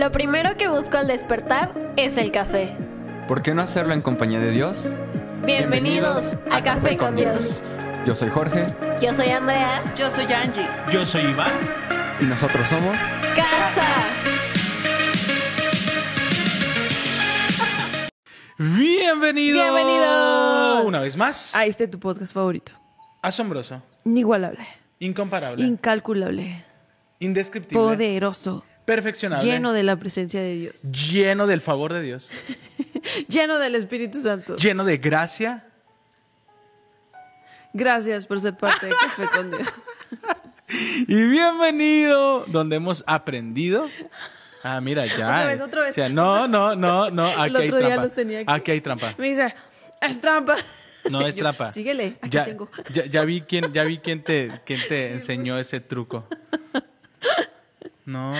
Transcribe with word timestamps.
Lo 0.00 0.10
primero 0.10 0.56
que 0.56 0.66
busco 0.66 0.96
al 0.96 1.08
despertar 1.08 1.92
es 1.98 2.16
el 2.16 2.32
café. 2.32 2.74
¿Por 3.28 3.42
qué 3.42 3.52
no 3.52 3.60
hacerlo 3.60 3.92
en 3.92 4.00
compañía 4.00 4.40
de 4.40 4.50
Dios? 4.50 4.90
Bienvenidos, 5.44 6.38
a, 6.50 6.64
Café, 6.64 6.96
con 6.96 7.16
Dios. 7.16 7.60
Yo 8.06 8.14
soy 8.14 8.30
Jorge 8.30 8.64
Yo 9.02 9.12
soy 9.12 9.28
Andrea. 9.28 9.84
Yo 9.94 10.08
soy 10.08 10.24
Angie. 10.32 10.66
Yo 10.90 11.04
soy 11.04 11.24
Iván. 11.24 11.52
y 12.18 12.24
nosotros 12.24 12.66
somos... 12.66 12.96
Casa. 13.36 13.86
Bienvenidos. 18.56 19.62
Bienvenidos. 19.62 20.84
Una 20.86 21.00
vez 21.00 21.14
más. 21.14 21.54
A 21.54 21.66
este 21.66 21.86
tu 21.88 22.00
podcast 22.00 22.32
favorito. 22.32 22.72
Asombroso. 23.20 23.82
Inigualable. 24.06 24.66
Incomparable. 24.98 25.62
Incalculable. 25.62 26.64
indescriptible. 27.18 27.84
Poderoso. 27.84 28.64
Perfeccionable. 28.90 29.48
Lleno 29.48 29.72
de 29.72 29.84
la 29.84 29.94
presencia 29.96 30.40
de 30.40 30.54
Dios. 30.54 30.82
Lleno 30.82 31.46
del 31.46 31.60
favor 31.60 31.92
de 31.92 32.02
Dios. 32.02 32.28
Lleno 33.28 33.60
del 33.60 33.76
Espíritu 33.76 34.20
Santo. 34.20 34.56
Lleno 34.56 34.84
de 34.84 34.96
gracia. 34.96 35.64
Gracias 37.72 38.26
por 38.26 38.40
ser 38.40 38.56
parte 38.56 38.86
de 38.86 38.92
Café 38.92 39.28
con 39.32 39.50
Dios. 39.50 39.68
Y 41.08 41.22
bienvenido 41.24 42.44
donde 42.46 42.76
hemos 42.76 43.02
aprendido. 43.08 43.88
Ah, 44.62 44.80
mira, 44.80 45.04
ya. 45.04 45.26
Otra 45.26 45.46
vez, 45.46 45.60
otra 45.60 45.80
vez. 45.82 45.90
O 45.90 45.94
sea, 45.94 46.08
no, 46.08 46.46
no, 46.46 46.76
no, 46.76 47.10
no. 47.10 47.26
Aquí 47.36 47.48
El 47.48 47.56
hay 47.56 47.70
día 47.70 47.78
trampa. 47.78 48.02
los 48.02 48.14
tenía 48.14 48.38
aquí. 48.40 48.46
Aquí 48.52 48.70
hay 48.70 48.80
trampa. 48.80 49.14
Me 49.18 49.30
dice, 49.30 49.52
es 50.00 50.20
trampa. 50.20 50.56
No 51.10 51.26
es 51.26 51.34
Yo, 51.34 51.42
trampa. 51.42 51.72
Síguele, 51.72 52.18
aquí 52.20 52.30
ya, 52.30 52.44
tengo. 52.44 52.70
Ya, 52.92 53.06
ya 53.06 53.24
vi 53.24 53.40
quién, 53.40 53.72
ya 53.72 53.82
vi 53.82 53.98
quién 53.98 54.22
te, 54.22 54.60
quién 54.64 54.80
te 54.88 55.12
enseñó 55.12 55.58
ese 55.58 55.80
truco. 55.80 56.28
No, 58.10 58.34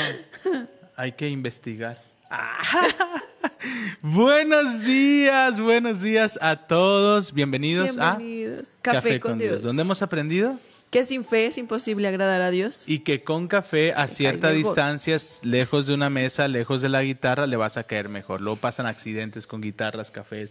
hay 0.96 1.12
que 1.12 1.28
investigar. 1.28 2.02
buenos 4.02 4.84
días, 4.84 5.60
buenos 5.60 6.02
días 6.02 6.36
a 6.42 6.56
todos. 6.56 7.32
Bienvenidos, 7.32 7.94
Bienvenidos. 7.94 8.74
a 8.74 8.82
Café, 8.82 9.20
con, 9.20 9.38
Dios. 9.38 9.62
donde 9.62 9.82
hemos 9.82 10.02
aprendido 10.02 10.58
Que 10.90 11.04
sin 11.04 11.24
fe 11.24 11.46
es 11.46 11.56
imposible 11.56 12.08
agradar 12.08 12.42
a 12.42 12.50
Dios. 12.50 12.82
y 12.88 13.00
que 13.00 13.22
con 13.22 13.46
café 13.46 13.92
a 13.92 14.08
cierta 14.08 14.50
distancia, 14.50 15.18
lejos 15.44 15.86
de 15.86 15.94
una 15.94 16.10
mesa, 16.10 16.48
lejos 16.48 16.82
de 16.82 16.88
la 16.88 17.04
guitarra, 17.04 17.46
le 17.46 17.56
vas 17.56 17.76
a 17.76 17.84
caer 17.84 18.08
mejor. 18.08 18.40
Luego 18.40 18.56
pasan 18.56 18.86
accidentes 18.86 19.46
con 19.46 19.60
guitarras, 19.60 20.10
cafés 20.10 20.50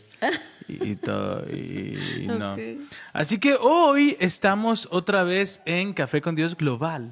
y, 0.69 0.91
y 0.91 0.95
todo. 0.95 1.43
Y, 1.49 2.25
no. 2.25 2.55
Así 3.11 3.37
que 3.37 3.55
hoy 3.59 4.15
estamos 4.21 4.87
otra 4.91 5.25
vez 5.25 5.61
en 5.65 5.91
Café 5.91 6.21
con 6.21 6.35
Dios 6.35 6.55
Global. 6.55 7.11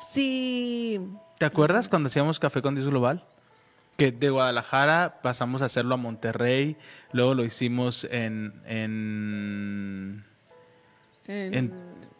Sí. 0.00 1.00
¿Te 1.44 1.48
acuerdas 1.48 1.90
cuando 1.90 2.06
hacíamos 2.06 2.38
Café 2.38 2.62
con 2.62 2.74
Dios 2.74 2.88
Global? 2.88 3.22
Que 3.98 4.12
de 4.12 4.30
Guadalajara 4.30 5.20
pasamos 5.22 5.60
a 5.60 5.66
hacerlo 5.66 5.92
a 5.92 5.98
Monterrey, 5.98 6.78
luego 7.12 7.34
lo 7.34 7.44
hicimos 7.44 8.04
en, 8.10 8.54
en, 8.66 10.24
En- 11.26 11.54
en, 11.54 11.72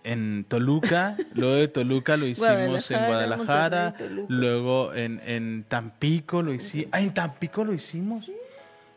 en 0.04 0.44
Toluca, 0.46 1.16
luego 1.32 1.54
de 1.54 1.68
Toluca 1.68 2.18
lo 2.18 2.26
hicimos 2.26 2.90
en 2.90 3.06
Guadalajara, 3.06 3.94
luego 4.28 4.92
en, 4.92 5.22
en 5.24 5.64
Tampico 5.66 6.42
lo 6.42 6.52
hicimos. 6.52 6.88
Ah, 6.92 7.00
en 7.00 7.14
Tampico 7.14 7.64
lo 7.64 7.72
hicimos. 7.72 8.30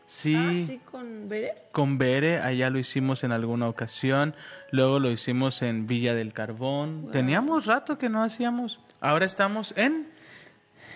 Sí. 0.06 0.34
Ah, 0.36 0.52
sí, 0.54 0.78
con 0.90 1.30
Bere. 1.30 1.54
Con 1.72 1.96
Bere, 1.96 2.40
allá 2.40 2.68
lo 2.68 2.78
hicimos 2.78 3.24
en 3.24 3.32
alguna 3.32 3.66
ocasión. 3.66 4.34
Luego 4.72 4.98
lo 4.98 5.10
hicimos 5.10 5.62
en 5.62 5.86
Villa 5.86 6.12
del 6.12 6.34
Carbón. 6.34 7.08
Teníamos 7.12 7.64
rato 7.64 7.96
que 7.96 8.10
no 8.10 8.22
hacíamos. 8.22 8.78
Ahora 9.00 9.24
estamos 9.24 9.72
en 9.76 10.17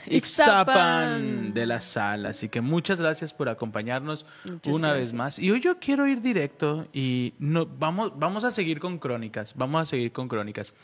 Ixtapan 0.07 1.55
de 1.55 1.67
la 1.67 1.81
sala. 1.81 2.31
Así 2.31 2.49
que 2.49 2.61
muchas 2.61 3.01
gracias 3.01 3.33
por 3.33 3.49
acompañarnos 3.49 4.27
Muchas 4.45 4.73
una 4.73 4.93
vez 4.93 5.13
más. 5.13 5.39
Y 5.39 5.51
hoy 5.51 5.61
yo 5.61 5.79
quiero 5.79 6.07
ir 6.07 6.21
directo 6.21 6.87
y 6.93 7.35
no, 7.39 7.67
vamos, 7.67 8.13
vamos 8.17 8.45
a 8.45 8.51
seguir 8.51 8.81
con 8.81 8.99
crónicas. 8.99 9.55
Vamos 9.57 9.83
a 9.83 9.87
seguir 9.87 10.13
con 10.13 10.29
crónicas. 10.29 10.75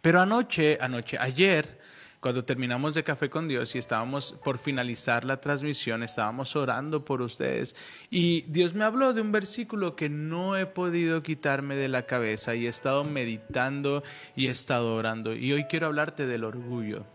Pero 0.00 0.20
anoche, 0.20 0.78
anoche, 0.80 1.16
ayer, 1.18 1.78
cuando 2.20 2.44
terminamos 2.44 2.94
de 2.94 3.04
Café 3.04 3.30
con 3.30 3.48
Dios 3.48 3.74
y 3.74 3.78
estábamos 3.78 4.36
por 4.44 4.58
finalizar 4.58 5.24
la 5.24 5.40
transmisión, 5.40 6.02
estábamos 6.02 6.56
orando 6.56 7.04
por 7.04 7.22
ustedes 7.22 7.74
y 8.10 8.42
Dios 8.42 8.74
me 8.74 8.84
habló 8.84 9.12
de 9.12 9.20
un 9.20 9.32
versículo 9.32 9.96
que 9.96 10.08
no 10.08 10.56
he 10.56 10.66
podido 10.66 11.22
quitarme 11.22 11.76
de 11.76 11.88
la 11.88 12.02
cabeza 12.02 12.54
y 12.54 12.66
he 12.66 12.68
estado 12.68 13.04
meditando 13.04 14.02
y 14.36 14.48
he 14.48 14.50
estado 14.50 14.94
orando. 14.94 15.34
Y 15.34 15.52
hoy 15.52 15.64
quiero 15.64 15.86
hablarte 15.86 16.26
del 16.26 16.44
orgullo. 16.44 17.06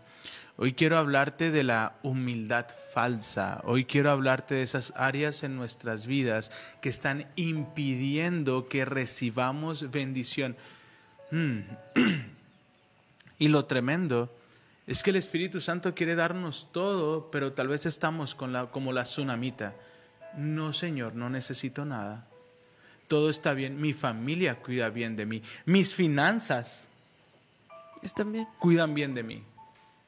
Hoy 0.56 0.74
quiero 0.74 0.98
hablarte 0.98 1.50
de 1.50 1.64
la 1.64 1.96
humildad 2.02 2.66
falsa. 2.92 3.60
Hoy 3.64 3.86
quiero 3.86 4.12
hablarte 4.12 4.54
de 4.54 4.62
esas 4.62 4.92
áreas 4.96 5.42
en 5.42 5.56
nuestras 5.56 6.06
vidas 6.06 6.52
que 6.80 6.88
están 6.88 7.26
impidiendo 7.34 8.68
que 8.68 8.84
recibamos 8.84 9.90
bendición. 9.90 10.56
Mm. 11.30 11.60
Y 13.36 13.48
lo 13.48 13.64
tremendo 13.64 14.30
es 14.86 15.02
que 15.02 15.10
el 15.10 15.16
Espíritu 15.16 15.60
Santo 15.60 15.92
quiere 15.92 16.14
darnos 16.14 16.68
todo, 16.70 17.32
pero 17.32 17.52
tal 17.52 17.66
vez 17.66 17.84
estamos 17.84 18.36
con 18.36 18.52
la, 18.52 18.66
como 18.66 18.92
la 18.92 19.02
tsunamita. 19.02 19.74
No, 20.36 20.72
Señor, 20.72 21.16
no 21.16 21.28
necesito 21.30 21.84
nada. 21.84 22.28
Todo 23.08 23.30
está 23.30 23.52
bien. 23.52 23.80
Mi 23.80 23.92
familia 23.92 24.54
cuida 24.60 24.88
bien 24.88 25.16
de 25.16 25.26
mí. 25.26 25.42
Mis 25.66 25.94
finanzas 25.94 26.86
Están 28.02 28.32
bien. 28.32 28.46
cuidan 28.60 28.94
bien 28.94 29.14
de 29.14 29.24
mí. 29.24 29.42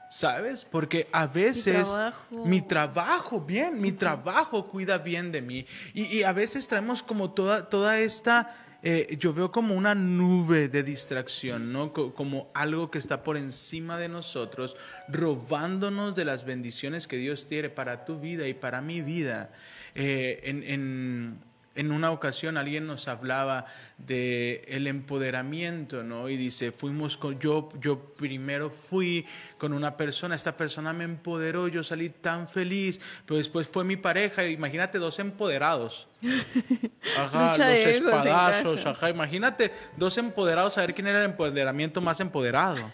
¿Sabes? 0.08 0.64
Porque 0.64 1.08
a 1.12 1.26
veces 1.26 1.88
trabajo. 1.88 2.44
mi 2.44 2.62
trabajo, 2.62 3.40
bien, 3.40 3.80
mi 3.80 3.92
trabajo 3.92 4.68
cuida 4.68 4.98
bien 4.98 5.32
de 5.32 5.42
mí. 5.42 5.66
Y, 5.94 6.04
y 6.18 6.22
a 6.22 6.32
veces 6.32 6.68
traemos 6.68 7.02
como 7.02 7.32
toda, 7.32 7.68
toda 7.68 7.98
esta, 7.98 8.54
eh, 8.82 9.16
yo 9.18 9.32
veo 9.34 9.50
como 9.50 9.74
una 9.74 9.94
nube 9.96 10.68
de 10.68 10.82
distracción, 10.84 11.72
¿no? 11.72 11.92
Co- 11.92 12.14
como 12.14 12.50
algo 12.54 12.90
que 12.90 12.98
está 12.98 13.24
por 13.24 13.36
encima 13.36 13.98
de 13.98 14.08
nosotros, 14.08 14.76
robándonos 15.08 16.14
de 16.14 16.24
las 16.24 16.44
bendiciones 16.44 17.08
que 17.08 17.16
Dios 17.16 17.46
tiene 17.46 17.68
para 17.68 18.04
tu 18.04 18.20
vida 18.20 18.46
y 18.46 18.54
para 18.54 18.80
mi 18.80 19.00
vida. 19.02 19.50
Eh, 19.94 20.40
en, 20.44 20.62
en- 20.62 21.38
en 21.76 21.92
una 21.92 22.10
ocasión 22.10 22.56
alguien 22.56 22.86
nos 22.86 23.06
hablaba 23.06 23.66
de 23.98 24.64
el 24.68 24.86
empoderamiento, 24.86 26.02
¿no? 26.02 26.28
Y 26.28 26.36
dice, 26.36 26.72
fuimos 26.72 27.16
con 27.16 27.38
yo 27.38 27.68
yo 27.80 27.98
primero 28.16 28.70
fui 28.70 29.26
con 29.58 29.72
una 29.72 29.96
persona, 29.96 30.34
esta 30.34 30.56
persona 30.56 30.92
me 30.92 31.04
empoderó, 31.04 31.68
yo 31.68 31.82
salí 31.82 32.08
tan 32.08 32.48
feliz, 32.48 33.00
pero 33.26 33.38
después 33.38 33.68
fue 33.68 33.84
mi 33.84 33.96
pareja, 33.96 34.44
imagínate 34.46 34.98
dos 34.98 35.18
empoderados. 35.18 36.06
Ajá, 37.16 37.56
los 37.56 37.68
espadazos, 37.68 38.86
ajá, 38.86 39.10
imagínate 39.10 39.70
dos 39.96 40.16
empoderados 40.18 40.76
a 40.76 40.80
ver 40.80 40.94
quién 40.94 41.06
era 41.06 41.20
el 41.20 41.26
empoderamiento 41.26 42.00
más 42.00 42.20
empoderado. 42.20 42.90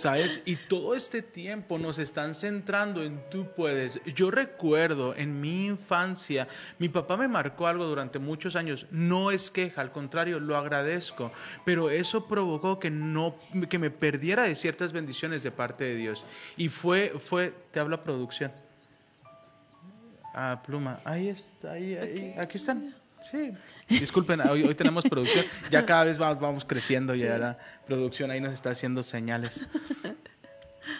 ¿Sabes? 0.00 0.40
Y 0.46 0.56
todo 0.56 0.94
este 0.94 1.20
tiempo 1.20 1.78
nos 1.78 1.98
están 1.98 2.34
centrando 2.34 3.02
en 3.02 3.20
tú 3.28 3.48
puedes. 3.54 4.00
Yo 4.14 4.30
recuerdo 4.30 5.14
en 5.14 5.42
mi 5.42 5.66
infancia, 5.66 6.48
mi 6.78 6.88
papá 6.88 7.18
me 7.18 7.28
marcó 7.28 7.66
algo 7.66 7.84
durante 7.84 8.18
muchos 8.18 8.56
años. 8.56 8.86
No 8.90 9.30
es 9.30 9.50
queja, 9.50 9.82
al 9.82 9.92
contrario, 9.92 10.40
lo 10.40 10.56
agradezco. 10.56 11.32
Pero 11.66 11.90
eso 11.90 12.26
provocó 12.26 12.78
que 12.78 12.88
no, 12.90 13.38
que 13.68 13.78
me 13.78 13.90
perdiera 13.90 14.44
de 14.44 14.54
ciertas 14.54 14.92
bendiciones 14.92 15.42
de 15.42 15.50
parte 15.50 15.84
de 15.84 15.96
Dios. 15.96 16.24
Y 16.56 16.70
fue, 16.70 17.10
fue, 17.22 17.52
te 17.70 17.78
habla 17.78 18.02
producción. 18.02 18.52
Ah, 20.32 20.62
pluma. 20.64 21.00
Ahí 21.04 21.28
está, 21.28 21.72
ahí, 21.72 21.94
ahí. 21.96 22.34
Aquí 22.38 22.56
están. 22.56 22.94
Sí. 23.30 23.52
Disculpen, 23.88 24.40
hoy, 24.42 24.62
hoy 24.62 24.74
tenemos 24.74 25.04
producción. 25.04 25.44
Ya 25.70 25.84
cada 25.84 26.04
vez 26.04 26.18
vamos, 26.18 26.40
vamos 26.40 26.64
creciendo 26.64 27.14
y 27.14 27.22
la 27.22 27.58
producción 27.86 28.30
ahí 28.30 28.40
nos 28.40 28.52
está 28.52 28.70
haciendo 28.70 29.02
señales. 29.02 29.60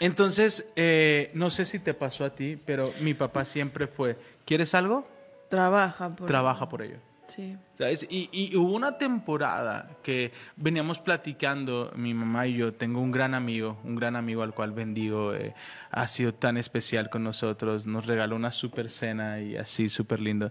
Entonces, 0.01 0.67
eh, 0.77 1.31
no 1.35 1.51
sé 1.51 1.65
si 1.65 1.79
te 1.79 1.95
pasó 1.95 2.25
a 2.25 2.35
ti, 2.35 2.59
pero 2.65 2.93
mi 3.01 3.15
papá 3.15 3.45
siempre 3.45 3.87
fue, 3.87 4.17
¿quieres 4.45 4.75
algo? 4.75 5.09
Trabaja 5.49 6.11
por 6.11 6.27
Trabaja 6.27 6.69
por 6.69 6.83
ello. 6.83 6.97
Sí. 7.27 7.57
¿Sabes? 7.79 8.07
Y, 8.11 8.29
y 8.33 8.57
hubo 8.57 8.75
una 8.75 8.99
temporada 8.99 9.89
que 10.03 10.33
veníamos 10.57 10.99
platicando, 10.99 11.93
mi 11.95 12.13
mamá 12.13 12.47
y 12.47 12.55
yo, 12.55 12.75
tengo 12.75 13.01
un 13.01 13.13
gran 13.13 13.35
amigo, 13.35 13.79
un 13.85 13.95
gran 13.95 14.17
amigo 14.17 14.43
al 14.43 14.53
cual 14.53 14.73
bendigo, 14.73 15.35
eh, 15.35 15.55
ha 15.91 16.09
sido 16.09 16.35
tan 16.35 16.57
especial 16.57 17.09
con 17.09 17.23
nosotros, 17.23 17.87
nos 17.87 18.07
regaló 18.07 18.35
una 18.35 18.51
super 18.51 18.89
cena 18.91 19.41
y 19.41 19.57
así, 19.57 19.89
súper 19.89 20.21
lindo. 20.21 20.51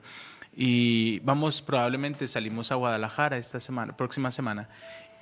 Y 0.62 1.20
vamos, 1.20 1.62
probablemente 1.62 2.28
salimos 2.28 2.70
a 2.74 2.76
Guadalajara 2.76 3.38
esta 3.38 3.62
semana, 3.62 3.96
próxima 3.96 4.30
semana. 4.30 4.68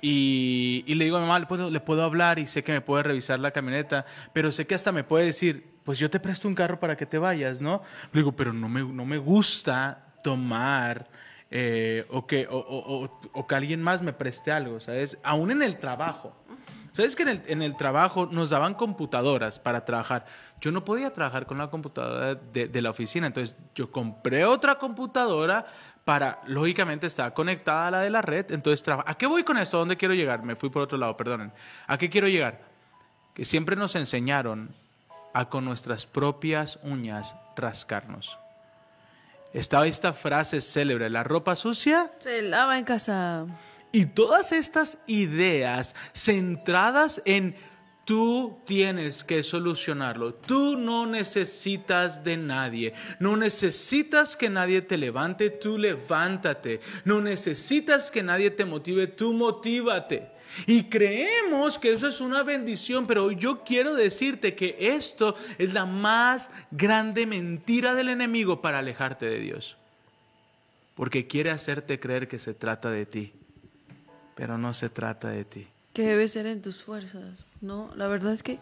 Y, 0.02 0.82
y 0.84 0.94
le 0.96 1.04
digo 1.04 1.16
a 1.16 1.20
mi 1.20 1.26
mamá, 1.28 1.38
¿le 1.38 1.46
puedo, 1.46 1.70
le 1.70 1.78
puedo 1.78 2.02
hablar 2.02 2.40
y 2.40 2.48
sé 2.48 2.64
que 2.64 2.72
me 2.72 2.80
puede 2.80 3.04
revisar 3.04 3.38
la 3.38 3.52
camioneta, 3.52 4.04
pero 4.32 4.50
sé 4.50 4.66
que 4.66 4.74
hasta 4.74 4.90
me 4.90 5.04
puede 5.04 5.26
decir, 5.26 5.74
pues 5.84 6.00
yo 6.00 6.10
te 6.10 6.18
presto 6.18 6.48
un 6.48 6.56
carro 6.56 6.80
para 6.80 6.96
que 6.96 7.06
te 7.06 7.18
vayas, 7.18 7.60
¿no? 7.60 7.82
Le 8.12 8.18
digo, 8.20 8.32
pero 8.32 8.52
no 8.52 8.68
me, 8.68 8.82
no 8.82 9.04
me 9.04 9.18
gusta 9.18 10.06
tomar 10.24 11.06
eh, 11.52 12.04
o, 12.10 12.26
que, 12.26 12.48
o, 12.50 12.56
o- 12.58 13.04
o- 13.04 13.20
o 13.32 13.46
que 13.46 13.54
alguien 13.54 13.80
más 13.80 14.02
me 14.02 14.12
preste 14.12 14.50
algo, 14.50 14.80
¿sabes? 14.80 15.18
Aún 15.22 15.52
en 15.52 15.62
el 15.62 15.78
trabajo. 15.78 16.34
¿Sabes 16.98 17.14
que 17.14 17.22
en 17.22 17.62
el, 17.62 17.76
trabajo 17.76 18.26
nos 18.26 18.50
daban 18.50 18.74
computadoras 18.74 19.60
para 19.60 19.84
trabajar? 19.84 20.26
Yo 20.60 20.72
no 20.72 20.84
podía 20.84 21.12
trabajar 21.12 21.46
con 21.46 21.56
la 21.56 21.70
computadora 21.70 22.34
de, 22.34 22.82
la 22.82 22.90
oficina, 22.90 23.28
entonces 23.28 23.54
yo 23.72 23.92
compré 23.92 24.44
otra 24.44 24.80
computadora 24.80 25.64
para, 26.04 26.40
lógicamente, 26.48 27.06
estar 27.06 27.32
conectada 27.34 27.86
a 27.86 27.90
la 27.92 28.00
de 28.00 28.10
la 28.10 28.20
red, 28.20 28.50
entonces 28.50 28.84
¿A 28.88 29.14
qué 29.16 29.28
voy 29.28 29.44
con 29.44 29.58
esto? 29.58 29.76
¿A 29.76 29.80
dónde 29.80 29.96
quiero 29.96 30.12
llegar? 30.12 30.42
Me 30.42 30.56
fui 30.56 30.70
por 30.70 30.82
otro 30.82 30.98
lado, 30.98 31.16
perdonen. 31.16 31.52
¿A 31.86 31.96
qué 31.98 32.10
quiero 32.10 32.26
llegar? 32.26 32.62
Que 33.32 33.44
siempre 33.44 33.76
nos 33.76 33.94
enseñaron 33.94 34.70
a 35.34 35.48
con 35.48 35.64
nuestras 35.64 36.04
propias 36.04 36.80
uñas 36.82 37.36
rascarnos. 37.54 38.36
Estaba 39.52 39.86
esta 39.86 40.12
frase 40.14 40.60
célebre, 40.60 41.08
la 41.10 41.22
ropa 41.22 41.54
sucia 41.54 42.10
Se 42.18 42.42
lava 42.42 42.76
en 42.76 42.84
casa. 42.84 43.46
Y 43.92 44.06
todas 44.06 44.52
estas 44.52 44.98
ideas 45.06 45.94
centradas 46.12 47.22
en 47.24 47.56
tú 48.08 48.62
tienes 48.64 49.22
que 49.22 49.42
solucionarlo, 49.42 50.32
tú 50.32 50.78
no 50.78 51.06
necesitas 51.06 52.24
de 52.24 52.38
nadie, 52.38 52.94
no 53.20 53.36
necesitas 53.36 54.34
que 54.34 54.48
nadie 54.48 54.80
te 54.80 54.96
levante, 54.96 55.50
tú 55.50 55.76
levántate, 55.76 56.80
no 57.04 57.20
necesitas 57.20 58.10
que 58.10 58.22
nadie 58.22 58.50
te 58.50 58.64
motive, 58.64 59.08
tú 59.08 59.34
motívate. 59.34 60.30
Y 60.66 60.84
creemos 60.84 61.78
que 61.78 61.92
eso 61.92 62.08
es 62.08 62.22
una 62.22 62.42
bendición, 62.42 63.06
pero 63.06 63.30
yo 63.30 63.62
quiero 63.62 63.94
decirte 63.94 64.54
que 64.54 64.74
esto 64.80 65.34
es 65.58 65.74
la 65.74 65.84
más 65.84 66.50
grande 66.70 67.26
mentira 67.26 67.92
del 67.92 68.08
enemigo 68.08 68.62
para 68.62 68.78
alejarte 68.78 69.26
de 69.26 69.40
Dios. 69.40 69.76
Porque 70.94 71.26
quiere 71.26 71.50
hacerte 71.50 72.00
creer 72.00 72.26
que 72.26 72.38
se 72.38 72.54
trata 72.54 72.90
de 72.90 73.04
ti 73.04 73.37
pero 74.38 74.56
no 74.56 74.72
se 74.72 74.88
trata 74.88 75.30
de 75.30 75.44
ti. 75.44 75.66
Que 75.92 76.04
debe 76.04 76.28
ser 76.28 76.46
en 76.46 76.62
tus 76.62 76.80
fuerzas, 76.80 77.44
¿no? 77.60 77.90
La 77.96 78.06
verdad 78.06 78.32
es 78.32 78.44
que 78.44 78.60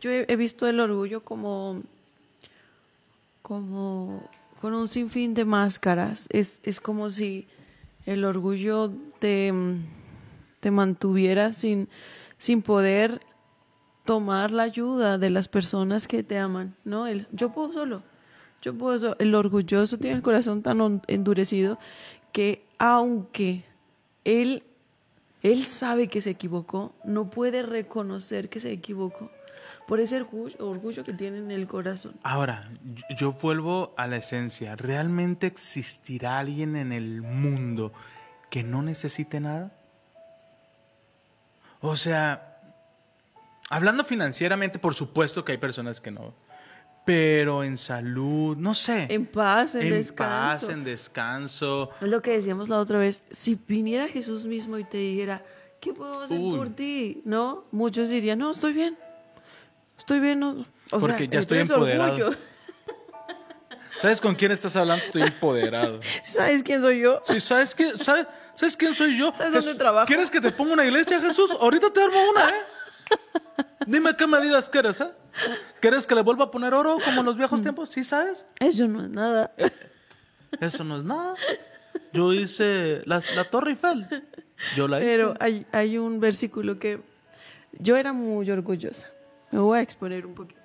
yo 0.00 0.12
he, 0.12 0.36
visto 0.36 0.68
el 0.68 0.78
orgullo 0.78 1.24
como, 1.24 1.82
como 3.42 4.30
con 4.60 4.74
un 4.74 4.86
sinfín 4.86 5.34
de 5.34 5.44
máscaras. 5.44 6.28
Es, 6.30 6.60
es 6.62 6.80
como 6.80 7.10
si 7.10 7.48
el 8.06 8.24
orgullo 8.24 8.92
te, 9.18 9.52
te 10.60 10.70
mantuviera 10.70 11.52
sin, 11.52 11.88
sin 12.36 12.62
poder 12.62 13.20
tomar 14.04 14.52
la 14.52 14.62
ayuda 14.62 15.18
de 15.18 15.30
las 15.30 15.48
personas 15.48 16.06
que 16.06 16.22
te 16.22 16.38
aman, 16.38 16.76
¿no? 16.84 17.08
El, 17.08 17.26
yo 17.32 17.50
puedo 17.50 17.72
solo, 17.72 18.04
yo 18.62 18.72
puedo 18.72 18.96
solo. 19.00 19.16
El 19.18 19.34
orgulloso 19.34 19.98
tiene 19.98 20.14
el 20.14 20.22
corazón 20.22 20.62
tan 20.62 21.02
endurecido 21.08 21.76
que 22.30 22.64
aunque 22.78 23.64
él 24.22 24.62
él 25.42 25.64
sabe 25.64 26.08
que 26.08 26.20
se 26.20 26.30
equivocó, 26.30 26.94
no 27.04 27.30
puede 27.30 27.62
reconocer 27.62 28.48
que 28.48 28.60
se 28.60 28.72
equivocó 28.72 29.30
por 29.88 30.00
ese 30.00 30.20
orgullo, 30.20 31.02
que 31.02 31.14
tiene 31.14 31.38
en 31.38 31.50
el 31.50 31.66
corazón. 31.66 32.14
Ahora, 32.22 32.70
yo 33.16 33.32
vuelvo 33.32 33.94
a 33.96 34.06
la 34.06 34.18
esencia. 34.18 34.76
¿Realmente 34.76 35.46
existirá 35.46 36.38
alguien 36.38 36.76
en 36.76 36.92
el 36.92 37.22
mundo 37.22 37.94
que 38.50 38.62
no 38.62 38.82
necesite 38.82 39.40
nada? 39.40 39.72
O 41.80 41.96
sea, 41.96 42.60
hablando 43.70 44.04
financieramente, 44.04 44.78
por 44.78 44.94
supuesto 44.94 45.42
que 45.42 45.52
hay 45.52 45.58
personas 45.58 46.02
que 46.02 46.10
no. 46.10 46.34
Pero 47.08 47.64
en 47.64 47.78
salud, 47.78 48.54
no 48.58 48.74
sé. 48.74 49.06
En 49.08 49.24
paz, 49.24 49.74
en, 49.74 49.80
en 49.86 49.90
descanso. 49.94 50.66
paz, 50.66 50.68
en 50.68 50.84
descanso. 50.84 51.90
Es 52.02 52.08
lo 52.08 52.20
que 52.20 52.32
decíamos 52.32 52.68
la 52.68 52.76
otra 52.78 52.98
vez. 52.98 53.22
Si 53.30 53.58
viniera 53.66 54.06
Jesús 54.08 54.44
mismo 54.44 54.76
y 54.76 54.84
te 54.84 54.98
dijera, 54.98 55.42
¿qué 55.80 55.94
puedo 55.94 56.20
hacer 56.20 56.38
Uy. 56.38 56.58
por 56.58 56.68
ti? 56.68 57.22
¿No? 57.24 57.64
Muchos 57.70 58.10
dirían, 58.10 58.38
no, 58.38 58.50
estoy 58.50 58.74
bien. 58.74 58.98
Estoy 59.96 60.20
bien. 60.20 60.38
No. 60.38 60.66
O 60.90 60.98
Porque 61.00 61.16
sea, 61.24 61.30
ya 61.30 61.40
estoy 61.40 61.58
empoderado. 61.60 62.12
orgullo. 62.12 62.36
¿Sabes 64.02 64.20
con 64.20 64.34
quién 64.34 64.52
estás 64.52 64.76
hablando? 64.76 65.02
Estoy 65.02 65.22
empoderado. 65.22 66.00
¿Sabes 66.22 66.62
quién 66.62 66.82
soy 66.82 67.00
yo? 67.00 67.22
Sí, 67.24 67.40
¿sabes, 67.40 67.74
qué? 67.74 67.96
¿Sabes, 67.96 68.26
¿Sabes 68.54 68.76
quién 68.76 68.94
soy 68.94 69.16
yo? 69.16 69.32
¿Sabes 69.34 69.54
dónde 69.54 69.76
trabajo? 69.76 70.06
¿Quieres 70.06 70.30
que 70.30 70.42
te 70.42 70.50
ponga 70.52 70.74
una 70.74 70.84
iglesia, 70.84 71.22
Jesús? 71.22 71.50
Ahorita 71.58 71.90
te 71.90 72.02
armo 72.02 72.18
una, 72.32 72.50
¿eh? 72.50 72.52
Dime 73.86 74.16
qué 74.16 74.26
medidas 74.26 74.68
quieres, 74.68 75.00
¿eh? 75.00 75.10
¿Quieres 75.80 76.06
que 76.06 76.14
le 76.14 76.22
vuelva 76.22 76.46
a 76.46 76.50
poner 76.50 76.74
oro 76.74 76.98
como 77.04 77.20
en 77.20 77.26
los 77.26 77.36
viejos 77.36 77.62
tiempos? 77.62 77.90
¿Sí 77.90 78.04
sabes? 78.04 78.44
Eso 78.58 78.86
no 78.88 79.02
es 79.04 79.10
nada. 79.10 79.52
Eso 80.60 80.84
no 80.84 80.98
es 80.98 81.04
nada. 81.04 81.34
Yo 82.12 82.32
hice 82.32 83.02
la, 83.04 83.22
la 83.34 83.44
Torre 83.44 83.70
Eiffel. 83.70 84.06
Yo 84.76 84.88
la 84.88 84.98
hice. 84.98 85.06
Pero 85.06 85.34
hay, 85.40 85.66
hay 85.72 85.98
un 85.98 86.20
versículo 86.20 86.78
que 86.78 87.00
yo 87.72 87.96
era 87.96 88.12
muy 88.12 88.50
orgullosa. 88.50 89.08
Me 89.50 89.58
voy 89.58 89.78
a 89.78 89.82
exponer 89.82 90.26
un 90.26 90.34
poquito. 90.34 90.60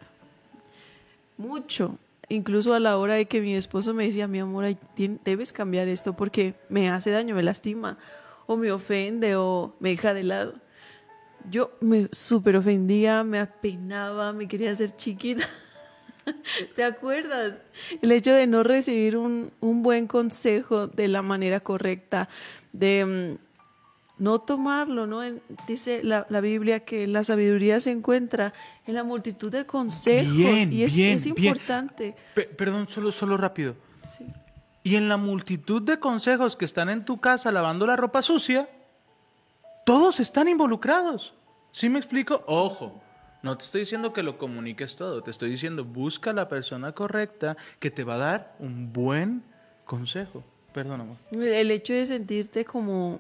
Mucho. 1.37 1.97
Incluso 2.29 2.73
a 2.73 2.79
la 2.79 2.97
hora 2.97 3.15
de 3.15 3.25
que 3.25 3.41
mi 3.41 3.55
esposo 3.55 3.93
me 3.93 4.05
decía, 4.05 4.27
mi 4.27 4.39
amor, 4.39 4.75
debes 4.95 5.53
cambiar 5.53 5.87
esto 5.87 6.13
porque 6.13 6.55
me 6.69 6.89
hace 6.89 7.11
daño, 7.11 7.35
me 7.35 7.43
lastima, 7.43 7.97
o 8.47 8.57
me 8.57 8.71
ofende, 8.71 9.35
o 9.35 9.75
me 9.79 9.89
deja 9.89 10.13
de 10.13 10.23
lado. 10.23 10.55
Yo 11.49 11.71
me 11.81 12.07
súper 12.11 12.55
ofendía, 12.57 13.23
me 13.23 13.39
apenaba, 13.39 14.31
me 14.33 14.47
quería 14.47 14.71
hacer 14.71 14.95
chiquita. 14.95 15.47
¿Te 16.75 16.83
acuerdas? 16.83 17.55
El 18.01 18.11
hecho 18.11 18.31
de 18.33 18.47
no 18.47 18.63
recibir 18.63 19.17
un, 19.17 19.51
un 19.59 19.83
buen 19.83 20.07
consejo 20.07 20.87
de 20.87 21.07
la 21.09 21.21
manera 21.21 21.59
correcta, 21.59 22.29
de 22.71 23.37
mm, 23.39 24.23
no 24.23 24.39
tomarlo, 24.39 25.05
¿no? 25.05 25.21
En- 25.23 25.41
dice 25.67 26.01
la, 26.03 26.25
la 26.29 26.39
Biblia 26.39 26.79
que 26.81 27.07
la 27.07 27.23
sabiduría 27.25 27.79
se 27.81 27.91
encuentra 27.91 28.53
en 28.87 28.95
la 28.95 29.03
multitud 29.03 29.51
de 29.51 29.65
consejos 29.65 30.33
Bien, 30.33 30.71
y 30.71 30.83
es, 30.83 30.95
bien, 30.95 31.17
es 31.17 31.27
importante. 31.27 32.15
Pe- 32.35 32.43
perdón, 32.45 32.87
solo, 32.89 33.11
solo 33.11 33.35
rápido. 33.35 33.75
Sí. 34.17 34.25
Y 34.83 34.95
en 34.95 35.09
la 35.09 35.17
multitud 35.17 35.81
de 35.81 35.99
consejos 35.99 36.55
que 36.55 36.63
están 36.65 36.89
en 36.89 37.03
tu 37.03 37.19
casa 37.19 37.51
lavando 37.51 37.85
la 37.85 37.97
ropa 37.97 38.21
sucia, 38.21 38.69
todos 39.83 40.19
están 40.19 40.47
involucrados. 40.47 41.33
¿Sí 41.71 41.89
me 41.89 41.99
explico? 41.99 42.43
Ojo, 42.47 43.01
no 43.41 43.57
te 43.57 43.63
estoy 43.65 43.81
diciendo 43.81 44.13
que 44.13 44.23
lo 44.23 44.37
comuniques 44.37 44.95
todo, 44.95 45.21
te 45.21 45.31
estoy 45.31 45.49
diciendo 45.49 45.83
busca 45.83 46.29
a 46.29 46.33
la 46.33 46.47
persona 46.47 46.93
correcta 46.93 47.57
que 47.79 47.91
te 47.91 48.03
va 48.03 48.15
a 48.15 48.17
dar 48.17 48.55
un 48.59 48.93
buen 48.93 49.43
consejo. 49.85 50.43
Perdón, 50.73 51.01
amor. 51.01 51.17
El 51.31 51.69
hecho 51.71 51.93
de 51.93 52.05
sentirte 52.05 52.65
como 52.65 53.19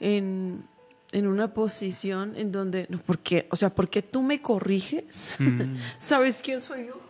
en, 0.00 0.64
en 1.12 1.26
una 1.26 1.54
posición 1.54 2.36
en 2.36 2.52
donde, 2.52 2.86
no, 2.88 2.98
¿por 2.98 3.18
qué? 3.18 3.46
O 3.50 3.56
sea, 3.56 3.70
¿por 3.70 3.88
qué 3.88 4.02
tú 4.02 4.22
me 4.22 4.40
corriges? 4.42 5.36
Mm. 5.38 5.76
¿Sabes 5.98 6.40
quién 6.42 6.60
soy 6.60 6.86
yo? 6.88 7.00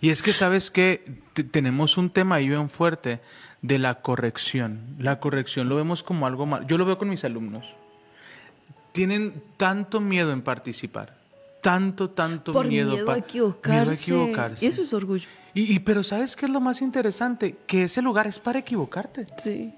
Y 0.00 0.10
es 0.10 0.22
que 0.22 0.32
sabes 0.32 0.70
que 0.70 1.04
tenemos 1.50 1.98
un 1.98 2.10
tema 2.10 2.36
ahí 2.36 2.48
bien 2.48 2.70
fuerte 2.70 3.20
de 3.66 3.78
la 3.78 3.96
corrección. 3.96 4.80
La 4.98 5.18
corrección 5.20 5.68
lo 5.68 5.76
vemos 5.76 6.02
como 6.02 6.26
algo 6.26 6.46
mal. 6.46 6.66
Yo 6.66 6.78
lo 6.78 6.84
veo 6.84 6.98
con 6.98 7.08
mis 7.08 7.24
alumnos. 7.24 7.64
Tienen 8.92 9.42
tanto 9.56 10.00
miedo 10.00 10.32
en 10.32 10.42
participar. 10.42 11.14
Tanto, 11.60 12.10
tanto 12.10 12.52
Por 12.52 12.66
miedo, 12.66 12.92
miedo, 12.92 13.10
a 13.10 13.18
equivocarse. 13.18 13.78
miedo 13.80 13.90
a 13.90 13.94
equivocarse. 13.94 14.64
Y 14.64 14.68
eso 14.68 14.82
es 14.82 14.92
orgullo. 14.94 15.28
Y, 15.52 15.74
y- 15.74 15.78
pero 15.80 16.02
¿sabes 16.02 16.36
qué 16.36 16.46
es 16.46 16.52
lo 16.52 16.60
más 16.60 16.80
interesante? 16.80 17.56
Que 17.66 17.84
ese 17.84 18.02
lugar 18.02 18.26
es 18.26 18.38
para 18.38 18.60
equivocarte. 18.60 19.26
Sí. 19.38 19.74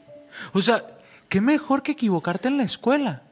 O 0.52 0.60
sea, 0.60 0.84
¿qué 1.28 1.40
mejor 1.40 1.82
que 1.82 1.92
equivocarte 1.92 2.48
en 2.48 2.58
la 2.58 2.64
escuela? 2.64 3.22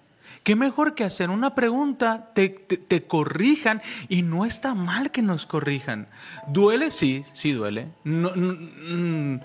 ¿Qué 0.42 0.56
mejor 0.56 0.94
que 0.94 1.02
hacer 1.04 1.28
una 1.28 1.54
pregunta, 1.54 2.30
te, 2.34 2.48
te- 2.48 2.76
te 2.78 3.02
corrijan 3.02 3.82
y 4.08 4.22
no 4.22 4.44
está 4.46 4.75
mal 4.75 5.10
que 5.10 5.20
nos 5.20 5.44
corrijan? 5.44 6.06
¿Duele? 6.48 6.90
Sí, 6.92 7.25
sí 7.34 7.52
duele. 7.52 7.88
No, 8.04 8.34
no, 8.36 9.40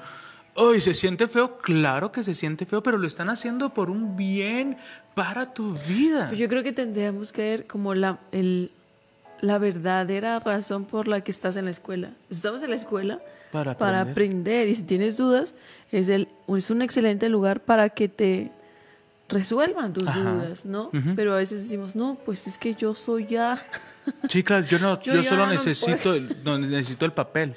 Ay, 0.61 0.79
¿se 0.81 0.93
siente 0.93 1.27
feo? 1.27 1.57
Claro 1.57 2.11
que 2.11 2.21
se 2.23 2.35
siente 2.35 2.65
feo, 2.65 2.83
pero 2.83 2.97
lo 2.97 3.07
están 3.07 3.29
haciendo 3.29 3.73
por 3.73 3.89
un 3.89 4.15
bien 4.15 4.77
para 5.15 5.53
tu 5.53 5.73
vida. 5.87 6.27
Pues 6.27 6.39
yo 6.39 6.47
creo 6.47 6.61
que 6.61 6.71
tendríamos 6.71 7.31
que 7.31 7.41
ver 7.41 7.67
como 7.67 7.95
la, 7.95 8.19
el, 8.31 8.71
la 9.41 9.57
verdadera 9.57 10.39
razón 10.39 10.85
por 10.85 11.07
la 11.07 11.21
que 11.21 11.31
estás 11.31 11.55
en 11.55 11.65
la 11.65 11.71
escuela. 11.71 12.11
Estamos 12.29 12.61
en 12.61 12.69
la 12.69 12.75
escuela 12.75 13.19
Para 13.51 13.75
para 13.77 14.01
aprender. 14.01 14.11
aprender 14.11 14.67
y 14.67 14.75
si 14.75 14.83
tienes 14.83 15.17
dudas 15.17 15.55
es, 15.91 16.09
el, 16.09 16.27
es 16.47 16.69
un 16.69 16.81
excelente 16.83 17.27
lugar 17.27 17.61
para 17.61 17.89
que 17.89 18.07
te 18.07 18.51
resuelvan 19.29 19.93
tus 19.93 20.07
Ajá. 20.09 20.19
dudas, 20.19 20.65
¿no? 20.65 20.91
Pero 21.15 21.33
a 21.33 21.37
veces 21.37 21.63
decimos, 21.63 21.95
no, 21.95 22.17
pues 22.23 22.45
es 22.47 22.57
que 22.57 22.75
yo 22.75 22.93
soy 22.93 23.25
ya... 23.27 23.65
Sí, 24.29 24.43
claro, 24.43 24.65
yo 24.65 24.79
no, 24.79 24.99
Yo 25.03 25.21
solo 25.23 25.45
no 25.45 25.51
necesito, 25.53 26.15
no, 26.43 26.57
necesito 26.57 27.05
el 27.05 27.13
papel. 27.13 27.55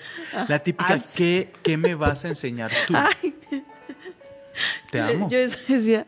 La 0.48 0.58
típica, 0.58 0.94
Ah. 0.94 1.00
¿qué, 1.16 1.50
¿qué 1.62 1.76
me 1.76 1.94
vas 1.94 2.24
a 2.24 2.28
enseñar 2.28 2.70
tú? 2.86 2.94
Ay, 2.96 3.34
Te 4.90 5.00
amo. 5.00 5.28
Yo 5.28 5.38
eso 5.38 5.58
decía, 5.68 6.06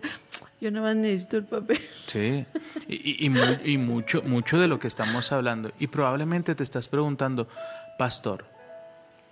yo 0.60 0.70
nada 0.70 0.86
más 0.86 0.96
necesito 0.96 1.36
el 1.38 1.44
papel. 1.44 1.80
Sí, 2.06 2.46
y, 2.86 2.94
y- 3.24 3.26
y 3.26 3.28
mu- 3.30 3.58
y 3.64 3.78
mucho, 3.78 4.22
mucho 4.22 4.58
de 4.58 4.68
lo 4.68 4.78
que 4.78 4.88
estamos 4.88 5.32
hablando. 5.32 5.72
Y 5.78 5.88
probablemente 5.88 6.54
te 6.54 6.62
estás 6.62 6.88
preguntando, 6.88 7.48
pastor, 7.98 8.44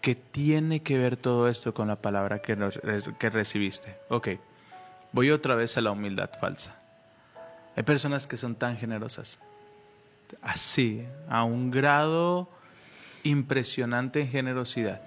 ¿qué 0.00 0.14
tiene 0.14 0.82
que 0.82 0.98
ver 0.98 1.16
todo 1.16 1.48
esto 1.48 1.72
con 1.74 1.88
la 1.88 1.96
palabra 1.96 2.40
que, 2.40 2.56
nos- 2.56 2.78
que 3.18 3.30
recibiste? 3.30 3.96
Ok, 4.08 4.28
voy 5.12 5.30
otra 5.30 5.54
vez 5.54 5.76
a 5.76 5.80
la 5.80 5.90
humildad 5.92 6.30
falsa. 6.40 6.74
Hay 7.76 7.82
personas 7.82 8.26
que 8.26 8.36
son 8.36 8.54
tan 8.54 8.76
generosas. 8.76 9.38
Así, 10.42 11.04
a 11.28 11.44
un 11.44 11.70
grado 11.70 12.48
impresionante 13.22 14.20
en 14.20 14.28
generosidad. 14.28 15.00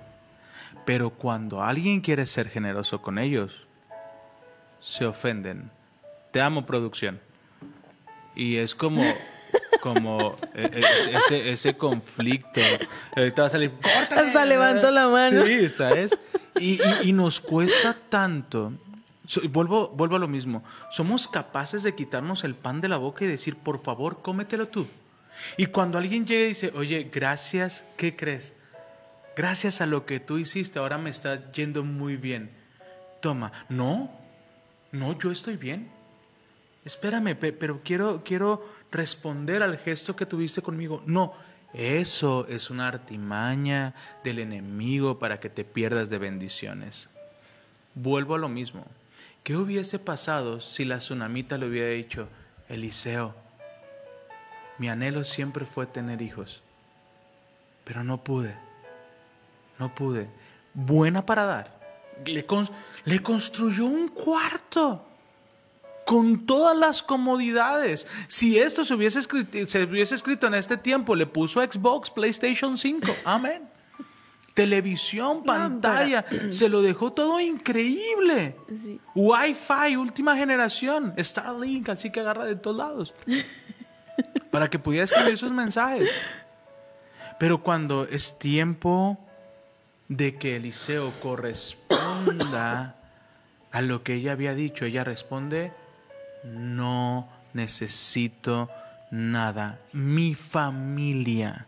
Pero 0.85 1.09
cuando 1.11 1.61
alguien 1.63 2.01
quiere 2.01 2.25
ser 2.25 2.49
generoso 2.49 3.01
con 3.01 3.19
ellos, 3.19 3.67
se 4.79 5.05
ofenden. 5.05 5.69
Te 6.31 6.41
amo, 6.41 6.65
producción. 6.65 7.19
Y 8.35 8.57
es 8.57 8.73
como, 8.75 9.03
como 9.81 10.35
e- 10.53 10.63
e- 10.81 11.17
ese, 11.17 11.51
ese 11.51 11.77
conflicto. 11.77 12.61
Ahorita 13.15 13.41
va 13.43 13.47
a 13.47 13.51
salir. 13.51 13.71
"Córtale". 13.71 14.21
Hasta 14.21 14.45
levanto 14.45 14.91
la 14.91 15.07
mano. 15.07 15.45
Sí, 15.45 15.69
¿sabes? 15.69 16.17
Y, 16.59 16.81
y- 16.81 17.09
y 17.09 17.13
nos 17.13 17.41
cuesta 17.41 17.95
tanto. 18.09 18.73
So- 19.25 19.41
vuelvo, 19.49 19.89
vuelvo 19.89 20.15
a 20.15 20.19
lo 20.19 20.27
mismo. 20.27 20.63
Somos 20.89 21.27
capaces 21.27 21.83
de 21.83 21.95
quitarnos 21.95 22.43
el 22.43 22.55
pan 22.55 22.79
de 22.81 22.87
la 22.87 22.97
boca 22.97 23.25
y 23.25 23.27
decir, 23.27 23.57
por 23.57 23.81
favor, 23.83 24.21
cómetelo 24.21 24.67
tú. 24.67 24.87
Y 25.57 25.67
cuando 25.67 25.97
alguien 25.97 26.25
llega 26.25 26.45
y 26.45 26.49
dice, 26.49 26.71
oye, 26.75 27.09
gracias, 27.11 27.85
¿qué 27.97 28.15
crees? 28.15 28.53
Gracias 29.35 29.81
a 29.81 29.85
lo 29.85 30.05
que 30.05 30.19
tú 30.19 30.37
hiciste, 30.37 30.79
ahora 30.79 30.97
me 30.97 31.09
está 31.11 31.51
yendo 31.51 31.83
muy 31.83 32.17
bien. 32.17 32.49
Toma, 33.21 33.51
no, 33.69 34.11
no, 34.91 35.17
yo 35.19 35.31
estoy 35.31 35.57
bien. 35.57 35.89
Espérame, 36.85 37.35
pe- 37.35 37.53
pero 37.53 37.81
quiero, 37.83 38.23
quiero 38.23 38.67
responder 38.91 39.61
al 39.61 39.77
gesto 39.77 40.15
que 40.15 40.25
tuviste 40.25 40.61
conmigo. 40.61 41.03
No, 41.05 41.33
eso 41.73 42.47
es 42.47 42.69
una 42.69 42.87
artimaña 42.87 43.93
del 44.23 44.39
enemigo 44.39 45.19
para 45.19 45.39
que 45.39 45.49
te 45.49 45.65
pierdas 45.65 46.09
de 46.09 46.17
bendiciones. 46.17 47.09
Vuelvo 47.93 48.35
a 48.35 48.39
lo 48.39 48.49
mismo. 48.49 48.85
¿Qué 49.43 49.55
hubiese 49.55 49.99
pasado 49.99 50.59
si 50.61 50.85
la 50.85 50.97
tsunamita 50.97 51.57
le 51.57 51.67
hubiera 51.67 51.89
dicho, 51.89 52.27
Eliseo, 52.69 53.35
mi 54.77 54.89
anhelo 54.89 55.23
siempre 55.23 55.65
fue 55.65 55.85
tener 55.85 56.21
hijos, 56.21 56.61
pero 57.83 58.03
no 58.03 58.23
pude, 58.23 58.55
no 59.79 59.93
pude. 59.93 60.29
Buena 60.73 61.25
para 61.25 61.45
dar. 61.45 61.77
Le, 62.25 62.45
cons- 62.45 62.71
le 63.05 63.21
construyó 63.21 63.85
un 63.85 64.07
cuarto 64.09 65.03
con 66.05 66.45
todas 66.45 66.77
las 66.77 67.01
comodidades. 67.03 68.07
Si 68.27 68.57
esto 68.59 68.85
se 68.85 68.93
hubiese, 68.93 69.19
escrito, 69.19 69.57
se 69.67 69.83
hubiese 69.83 70.15
escrito 70.15 70.47
en 70.47 70.53
este 70.53 70.77
tiempo, 70.77 71.15
le 71.15 71.25
puso 71.25 71.61
Xbox, 71.61 72.09
PlayStation 72.09 72.77
5. 72.77 73.07
Amén. 73.25 73.67
Televisión, 74.53 75.43
pantalla, 75.43 76.25
se 76.49 76.67
lo 76.69 76.81
dejó 76.81 77.13
todo 77.13 77.39
increíble. 77.39 78.55
Sí. 78.83 78.99
Wi-Fi, 79.13 79.95
última 79.97 80.35
generación, 80.35 81.13
Starlink, 81.17 81.89
así 81.89 82.11
que 82.11 82.19
agarra 82.21 82.45
de 82.45 82.55
todos 82.55 82.77
lados. 82.77 83.13
Para 84.51 84.69
que 84.69 84.79
pudiera 84.79 85.05
escribir 85.05 85.37
sus 85.37 85.51
mensajes. 85.51 86.09
Pero 87.39 87.61
cuando 87.63 88.05
es 88.05 88.39
tiempo 88.39 89.17
de 90.07 90.35
que 90.37 90.55
Eliseo 90.55 91.11
corresponda 91.21 92.95
a 93.71 93.81
lo 93.81 94.03
que 94.03 94.15
ella 94.15 94.31
había 94.31 94.53
dicho, 94.55 94.85
ella 94.85 95.03
responde, 95.03 95.71
no 96.43 97.29
necesito 97.53 98.69
nada. 99.11 99.79
Mi 99.93 100.33
familia 100.33 101.67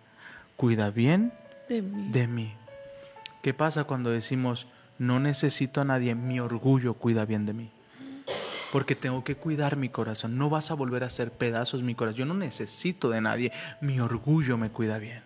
cuida 0.56 0.90
bien 0.90 1.34
De 1.68 1.82
mí. 1.82 2.10
de 2.12 2.28
mí. 2.28 2.54
¿Qué 3.44 3.54
pasa 3.54 3.84
cuando 3.84 4.10
decimos, 4.10 4.68
no 4.98 5.20
necesito 5.20 5.82
a 5.82 5.86
nadie, 5.86 6.16
mi 6.16 6.40
orgullo 6.40 6.94
cuida 6.96 7.26
bien 7.26 7.46
de 7.46 7.54
mí? 7.54 7.72
Porque 8.72 8.96
tengo 8.96 9.24
que 9.24 9.36
cuidar 9.36 9.78
mi 9.78 9.90
corazón. 9.90 10.38
No 10.38 10.50
vas 10.50 10.72
a 10.72 10.76
volver 10.76 11.04
a 11.04 11.08
hacer 11.08 11.32
pedazos 11.32 11.82
mi 11.82 11.96
corazón. 11.96 12.18
Yo 12.20 12.26
no 12.26 12.36
necesito 12.36 13.10
de 13.10 13.22
nadie. 13.22 13.52
Mi 13.82 14.00
orgullo 14.00 14.58
me 14.58 14.70
cuida 14.70 15.00
bien. 15.00 15.24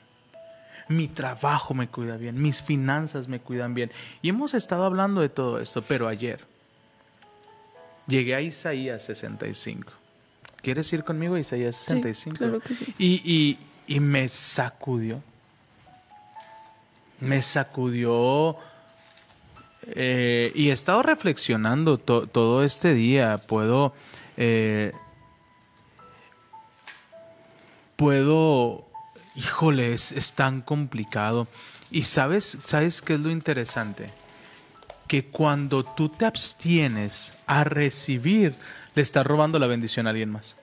Mi 0.87 1.07
trabajo 1.07 1.73
me 1.73 1.87
cuida 1.87 2.17
bien. 2.17 2.41
Mis 2.41 2.61
finanzas 2.61 3.27
me 3.27 3.39
cuidan 3.39 3.73
bien. 3.73 3.91
Y 4.21 4.29
hemos 4.29 4.53
estado 4.53 4.85
hablando 4.85 5.21
de 5.21 5.29
todo 5.29 5.59
esto, 5.59 5.81
pero 5.81 6.07
ayer 6.07 6.45
llegué 8.07 8.35
a 8.35 8.41
Isaías 8.41 9.03
65. 9.03 9.91
¿Quieres 10.61 10.91
ir 10.93 11.03
conmigo 11.03 11.35
a 11.35 11.39
Isaías 11.39 11.75
65? 11.75 12.37
claro 12.37 12.59
que 12.61 12.73
sí. 12.75 12.95
Y, 12.97 13.21
y, 13.25 13.59
y 13.95 13.99
me 13.99 14.27
sacudió. 14.29 15.21
Me 17.19 17.41
sacudió. 17.41 18.57
Eh, 19.87 20.51
y 20.55 20.69
he 20.69 20.73
estado 20.73 21.03
reflexionando 21.03 21.97
to- 21.97 22.27
todo 22.27 22.63
este 22.63 22.93
día. 22.93 23.37
Puedo. 23.37 23.93
eh, 24.37 24.91
puedo. 27.95 28.85
Híjole, 29.35 29.93
es, 29.93 30.33
tan 30.35 30.61
complicado. 30.61 31.47
Y 31.91 32.03
sabes, 32.03 32.57
¿sabes 32.65 33.01
qué 33.01 33.15
es 33.15 33.19
lo 33.19 33.29
interesante? 33.31 34.07
Que 35.07 35.25
cuando 35.25 35.83
tú 35.83 36.09
te 36.09 36.25
abstienes 36.25 37.37
a 37.45 37.63
recibir, 37.63 38.55
le 38.95 39.01
estás 39.01 39.25
robando 39.25 39.59
la 39.59 39.67
bendición 39.67 40.07
a 40.07 40.11
alguien 40.11 40.31
más. 40.31 40.55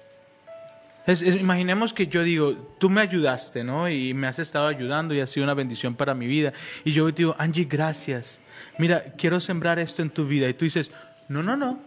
Imaginemos 1.06 1.92
que 1.92 2.06
yo 2.06 2.22
digo, 2.22 2.52
tú 2.78 2.88
me 2.90 3.00
ayudaste, 3.00 3.64
¿no? 3.64 3.88
Y 3.88 4.14
me 4.14 4.26
has 4.28 4.38
estado 4.38 4.68
ayudando 4.68 5.14
y 5.14 5.20
ha 5.20 5.26
sido 5.26 5.44
una 5.44 5.54
bendición 5.54 5.94
para 5.96 6.14
mi 6.14 6.26
vida. 6.26 6.52
Y 6.84 6.92
yo 6.92 7.06
te 7.12 7.22
digo, 7.22 7.34
Angie, 7.38 7.64
gracias. 7.64 8.39
Mira, 8.78 9.02
quiero 9.16 9.40
sembrar 9.40 9.78
esto 9.78 10.02
en 10.02 10.10
tu 10.10 10.26
vida. 10.26 10.48
Y 10.48 10.54
tú 10.54 10.64
dices, 10.64 10.90
no, 11.28 11.42
no, 11.42 11.56
no. 11.56 11.80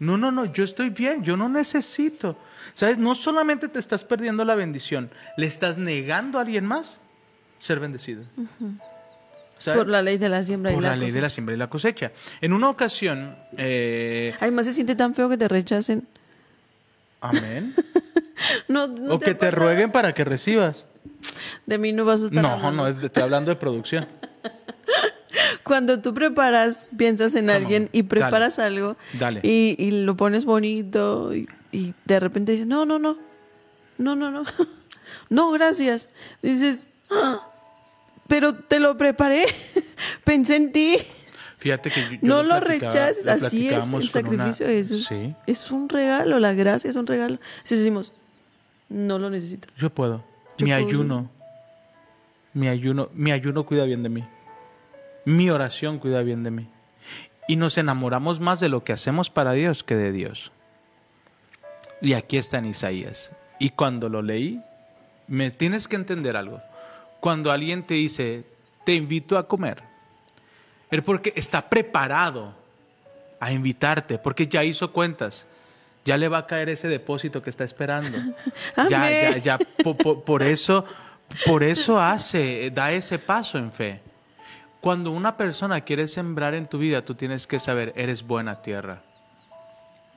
No, 0.00 0.16
no, 0.16 0.30
no, 0.30 0.44
yo 0.52 0.62
estoy 0.62 0.90
bien, 0.90 1.24
yo 1.24 1.36
no 1.36 1.48
necesito. 1.48 2.36
¿Sabes? 2.74 2.98
No 2.98 3.14
solamente 3.16 3.68
te 3.68 3.78
estás 3.80 4.04
perdiendo 4.04 4.44
la 4.44 4.54
bendición, 4.54 5.10
le 5.36 5.46
estás 5.46 5.76
negando 5.78 6.38
a 6.38 6.42
alguien 6.42 6.64
más 6.64 6.98
ser 7.58 7.80
bendecido. 7.80 8.22
¿Sabes? 9.58 9.78
Por 9.78 9.88
la 9.88 10.02
ley 10.02 10.16
de 10.18 10.28
la 10.28 10.40
siembra 10.44 10.70
Por 10.72 10.82
y 10.82 10.84
la, 10.84 10.90
la 10.90 10.96
ley 10.96 11.10
de 11.10 11.20
la 11.20 11.28
siembra 11.30 11.54
y 11.56 11.58
la 11.58 11.68
cosecha. 11.68 12.12
En 12.40 12.52
una 12.52 12.68
ocasión, 12.70 13.34
eh, 13.56 14.32
Además 14.38 14.66
se 14.66 14.74
siente 14.74 14.94
tan 14.94 15.14
feo 15.16 15.28
que 15.28 15.36
te 15.36 15.48
rechacen. 15.48 16.06
amén. 17.20 17.74
No, 18.68 18.86
no 18.86 19.14
o 19.14 19.18
que 19.18 19.34
te 19.34 19.50
rueguen 19.50 19.90
para 19.90 20.14
que 20.14 20.22
recibas. 20.24 20.86
De 21.66 21.76
mí 21.76 21.92
no 21.92 22.04
vas 22.04 22.22
a 22.22 22.26
estar 22.26 22.40
No, 22.40 22.50
hablando. 22.50 22.70
no, 22.70 22.86
es- 22.86 23.02
estoy 23.04 23.24
hablando 23.24 23.50
de 23.50 23.56
producción. 23.56 24.06
Cuando 25.68 26.00
tú 26.00 26.12
preparas, 26.14 26.84
piensas 26.96 27.34
en 27.34 27.42
Come 27.46 27.52
alguien 27.52 27.82
on. 27.84 27.88
y 27.92 28.02
preparas 28.02 28.58
algo 28.58 28.96
Dale. 29.18 29.40
Y, 29.44 29.76
y 29.78 29.90
lo 30.02 30.16
pones 30.16 30.44
bonito 30.44 31.32
y, 31.34 31.48
y 31.70 31.94
de 32.06 32.18
repente 32.20 32.52
dices, 32.52 32.66
no, 32.66 32.84
no, 32.84 32.98
no, 32.98 33.16
no, 33.98 34.16
no, 34.16 34.30
no, 34.30 34.44
no, 35.30 35.50
gracias. 35.52 36.08
Dices, 36.42 36.88
"Ah, 37.10 37.42
pero 38.26 38.54
te 38.54 38.80
lo 38.80 38.96
preparé, 38.98 39.44
pensé 40.24 40.56
en 40.56 40.72
ti. 40.72 40.98
Fíjate 41.58 41.90
que 41.90 42.02
yo, 42.02 42.10
yo 42.12 42.18
no 42.22 42.42
lo, 42.42 42.60
rechaces, 42.60 43.26
así 43.26 43.68
es, 43.68 43.84
el 43.84 43.94
una- 43.94 44.06
sacrificio 44.06 44.66
de 44.66 44.74
Jesús. 44.74 45.06
Sí, 45.08 45.34
Es 45.46 45.70
un 45.70 45.88
regalo, 45.88 46.38
la 46.38 46.52
gracia 46.54 46.88
es 46.88 46.94
un 46.96 47.06
regalo. 47.06 47.38
Si 47.64 47.74
decimos, 47.76 48.12
no 48.88 49.18
lo 49.18 49.28
necesito. 49.28 49.66
yo 49.76 49.90
puedo. 49.90 50.24
Yo 50.56 50.66
mi 50.66 50.72
puedo. 50.72 50.86
ayuno, 50.86 51.30
mi 52.54 52.68
ayuno, 52.68 53.08
mi 53.12 53.32
ayuno 53.32 53.64
cuida 53.66 53.84
bien 53.84 54.02
de 54.04 54.08
mí. 54.08 54.24
Mi 55.28 55.50
oración 55.50 55.98
cuida 55.98 56.22
bien 56.22 56.42
de 56.42 56.50
mí. 56.50 56.68
Y 57.48 57.56
nos 57.56 57.76
enamoramos 57.76 58.40
más 58.40 58.60
de 58.60 58.70
lo 58.70 58.82
que 58.82 58.94
hacemos 58.94 59.28
para 59.28 59.52
Dios 59.52 59.84
que 59.84 59.94
de 59.94 60.10
Dios. 60.10 60.52
Y 62.00 62.14
aquí 62.14 62.38
está 62.38 62.56
en 62.58 62.64
Isaías. 62.64 63.32
Y 63.58 63.70
cuando 63.70 64.08
lo 64.08 64.22
leí, 64.22 64.62
me 65.26 65.50
tienes 65.50 65.86
que 65.86 65.96
entender 65.96 66.34
algo. 66.34 66.62
Cuando 67.20 67.52
alguien 67.52 67.82
te 67.82 67.92
dice, 67.94 68.44
te 68.86 68.94
invito 68.94 69.36
a 69.36 69.46
comer, 69.46 69.82
es 70.90 71.02
porque 71.02 71.34
está 71.36 71.68
preparado 71.68 72.54
a 73.38 73.52
invitarte, 73.52 74.16
porque 74.18 74.46
ya 74.46 74.64
hizo 74.64 74.92
cuentas. 74.92 75.46
Ya 76.06 76.16
le 76.16 76.28
va 76.28 76.38
a 76.38 76.46
caer 76.46 76.70
ese 76.70 76.88
depósito 76.88 77.42
que 77.42 77.50
está 77.50 77.64
esperando. 77.64 78.16
ya, 78.88 79.10
ya, 79.10 79.36
ya, 79.36 79.58
po- 79.58 79.94
po- 79.94 80.24
por, 80.24 80.42
eso, 80.42 80.86
por 81.44 81.62
eso 81.62 82.00
hace, 82.00 82.70
da 82.70 82.92
ese 82.92 83.18
paso 83.18 83.58
en 83.58 83.70
fe. 83.72 84.00
Cuando 84.80 85.10
una 85.10 85.36
persona 85.36 85.80
quiere 85.80 86.06
sembrar 86.06 86.54
en 86.54 86.68
tu 86.68 86.78
vida, 86.78 87.04
tú 87.04 87.14
tienes 87.14 87.46
que 87.46 87.58
saber, 87.58 87.92
eres 87.96 88.26
buena 88.26 88.62
tierra. 88.62 89.02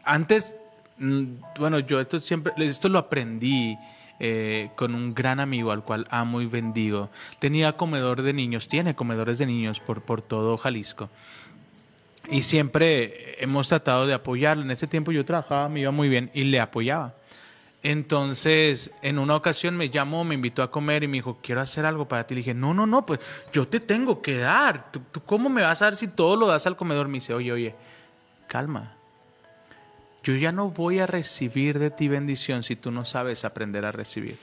Antes, 0.04 0.56
mm, 0.98 1.24
bueno, 1.58 1.80
yo 1.80 2.00
esto 2.00 2.20
siempre, 2.20 2.54
esto 2.58 2.90
lo 2.90 3.00
aprendí 3.00 3.78
eh, 4.20 4.70
con 4.76 4.94
un 4.94 5.16
gran 5.16 5.40
amigo 5.40 5.72
al 5.72 5.84
cual 5.84 6.08
amo 6.12 6.42
y 6.42 6.46
bendigo. 6.46 7.10
Tenía 7.40 7.74
comedor 7.74 8.22
de 8.22 8.34
niños, 8.34 8.68
tiene 8.68 8.94
comedores 8.94 9.40
de 9.40 9.48
niños 9.48 9.80
por, 9.80 10.04
por 10.04 10.22
todo 10.22 10.58
Jalisco. 10.58 11.10
Y 12.30 12.44
siempre 12.44 13.44
hemos 13.44 13.68
tratado 13.68 14.06
de 14.06 14.14
apoyarlo. 14.14 14.64
En 14.64 14.70
ese 14.70 14.86
tiempo 14.86 15.12
yo 15.12 15.26
trabajaba, 15.26 15.70
me 15.70 15.80
iba 15.80 15.90
muy 15.90 16.08
bien 16.08 16.30
y 16.36 16.44
le 16.44 16.60
apoyaba. 16.60 17.16
Entonces, 17.84 18.92
en 19.02 19.18
una 19.18 19.36
ocasión 19.36 19.76
me 19.76 19.90
llamó, 19.90 20.24
me 20.24 20.36
invitó 20.36 20.62
a 20.62 20.70
comer 20.70 21.04
y 21.04 21.08
me 21.08 21.18
dijo, 21.18 21.40
quiero 21.42 21.62
hacer 21.62 21.86
algo 21.86 22.08
para 22.08 22.28
ti. 22.28 22.36
Le 22.36 22.40
dije, 22.42 22.54
no, 22.54 22.74
no, 22.76 22.86
no, 22.86 23.06
pues 23.06 23.20
yo 23.52 23.68
te 23.68 23.80
tengo 23.80 24.22
que 24.22 24.38
dar. 24.38 24.92
¿Tú, 24.92 25.02
tú 25.12 25.22
cómo 25.22 25.50
me 25.50 25.64
vas 25.64 25.82
a 25.82 25.86
dar 25.86 25.96
si 25.96 26.08
todo 26.08 26.36
lo 26.36 26.46
das 26.48 26.68
al 26.68 26.78
comedor? 26.78 27.08
Me 27.08 27.18
dice, 27.18 27.34
oye, 27.34 27.52
oye, 27.52 27.76
calma. 28.48 28.94
yo 30.24 30.36
ya 30.36 30.52
no 30.52 30.70
voy 30.70 31.00
a 31.00 31.08
recibir 31.08 31.80
de 31.80 31.90
ti 31.90 32.08
bendición 32.08 32.62
si 32.64 32.76
tú 32.76 32.92
no 32.92 33.04
sabes 33.04 33.44
aprender 33.46 33.84
a 33.86 33.92
recibir. 33.92 34.38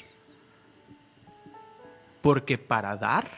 Porque 2.21 2.59
para 2.59 2.97
dar 2.97 3.31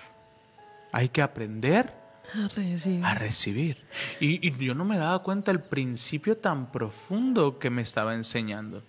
hay 0.92 1.10
que 1.10 1.20
aprender 1.20 1.92
A 2.34 2.48
recibir. 2.48 3.04
a 3.04 3.14
recibir. 3.14 3.84
Y, 4.18 4.48
y 4.48 4.56
yo 4.64 4.74
no 4.74 4.86
me 4.86 4.96
daba 4.96 5.22
cuenta 5.22 5.52
del 5.52 5.60
principio 5.60 6.38
tan 6.38 6.72
profundo 6.72 7.58
que 7.58 7.68
me 7.68 7.82
estaba 7.82 8.14
enseñando. 8.14 8.82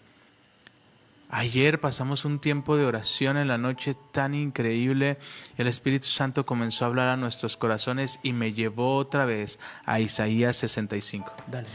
Ayer 1.34 1.80
pasamos 1.80 2.26
un 2.26 2.40
tiempo 2.40 2.76
de 2.76 2.84
oración 2.84 3.38
en 3.38 3.48
la 3.48 3.58
noche 3.58 3.96
tan 4.12 4.34
increíble. 4.34 5.18
El 5.58 5.68
Espíritu 5.68 6.08
Santo 6.08 6.46
comenzó 6.46 6.84
a 6.84 6.90
hablar 6.90 7.08
a 7.08 7.16
nuestros 7.16 7.56
corazones 7.56 8.20
y 8.22 8.34
me 8.34 8.52
llevó 8.52 8.98
otra 8.98 9.24
vez 9.24 9.58
a 9.86 10.02
Isaías 10.02 10.58
65. 10.58 11.32
Dale. 11.48 11.68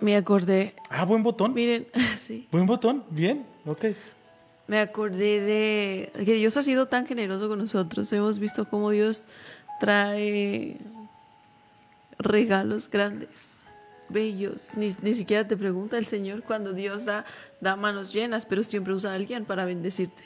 Me 0.00 0.16
acordé, 0.16 0.76
Ah, 0.88 1.04
buen 1.04 1.24
botón. 1.24 1.52
miren, 1.52 1.88
sí, 2.24 2.46
Buen 2.52 2.64
botón. 2.66 3.02
Bien. 3.10 3.44
Ok. 3.66 3.86
me 4.68 4.78
acordé 4.78 5.40
de 5.40 6.24
que 6.24 6.34
Dios 6.34 6.56
ha 6.56 6.62
sido 6.62 6.86
tan 6.86 7.06
generoso 7.06 7.48
con 7.48 7.58
nosotros. 7.58 8.12
Hemos 8.12 8.38
visto 8.38 8.66
cómo 8.68 8.90
Dios 8.90 9.26
trae 9.80 10.76
regalos 12.18 12.88
grandes, 12.88 13.55
bellos. 14.10 14.64
Ni, 14.74 14.94
ni 15.02 15.14
siquiera 15.14 15.46
te 15.46 15.56
pregunta 15.56 15.98
el 15.98 16.06
Señor 16.06 16.42
cuando 16.42 16.72
Dios 16.72 17.04
da, 17.04 17.24
da 17.60 17.76
manos 17.76 18.12
llenas, 18.12 18.46
pero 18.46 18.62
siempre 18.62 18.92
usa 18.94 19.12
a 19.12 19.14
alguien 19.14 19.44
para 19.44 19.64
bendecirte. 19.64 20.22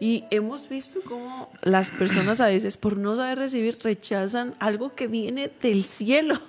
Y 0.00 0.24
hemos 0.30 0.68
visto 0.68 1.00
cómo 1.06 1.50
las 1.62 1.90
personas 1.90 2.40
a 2.40 2.46
veces, 2.46 2.76
por 2.76 2.96
no 2.96 3.16
saber 3.16 3.38
recibir, 3.38 3.78
rechazan 3.82 4.54
algo 4.58 4.94
que 4.94 5.06
viene 5.08 5.50
del 5.62 5.84
cielo. 5.84 6.40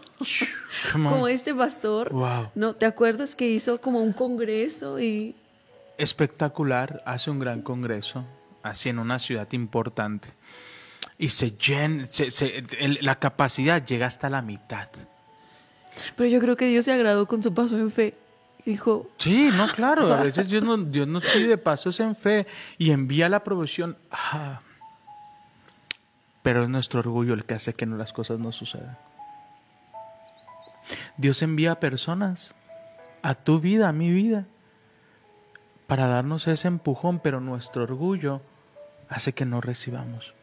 Como 0.93 1.27
este 1.27 1.53
pastor. 1.53 2.11
Wow. 2.11 2.51
¿No 2.55 2.75
te 2.75 2.85
acuerdas 2.85 3.35
que 3.35 3.49
hizo 3.49 3.81
como 3.81 4.01
un 4.01 4.13
congreso 4.13 4.99
y 4.99 5.35
espectacular, 5.97 7.01
hace 7.05 7.29
un 7.31 7.39
gran 7.39 7.61
congreso, 7.61 8.25
así 8.61 8.89
en 8.89 8.99
una 8.99 9.19
ciudad 9.19 9.47
importante. 9.51 10.29
Y 11.17 11.29
se 11.29 11.51
llena, 11.51 12.07
se- 12.09 12.31
se- 12.31 12.63
el- 12.79 12.99
la 13.01 13.19
capacidad 13.19 13.85
llega 13.85 14.07
hasta 14.07 14.29
la 14.29 14.41
mitad. 14.41 14.87
Pero 16.15 16.29
yo 16.29 16.39
creo 16.39 16.55
que 16.55 16.67
Dios 16.67 16.85
se 16.85 16.93
agradó 16.93 17.27
con 17.27 17.43
su 17.43 17.53
paso 17.53 17.77
en 17.77 17.91
fe. 17.91 18.15
Dijo, 18.65 19.09
Sí, 19.17 19.49
no, 19.51 19.69
claro, 19.71 20.13
a 20.13 20.23
veces 20.23 20.47
Dios 20.47 20.63
nos, 20.63 21.23
pide 21.33 21.57
pasos 21.57 21.99
en 21.99 22.15
fe 22.15 22.47
y 22.77 22.91
envía 22.91 23.27
la 23.27 23.43
provisión. 23.43 23.97
Ah. 24.11 24.61
Pero 26.41 26.63
es 26.63 26.69
nuestro 26.69 27.01
orgullo 27.01 27.33
el 27.33 27.45
que 27.45 27.55
hace 27.55 27.73
que 27.73 27.85
las 27.85 28.13
cosas 28.13 28.39
no 28.39 28.51
sucedan. 28.51 28.97
Dios 31.17 31.41
envía 31.41 31.79
personas 31.79 32.53
a 33.21 33.35
tu 33.35 33.59
vida, 33.59 33.89
a 33.89 33.93
mi 33.93 34.11
vida, 34.11 34.45
para 35.87 36.07
darnos 36.07 36.47
ese 36.47 36.67
empujón, 36.67 37.19
pero 37.19 37.39
nuestro 37.39 37.83
orgullo 37.83 38.41
hace 39.09 39.33
que 39.33 39.45
no 39.45 39.61
recibamos. 39.61 40.33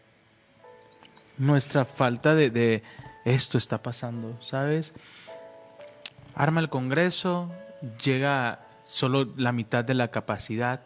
Nuestra 1.38 1.85
falta 1.87 2.35
de 2.35 2.83
esto 3.25 3.59
está 3.59 3.83
pasando, 3.83 4.38
¿sabes? 4.42 4.92
Arma 6.35 6.61
el 6.61 6.69
Congreso, 6.69 7.51
llega 8.03 8.61
solo 8.85 9.29
la 9.37 9.53
mitad 9.53 9.85
de 9.85 9.95
la 9.95 10.09
capacidad, 10.09 10.81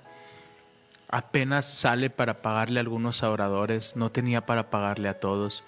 apenas 1.09 1.67
sale 1.67 2.11
para 2.11 2.43
pagarle 2.43 2.81
a 2.81 2.83
algunos 2.83 3.23
oradores, 3.23 3.97
no 3.97 4.11
tenía 4.11 4.47
para 4.47 4.71
pagarle 4.71 5.09
a 5.09 5.21
todos. 5.21 5.65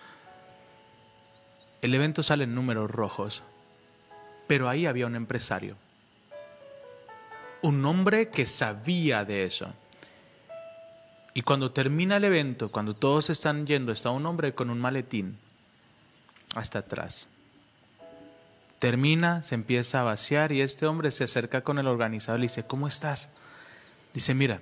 El 1.83 1.95
evento 1.95 2.23
sale 2.23 2.45
en 2.45 2.55
números 2.55 2.91
rojos, 2.91 3.43
pero 4.47 4.69
ahí 4.69 4.87
había 4.87 5.07
un 5.07 5.17
empresario, 5.17 5.77
un 7.63 7.85
hombre 7.85 8.29
que 8.31 8.47
sabía 8.47 9.25
de 9.25 9.45
eso. 9.45 9.73
Y 11.35 11.43
cuando 11.43 11.71
termina 11.71 12.17
el 12.17 12.25
evento, 12.25 12.71
cuando 12.71 12.97
todos 12.97 13.29
están 13.29 13.67
yendo, 13.67 13.93
está 13.93 14.11
un 14.11 14.25
hombre 14.25 14.55
con 14.55 14.71
un 14.71 14.81
maletín 14.81 15.39
hasta 16.55 16.79
atrás. 16.79 17.29
Termina, 18.79 19.43
se 19.45 19.55
empieza 19.55 20.01
a 20.01 20.05
vaciar 20.05 20.53
y 20.53 20.61
este 20.61 20.87
hombre 20.87 21.11
se 21.11 21.25
acerca 21.25 21.63
con 21.63 21.79
el 21.79 21.87
organizador 21.87 22.39
y 22.39 22.43
le 22.43 22.49
dice, 22.49 22.67
¿cómo 22.67 22.87
estás? 22.89 23.31
Dice, 24.13 24.35
mira, 24.35 24.61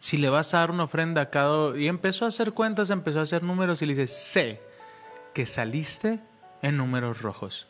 si 0.00 0.16
le 0.16 0.28
vas 0.28 0.52
a 0.54 0.58
dar 0.58 0.70
una 0.70 0.84
ofrenda 0.84 1.22
a 1.22 1.30
cada... 1.30 1.78
Y 1.78 1.86
empezó 1.86 2.24
a 2.24 2.28
hacer 2.28 2.52
cuentas, 2.52 2.90
empezó 2.90 3.20
a 3.20 3.22
hacer 3.22 3.42
números 3.44 3.80
y 3.82 3.86
le 3.86 3.94
dice, 3.94 4.12
sé 4.12 4.60
que 5.32 5.46
saliste 5.46 6.18
en 6.60 6.76
números 6.76 7.22
rojos, 7.22 7.66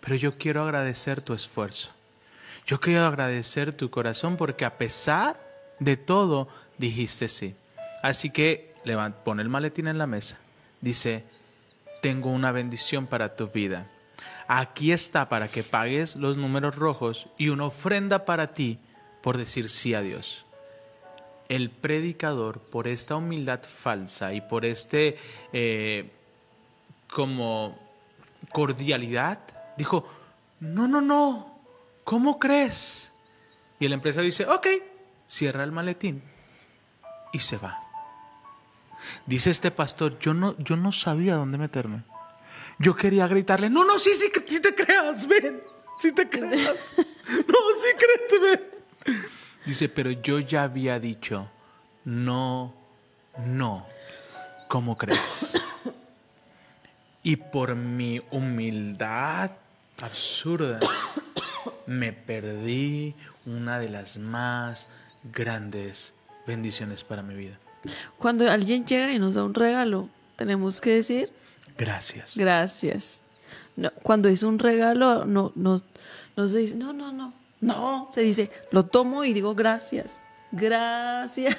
pero 0.00 0.16
yo 0.16 0.38
quiero 0.38 0.62
agradecer 0.62 1.20
tu 1.20 1.34
esfuerzo. 1.34 1.90
Yo 2.66 2.80
quiero 2.80 3.04
agradecer 3.04 3.74
tu 3.74 3.90
corazón 3.90 4.36
porque 4.36 4.64
a 4.64 4.78
pesar 4.78 5.38
de 5.78 5.96
todo 5.96 6.48
dijiste 6.78 7.28
sí. 7.28 7.54
Así 8.02 8.30
que 8.30 8.74
pone 9.24 9.42
el 9.42 9.48
maletín 9.48 9.86
en 9.86 9.98
la 9.98 10.06
mesa. 10.06 10.38
Dice, 10.80 11.24
tengo 12.00 12.30
una 12.30 12.52
bendición 12.52 13.06
para 13.06 13.36
tu 13.36 13.48
vida. 13.48 13.86
Aquí 14.46 14.92
está 14.92 15.28
para 15.28 15.48
que 15.48 15.62
pagues 15.62 16.16
los 16.16 16.36
números 16.36 16.76
rojos 16.76 17.26
y 17.38 17.48
una 17.48 17.64
ofrenda 17.64 18.24
para 18.24 18.54
ti 18.54 18.78
por 19.22 19.38
decir 19.38 19.70
sí 19.70 19.94
a 19.94 20.02
Dios. 20.02 20.44
El 21.48 21.70
predicador, 21.70 22.60
por 22.60 22.88
esta 22.88 23.16
humildad 23.16 23.60
falsa 23.62 24.32
y 24.34 24.40
por 24.40 24.64
este 24.64 25.16
eh, 25.52 26.10
como 27.10 27.78
cordialidad, 28.52 29.40
dijo, 29.76 30.06
no, 30.60 30.88
no, 30.88 31.00
no, 31.00 31.58
¿cómo 32.04 32.38
crees? 32.38 33.12
Y 33.78 33.86
el 33.86 33.92
empresario 33.92 34.26
dice, 34.26 34.46
ok, 34.46 34.66
cierra 35.26 35.64
el 35.64 35.72
maletín 35.72 36.22
y 37.32 37.38
se 37.38 37.56
va. 37.56 37.80
Dice 39.26 39.50
este 39.50 39.70
pastor, 39.70 40.18
yo 40.18 40.34
no, 40.34 40.56
yo 40.58 40.76
no 40.76 40.92
sabía 40.92 41.36
dónde 41.36 41.58
meterme. 41.58 42.02
Yo 42.78 42.94
quería 42.94 43.26
gritarle, 43.26 43.70
no, 43.70 43.84
no, 43.84 43.98
sí, 43.98 44.10
sí, 44.14 44.30
te 44.60 44.74
creas, 44.74 45.26
ven, 45.26 45.62
sí 46.00 46.12
te 46.12 46.28
creas. 46.28 46.92
No, 47.26 47.58
sí, 47.80 47.88
créete, 47.96 48.38
ven. 48.38 49.20
Dice, 49.64 49.88
pero 49.88 50.10
yo 50.10 50.40
ya 50.40 50.64
había 50.64 51.00
dicho, 51.00 51.50
no, 52.04 52.74
no, 53.46 53.86
¿cómo 54.68 54.98
crees? 54.98 55.54
Y 57.22 57.36
por 57.36 57.74
mi 57.74 58.20
humildad 58.30 59.52
absurda, 60.02 60.80
me 61.86 62.12
perdí 62.12 63.14
una 63.46 63.78
de 63.78 63.88
las 63.88 64.18
más 64.18 64.88
grandes 65.32 66.12
bendiciones 66.46 67.04
para 67.04 67.22
mi 67.22 67.34
vida. 67.34 67.58
cuando 68.18 68.50
alguien 68.50 68.84
llega 68.84 69.12
y 69.12 69.18
nos 69.18 69.34
da 69.34 69.44
un 69.44 69.54
regalo, 69.54 70.10
tenemos 70.36 70.82
que 70.82 70.90
decir 70.90 71.30
Gracias. 71.76 72.36
gracias. 72.36 73.20
No, 73.76 73.90
cuando 74.02 74.28
es 74.28 74.42
un 74.42 74.58
regalo, 74.58 75.24
no, 75.24 75.52
no, 75.56 75.80
no 76.36 76.48
se 76.48 76.58
dice, 76.58 76.74
no, 76.76 76.92
no, 76.92 77.12
no, 77.12 77.34
no, 77.60 78.08
se 78.12 78.20
dice, 78.20 78.50
lo 78.70 78.86
tomo 78.86 79.24
y 79.24 79.32
digo 79.32 79.54
gracias, 79.54 80.20
gracias, 80.52 81.56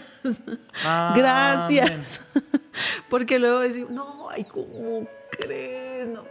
Amén. 0.84 1.20
gracias. 1.20 2.22
Porque 3.10 3.40
luego 3.40 3.60
decimos, 3.60 3.92
no, 3.92 4.30
ay, 4.30 4.46
¿cómo 4.46 5.08
crees? 5.32 6.08
No. 6.08 6.24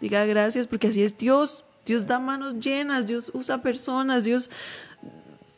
Diga 0.00 0.24
gracias, 0.24 0.66
porque 0.66 0.88
así 0.88 1.02
es 1.02 1.16
Dios. 1.16 1.64
Dios 1.84 2.06
da 2.06 2.18
manos 2.18 2.58
llenas, 2.58 3.06
Dios 3.06 3.30
usa 3.34 3.62
personas, 3.62 4.24
Dios 4.24 4.50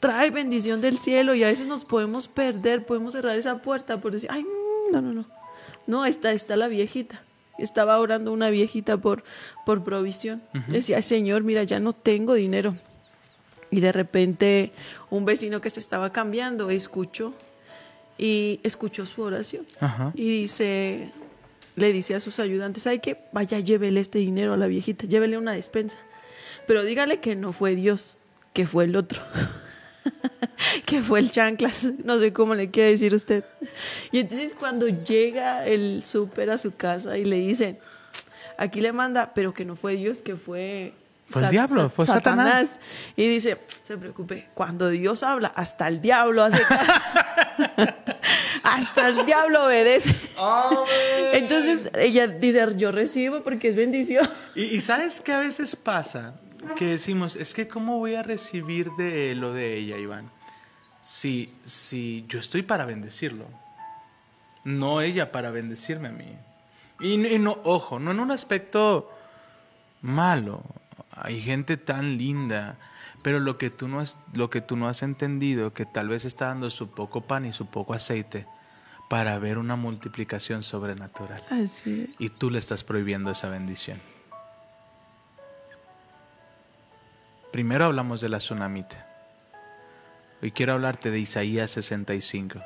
trae 0.01 0.31
bendición 0.31 0.81
del 0.81 0.98
cielo 0.98 1.35
y 1.35 1.44
a 1.44 1.48
veces 1.48 1.66
nos 1.66 1.85
podemos 1.85 2.27
perder, 2.27 2.85
podemos 2.85 3.12
cerrar 3.12 3.37
esa 3.37 3.62
puerta 3.62 4.01
por 4.01 4.12
decir, 4.12 4.29
ay, 4.33 4.42
mm, 4.42 4.92
no, 4.92 5.01
no, 5.01 5.12
no. 5.12 5.27
No, 5.87 6.05
está, 6.05 6.33
está 6.33 6.57
la 6.57 6.68
viejita. 6.68 7.22
Estaba 7.58 7.98
orando 7.98 8.32
una 8.32 8.50
viejita 8.50 8.96
por, 8.96 9.24
por 9.66 9.84
provisión. 9.84 10.42
Decía, 10.68 10.96
"Ay, 10.96 11.02
Señor, 11.02 11.42
mira, 11.42 11.62
ya 11.64 11.80
no 11.80 11.92
tengo 11.92 12.34
dinero. 12.34 12.76
Y 13.70 13.80
de 13.80 13.92
repente 13.92 14.72
un 15.10 15.24
vecino 15.24 15.60
que 15.60 15.70
se 15.70 15.80
estaba 15.80 16.10
cambiando 16.12 16.70
escuchó 16.70 17.34
y 18.18 18.60
escuchó 18.62 19.06
su 19.06 19.22
oración. 19.22 19.66
Ajá. 19.80 20.12
Y 20.14 20.28
dice, 20.42 21.10
le 21.76 21.92
dice 21.92 22.14
a 22.14 22.20
sus 22.20 22.38
ayudantes, 22.38 22.86
hay 22.86 22.98
que 22.98 23.18
vaya, 23.32 23.58
llévele 23.60 24.00
este 24.00 24.18
dinero 24.18 24.52
a 24.52 24.56
la 24.56 24.66
viejita, 24.66 25.06
llévele 25.06 25.38
una 25.38 25.52
despensa. 25.52 25.96
Pero 26.66 26.84
dígale 26.84 27.20
que 27.20 27.34
no 27.34 27.52
fue 27.52 27.74
Dios, 27.74 28.16
que 28.52 28.66
fue 28.66 28.84
el 28.84 28.96
otro. 28.96 29.22
que 30.86 31.00
fue 31.02 31.20
el 31.20 31.30
chanclas, 31.30 31.84
no 32.04 32.18
sé 32.18 32.32
cómo 32.32 32.54
le 32.54 32.70
quiere 32.70 32.90
decir 32.90 33.14
usted. 33.14 33.44
Y 34.10 34.20
entonces 34.20 34.54
cuando 34.58 34.88
llega 34.88 35.66
el 35.66 36.02
súper 36.04 36.50
a 36.50 36.58
su 36.58 36.74
casa 36.74 37.18
y 37.18 37.24
le 37.24 37.36
dicen, 37.36 37.78
aquí 38.58 38.80
le 38.80 38.92
manda, 38.92 39.32
pero 39.34 39.54
que 39.54 39.64
no 39.64 39.76
fue 39.76 39.96
Dios, 39.96 40.22
que 40.22 40.36
fue... 40.36 40.94
Fue 41.28 41.42
el 41.44 41.50
diablo, 41.50 41.88
fue 41.88 42.04
Satanás. 42.04 42.78
Y 43.16 43.26
dice, 43.26 43.56
se 43.84 43.96
preocupe, 43.96 44.48
cuando 44.52 44.90
Dios 44.90 45.22
habla, 45.22 45.48
hasta 45.48 45.88
el 45.88 46.02
diablo 46.02 46.44
hace 46.44 46.60
caso. 46.62 46.92
hasta 48.62 49.08
el 49.08 49.24
diablo 49.24 49.64
obedece. 49.64 50.14
Entonces 51.32 51.90
ella 51.94 52.26
dice, 52.26 52.66
yo 52.76 52.92
recibo 52.92 53.42
porque 53.42 53.68
es 53.68 53.76
bendición. 53.76 54.28
Y, 54.54 54.64
y 54.64 54.80
sabes 54.80 55.22
qué 55.22 55.32
a 55.32 55.38
veces 55.38 55.74
pasa, 55.74 56.34
que 56.77 56.87
decimos, 56.87 57.37
es 57.37 57.55
que 57.55 57.68
¿cómo 57.68 57.98
voy 57.98 58.14
a 58.14 58.22
recibir 58.22 58.90
de 58.92 59.33
él 59.33 59.44
o 59.44 59.53
de 59.53 59.77
ella, 59.77 59.98
Iván? 59.98 60.31
Si, 61.03 61.53
si 61.64 62.25
yo 62.29 62.38
estoy 62.38 62.62
para 62.62 62.87
bendecirlo, 62.87 63.46
no 64.64 65.01
ella 65.01 65.33
para 65.33 65.51
bendecirme 65.51 66.09
a 66.09 66.12
mí. 66.12 66.37
Y, 67.01 67.27
y 67.27 67.38
no, 67.38 67.59
ojo, 67.64 67.98
no 67.98 68.12
en 68.12 68.20
un 68.20 68.31
aspecto 68.31 69.11
malo. 70.01 70.62
Hay 71.11 71.40
gente 71.40 71.77
tan 71.77 72.16
linda, 72.16 72.79
pero 73.22 73.40
lo 73.40 73.59
que 73.59 73.70
tú 73.70 73.88
no 73.88 74.01
has, 74.01 74.18
lo 74.33 74.51
que 74.51 74.61
tú 74.61 74.77
no 74.77 74.88
has 74.88 75.03
entendido, 75.03 75.75
que 75.75 75.87
tal 75.87 76.09
vez 76.09 76.25
está 76.25 76.46
dando 76.46 76.70
su 76.70 76.90
poco 76.90 77.22
pan 77.22 77.44
y 77.44 77.53
su 77.53 77.66
poco 77.66 77.94
aceite 77.94 78.46
para 79.09 79.38
ver 79.38 79.59
una 79.59 79.77
multiplicación 79.77 80.62
sobrenatural. 80.62 81.42
Así 81.51 82.09
es. 82.09 82.20
Y 82.20 82.29
tú 82.31 82.51
le 82.51 82.59
estás 82.59 82.85
prohibiendo 82.85 83.31
esa 83.31 83.48
bendición. 83.48 84.01
Primero 87.52 87.84
hablamos 87.84 88.22
de 88.22 88.30
la 88.30 88.38
tsunamita. 88.38 89.06
Hoy 90.42 90.52
quiero 90.52 90.72
hablarte 90.72 91.10
de 91.10 91.18
Isaías 91.18 91.70
65. 91.72 92.58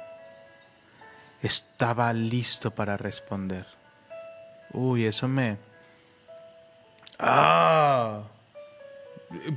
Estaba 1.43 2.13
listo 2.13 2.71
para 2.71 2.97
responder. 2.97 3.67
Uy, 4.73 5.05
eso 5.05 5.27
me... 5.27 5.59
Ah. 7.19 8.23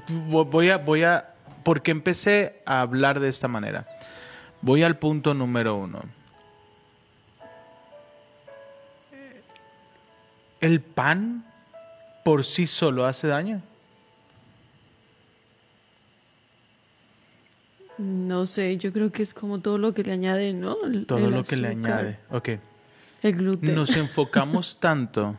Voy 0.08 0.72
a, 0.72 0.78
voy 0.78 1.04
a... 1.04 1.36
¿Por 1.64 1.84
qué 1.84 1.92
empecé 1.92 2.64
a 2.66 2.82
hablar 2.82 3.20
de 3.20 3.30
esta 3.30 3.48
manera? 3.48 3.86
Voy 4.62 4.82
al 4.82 4.98
punto 4.98 5.36
número 5.36 5.76
uno. 5.76 6.02
¿El 10.60 10.82
pan 10.82 11.46
por 12.26 12.44
sí 12.44 12.66
solo 12.66 13.06
hace 13.06 13.28
daño? 13.28 13.62
No 18.00 18.46
sé, 18.46 18.78
yo 18.78 18.94
creo 18.94 19.12
que 19.12 19.22
es 19.24 19.34
como 19.34 19.60
todo 19.60 19.78
lo 19.78 19.94
que 19.94 20.04
le 20.04 20.14
añade, 20.14 20.54
¿no? 20.54 20.78
El- 20.86 21.06
Todo 21.06 21.26
el 21.28 21.32
lo 21.32 21.44
que 21.44 21.58
le 21.58 21.68
añade. 21.68 22.18
Ok. 22.32 22.50
El 23.22 23.34
gluten. 23.36 23.76
Nos 23.76 23.96
enfocamos 23.98 24.80
tanto 24.80 25.36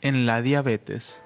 en 0.00 0.24
la 0.24 0.40
diabetes, 0.40 1.20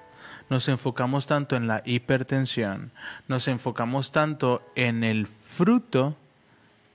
nos 0.49 0.67
enfocamos 0.67 1.27
tanto 1.27 1.55
en 1.55 1.67
la 1.67 1.83
hipertensión, 1.85 2.91
nos 3.27 3.47
enfocamos 3.47 4.11
tanto 4.11 4.63
en 4.75 5.03
el 5.03 5.27
fruto 5.27 6.17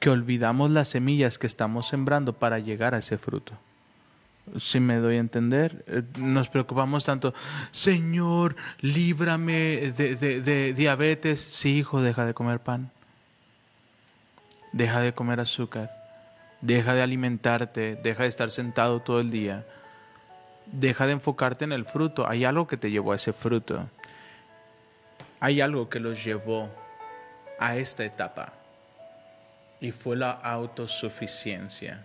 que 0.01 0.11
olvidamos 0.11 0.73
las 0.73 0.89
semillas 0.89 1.39
que 1.39 1.47
estamos 1.47 1.87
sembrando 1.87 2.33
para 2.33 2.59
llegar 2.59 2.95
a 2.97 2.99
ese 2.99 3.17
fruto. 3.17 3.53
Si 4.59 4.81
me 4.81 4.97
doy 4.97 5.17
a 5.17 5.21
entender, 5.21 5.85
Eh, 5.87 6.03
nos 6.19 6.49
preocupamos 6.49 7.05
tanto, 7.05 7.33
Señor, 7.71 8.57
líbrame 8.81 9.93
de, 9.97 10.17
de- 10.17 10.41
de 10.41 10.73
diabetes. 10.75 11.39
Sí, 11.41 11.79
hijo, 11.79 12.01
deja 12.03 12.25
de 12.25 12.35
comer 12.35 12.59
pan. 12.59 12.91
Deja 14.73 15.01
de 15.01 15.15
comer 15.15 15.41
azúcar. 15.41 15.91
Deja 16.61 16.95
de 16.95 17.03
alimentarte. 17.03 17.97
Deja 17.97 18.25
de 18.25 18.29
estar 18.29 18.51
sentado 18.51 19.01
todo 19.01 19.21
el 19.21 19.31
día. 19.31 19.65
Deja 20.67 21.07
de 21.07 21.13
enfocarte 21.13 21.65
en 21.65 21.73
el 21.73 21.85
fruto. 21.85 22.29
Hay 22.29 22.45
algo 22.45 22.67
que 22.67 22.77
te 22.77 22.91
llevó 22.91 23.13
a 23.13 23.17
ese 23.17 23.33
fruto. 23.33 23.89
Hay 25.41 25.61
algo 25.61 25.89
que 25.89 26.01
los 26.01 26.23
llevó 26.25 26.69
a 27.59 27.77
esta 27.77 28.05
etapa. 28.05 28.53
Y 29.81 29.93
fue 29.93 30.17
la 30.17 30.33
autosuficiencia. 30.33 32.05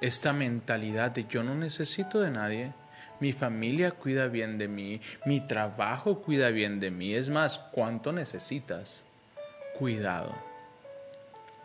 Esta 0.00 0.32
mentalidad 0.32 1.12
de 1.12 1.24
yo 1.24 1.42
no 1.42 1.54
necesito 1.54 2.20
de 2.20 2.30
nadie. 2.30 2.72
Mi 3.20 3.32
familia 3.32 3.92
cuida 3.92 4.28
bien 4.28 4.58
de 4.58 4.68
mí. 4.68 5.00
Mi 5.24 5.40
trabajo 5.40 6.20
cuida 6.20 6.50
bien 6.50 6.78
de 6.78 6.90
mí. 6.90 7.14
Es 7.14 7.30
más, 7.30 7.58
¿cuánto 7.58 8.12
necesitas? 8.12 9.02
Cuidado. 9.78 10.53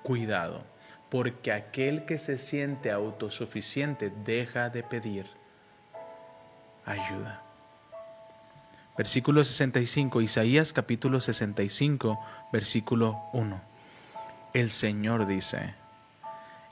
Cuidado. 0.04 0.64
Porque 1.10 1.52
aquel 1.52 2.06
que 2.06 2.18
se 2.18 2.38
siente 2.38 2.92
autosuficiente 2.92 4.12
deja 4.26 4.70
de 4.70 4.84
pedir 4.84 5.26
ayuda. 6.86 7.42
Versículo 8.98 9.44
65, 9.44 10.22
Isaías 10.22 10.74
capítulo 10.74 11.22
65, 11.22 12.20
versículo 12.52 13.18
1. 13.34 13.62
El 14.54 14.70
Señor 14.72 15.26
dice, 15.26 15.74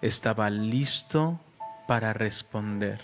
estaba 0.02 0.50
listo 0.50 1.40
para 1.88 2.12
responder, 2.14 3.00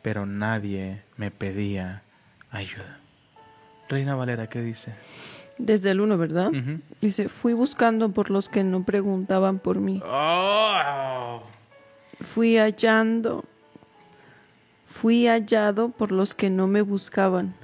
pero 0.00 0.24
nadie 0.24 1.02
me 1.16 1.30
pedía 1.30 2.02
ayuda. 2.50 2.98
Reina 3.88 4.14
Valera, 4.14 4.48
¿qué 4.48 4.62
dice? 4.62 4.94
Desde 5.62 5.92
el 5.92 6.00
uno, 6.00 6.18
¿verdad? 6.18 6.48
Ujú. 6.48 6.80
Dice, 7.00 7.28
fui 7.28 7.52
buscando 7.52 8.08
por 8.10 8.30
los 8.30 8.48
que 8.48 8.64
no 8.64 8.82
preguntaban 8.82 9.60
por 9.60 9.78
mí. 9.78 10.02
Oh. 10.04 11.40
Fui 12.20 12.56
hallando, 12.56 13.44
fui 14.86 15.28
hallado 15.28 15.90
por 15.90 16.10
los 16.10 16.34
que 16.34 16.50
no 16.50 16.66
me 16.66 16.82
buscaban. 16.82 17.54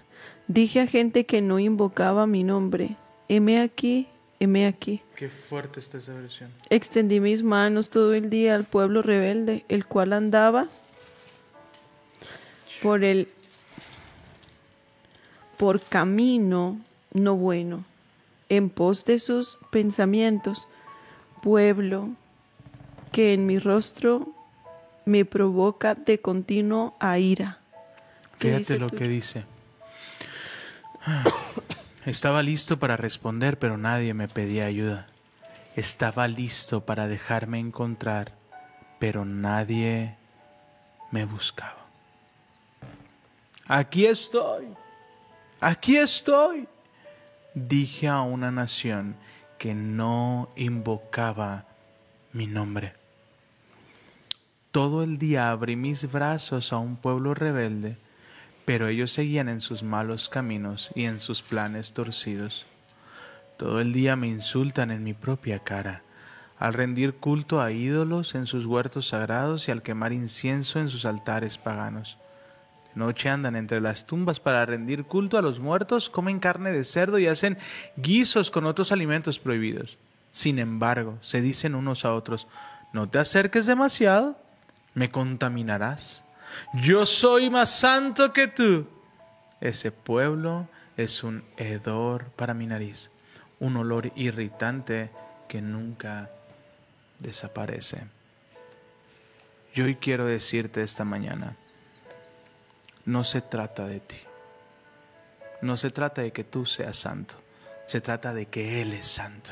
Dije 0.46 0.80
a 0.80 0.86
gente 0.86 1.26
que 1.26 1.42
no 1.42 1.58
invocaba 1.58 2.28
mi 2.28 2.44
nombre, 2.44 2.94
heme 3.28 3.60
aquí, 3.60 4.06
heme 4.38 4.68
aquí. 4.68 5.02
Qué 5.16 5.28
fuerte 5.28 5.80
está 5.80 5.98
esa 5.98 6.12
versión. 6.12 6.50
Extendí 6.70 7.18
mis 7.18 7.42
manos 7.42 7.90
todo 7.90 8.14
el 8.14 8.30
día 8.30 8.54
al 8.54 8.62
pueblo 8.62 9.02
rebelde, 9.02 9.64
el 9.68 9.86
cual 9.86 10.12
andaba 10.12 10.68
por 12.80 13.02
el 13.02 13.26
por 15.56 15.80
camino 15.80 16.78
no 17.12 17.36
bueno, 17.36 17.84
en 18.48 18.70
pos 18.70 19.04
de 19.04 19.18
sus 19.18 19.58
pensamientos, 19.70 20.66
pueblo 21.42 22.10
que 23.12 23.32
en 23.32 23.46
mi 23.46 23.58
rostro 23.58 24.28
me 25.04 25.24
provoca 25.24 25.94
de 25.94 26.20
continuo 26.20 26.96
a 27.00 27.18
ira. 27.18 27.58
¿Qué 28.38 28.54
Fíjate 28.56 28.78
lo 28.78 28.88
tú? 28.88 28.96
que 28.96 29.08
dice. 29.08 29.44
Estaba 32.04 32.42
listo 32.42 32.78
para 32.78 32.96
responder, 32.96 33.58
pero 33.58 33.76
nadie 33.76 34.14
me 34.14 34.28
pedía 34.28 34.66
ayuda. 34.66 35.06
Estaba 35.76 36.28
listo 36.28 36.84
para 36.84 37.06
dejarme 37.06 37.58
encontrar, 37.58 38.32
pero 38.98 39.24
nadie 39.24 40.16
me 41.10 41.24
buscaba. 41.24 41.86
Aquí 43.66 44.06
estoy. 44.06 44.66
Aquí 45.60 45.96
estoy. 45.96 46.68
Dije 47.54 48.08
a 48.08 48.20
una 48.20 48.50
nación 48.50 49.16
que 49.58 49.74
no 49.74 50.50
invocaba 50.56 51.64
mi 52.32 52.46
nombre. 52.46 52.92
Todo 54.70 55.02
el 55.02 55.18
día 55.18 55.50
abrí 55.50 55.74
mis 55.74 56.10
brazos 56.12 56.72
a 56.72 56.78
un 56.78 56.96
pueblo 56.96 57.34
rebelde, 57.34 57.96
pero 58.66 58.88
ellos 58.88 59.12
seguían 59.12 59.48
en 59.48 59.62
sus 59.62 59.82
malos 59.82 60.28
caminos 60.28 60.90
y 60.94 61.04
en 61.04 61.20
sus 61.20 61.40
planes 61.40 61.94
torcidos. 61.94 62.66
Todo 63.56 63.80
el 63.80 63.94
día 63.94 64.14
me 64.14 64.28
insultan 64.28 64.90
en 64.90 65.02
mi 65.02 65.14
propia 65.14 65.60
cara, 65.60 66.02
al 66.58 66.74
rendir 66.74 67.14
culto 67.14 67.62
a 67.62 67.72
ídolos 67.72 68.34
en 68.34 68.46
sus 68.46 68.66
huertos 68.66 69.08
sagrados 69.08 69.68
y 69.68 69.70
al 69.70 69.82
quemar 69.82 70.12
incienso 70.12 70.80
en 70.80 70.90
sus 70.90 71.06
altares 71.06 71.56
paganos. 71.56 72.18
Noche 72.98 73.30
andan 73.30 73.56
entre 73.56 73.80
las 73.80 74.06
tumbas 74.06 74.40
para 74.40 74.66
rendir 74.66 75.04
culto 75.04 75.38
a 75.38 75.42
los 75.42 75.60
muertos, 75.60 76.10
comen 76.10 76.40
carne 76.40 76.72
de 76.72 76.84
cerdo 76.84 77.18
y 77.18 77.26
hacen 77.26 77.56
guisos 77.96 78.50
con 78.50 78.66
otros 78.66 78.92
alimentos 78.92 79.38
prohibidos. 79.38 79.96
Sin 80.32 80.58
embargo, 80.58 81.18
se 81.22 81.40
dicen 81.40 81.74
unos 81.74 82.04
a 82.04 82.14
otros, 82.14 82.48
no 82.92 83.08
te 83.08 83.18
acerques 83.18 83.66
demasiado, 83.66 84.36
me 84.94 85.10
contaminarás. 85.10 86.24
Yo 86.74 87.06
soy 87.06 87.50
más 87.50 87.70
santo 87.70 88.32
que 88.32 88.48
tú. 88.48 88.86
Ese 89.60 89.90
pueblo 89.90 90.68
es 90.96 91.22
un 91.24 91.44
hedor 91.56 92.26
para 92.36 92.54
mi 92.54 92.66
nariz, 92.66 93.10
un 93.60 93.76
olor 93.76 94.12
irritante 94.16 95.10
que 95.48 95.62
nunca 95.62 96.30
desaparece. 97.18 98.02
Yo 99.74 99.84
hoy 99.84 99.96
quiero 99.96 100.26
decirte 100.26 100.82
esta 100.82 101.04
mañana, 101.04 101.56
no 103.08 103.24
se 103.24 103.40
trata 103.40 103.86
de 103.86 104.00
ti, 104.00 104.18
no 105.62 105.78
se 105.78 105.90
trata 105.90 106.20
de 106.20 106.30
que 106.30 106.44
tú 106.44 106.66
seas 106.66 106.98
santo, 106.98 107.36
se 107.86 108.02
trata 108.02 108.34
de 108.34 108.46
que 108.46 108.82
Él 108.82 108.92
es 108.92 109.06
santo. 109.06 109.50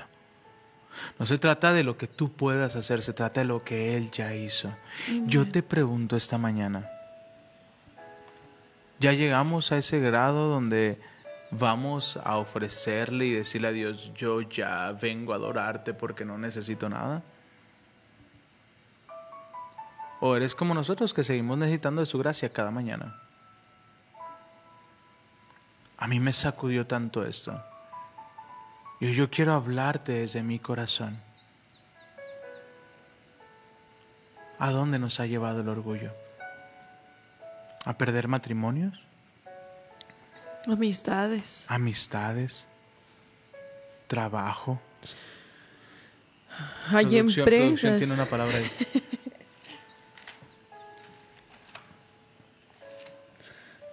No 1.19 1.25
se 1.25 1.39
trata 1.39 1.73
de 1.73 1.83
lo 1.83 1.97
que 1.97 2.07
tú 2.07 2.33
puedas 2.33 2.77
hacer, 2.77 3.01
se 3.01 3.15
trata 3.15 3.41
de 3.41 3.47
lo 3.47 3.65
que 3.65 3.97
Él 3.97 4.11
ya 4.11 4.35
hizo. 4.35 4.75
Yo 5.25 5.49
te 5.49 5.63
pregunto 5.63 6.17
esta 6.17 6.37
mañana, 6.37 6.91
¿ya 9.01 9.15
llegamos 9.15 9.73
a 9.73 9.79
ese 9.79 10.01
grado 10.01 10.51
donde 10.51 11.01
vamos 11.51 12.19
a 12.25 12.37
ofrecerle 12.37 13.25
y 13.25 13.33
decirle 13.33 13.69
a 13.69 13.73
Dios, 13.73 14.13
yo 14.15 14.43
ya 14.43 14.93
vengo 14.93 15.33
a 15.33 15.37
adorarte 15.37 15.95
porque 15.95 16.27
no 16.27 16.37
necesito 16.37 16.91
nada? 16.91 17.23
¿O 20.21 20.37
eres 20.37 20.55
como 20.55 20.75
nosotros 20.75 21.15
que 21.15 21.25
seguimos 21.25 21.57
necesitando 21.57 22.03
de 22.03 22.07
su 22.07 22.19
gracia 22.19 22.53
cada 22.53 22.71
mañana? 22.71 23.23
A 25.99 26.07
mí 26.07 26.21
me 26.21 26.33
sacudió 26.33 26.87
tanto 26.87 27.25
esto. 27.25 27.63
Y 29.01 29.13
yo 29.13 29.31
quiero 29.31 29.53
hablarte 29.55 30.13
desde 30.13 30.43
mi 30.43 30.59
corazón. 30.59 31.19
¿A 34.59 34.71
dónde 34.71 34.99
nos 34.99 35.21
ha 35.21 35.27
llevado 35.27 35.61
el 35.61 35.69
orgullo? 35.69 36.13
¿A 37.85 37.93
perder 37.97 38.27
matrimonios? 38.27 38.99
Amistades. 40.67 41.67
¿Amistades? 41.69 42.67
¿Trabajo? 44.07 44.81
Hay 46.89 47.05
Producción- 47.07 47.45
producción 47.45 47.93
empresas. 47.95 47.99
tiene 47.99 48.15
una 48.15 48.27
palabra 48.27 48.59
ahí. 48.59 48.71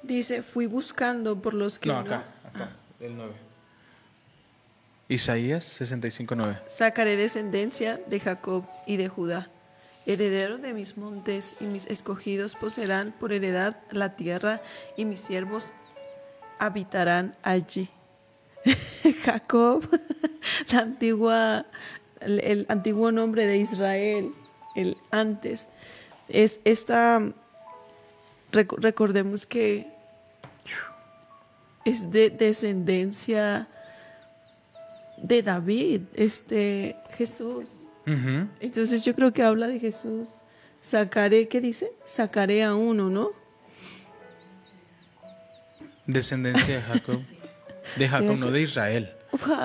Dice, 0.03 0.43
fui 0.43 0.65
buscando 0.65 1.41
por 1.41 1.53
los 1.53 1.79
que 1.79 1.89
No, 1.89 1.95
no, 1.95 1.99
acá, 2.01 2.23
acá, 2.53 2.69
el 2.99 3.15
9. 3.15 3.33
Isaías 5.09 5.79
65.9. 5.79 6.59
sacaré 6.69 7.15
descendencia 7.17 7.99
de 8.07 8.19
Jacob 8.19 8.65
y 8.85 8.97
de 8.97 9.09
Judá. 9.09 9.49
Heredero 10.05 10.57
de 10.57 10.73
mis 10.73 10.97
montes 10.97 11.55
y 11.61 11.65
mis 11.65 11.85
escogidos 11.85 12.55
poseerán 12.55 13.13
por 13.19 13.31
heredad 13.31 13.77
la 13.91 14.15
tierra 14.15 14.61
y 14.97 15.05
mis 15.05 15.19
siervos 15.19 15.71
habitarán 16.59 17.35
allí. 17.43 17.89
Jacob, 19.23 19.87
la 20.71 20.79
antigua, 20.79 21.65
el, 22.19 22.39
el 22.41 22.65
antiguo 22.69 23.11
nombre 23.11 23.45
de 23.45 23.57
Israel, 23.57 24.31
el 24.75 24.97
antes, 25.11 25.69
es 26.29 26.59
esta, 26.63 27.19
rec- 28.51 28.75
recordemos 28.77 29.45
que 29.45 29.87
es 31.85 32.11
de 32.11 32.29
descendencia 32.29 33.67
de 35.17 35.41
David, 35.41 36.01
este 36.13 36.95
Jesús. 37.17 37.69
Entonces 38.59 39.05
yo 39.05 39.15
creo 39.15 39.31
que 39.31 39.43
habla 39.43 39.67
de 39.67 39.79
Jesús. 39.79 40.29
Sacaré, 40.81 41.47
¿qué 41.47 41.61
dice? 41.61 41.91
Sacaré 42.03 42.63
a 42.63 42.75
uno, 42.75 43.09
¿no? 43.09 43.29
Descendencia 46.05 46.75
de 46.75 46.81
Jacob. 46.93 47.21
De 47.97 48.09
Jacob, 48.09 48.37
no 48.37 48.51
de 48.51 48.61
Israel. 48.61 49.11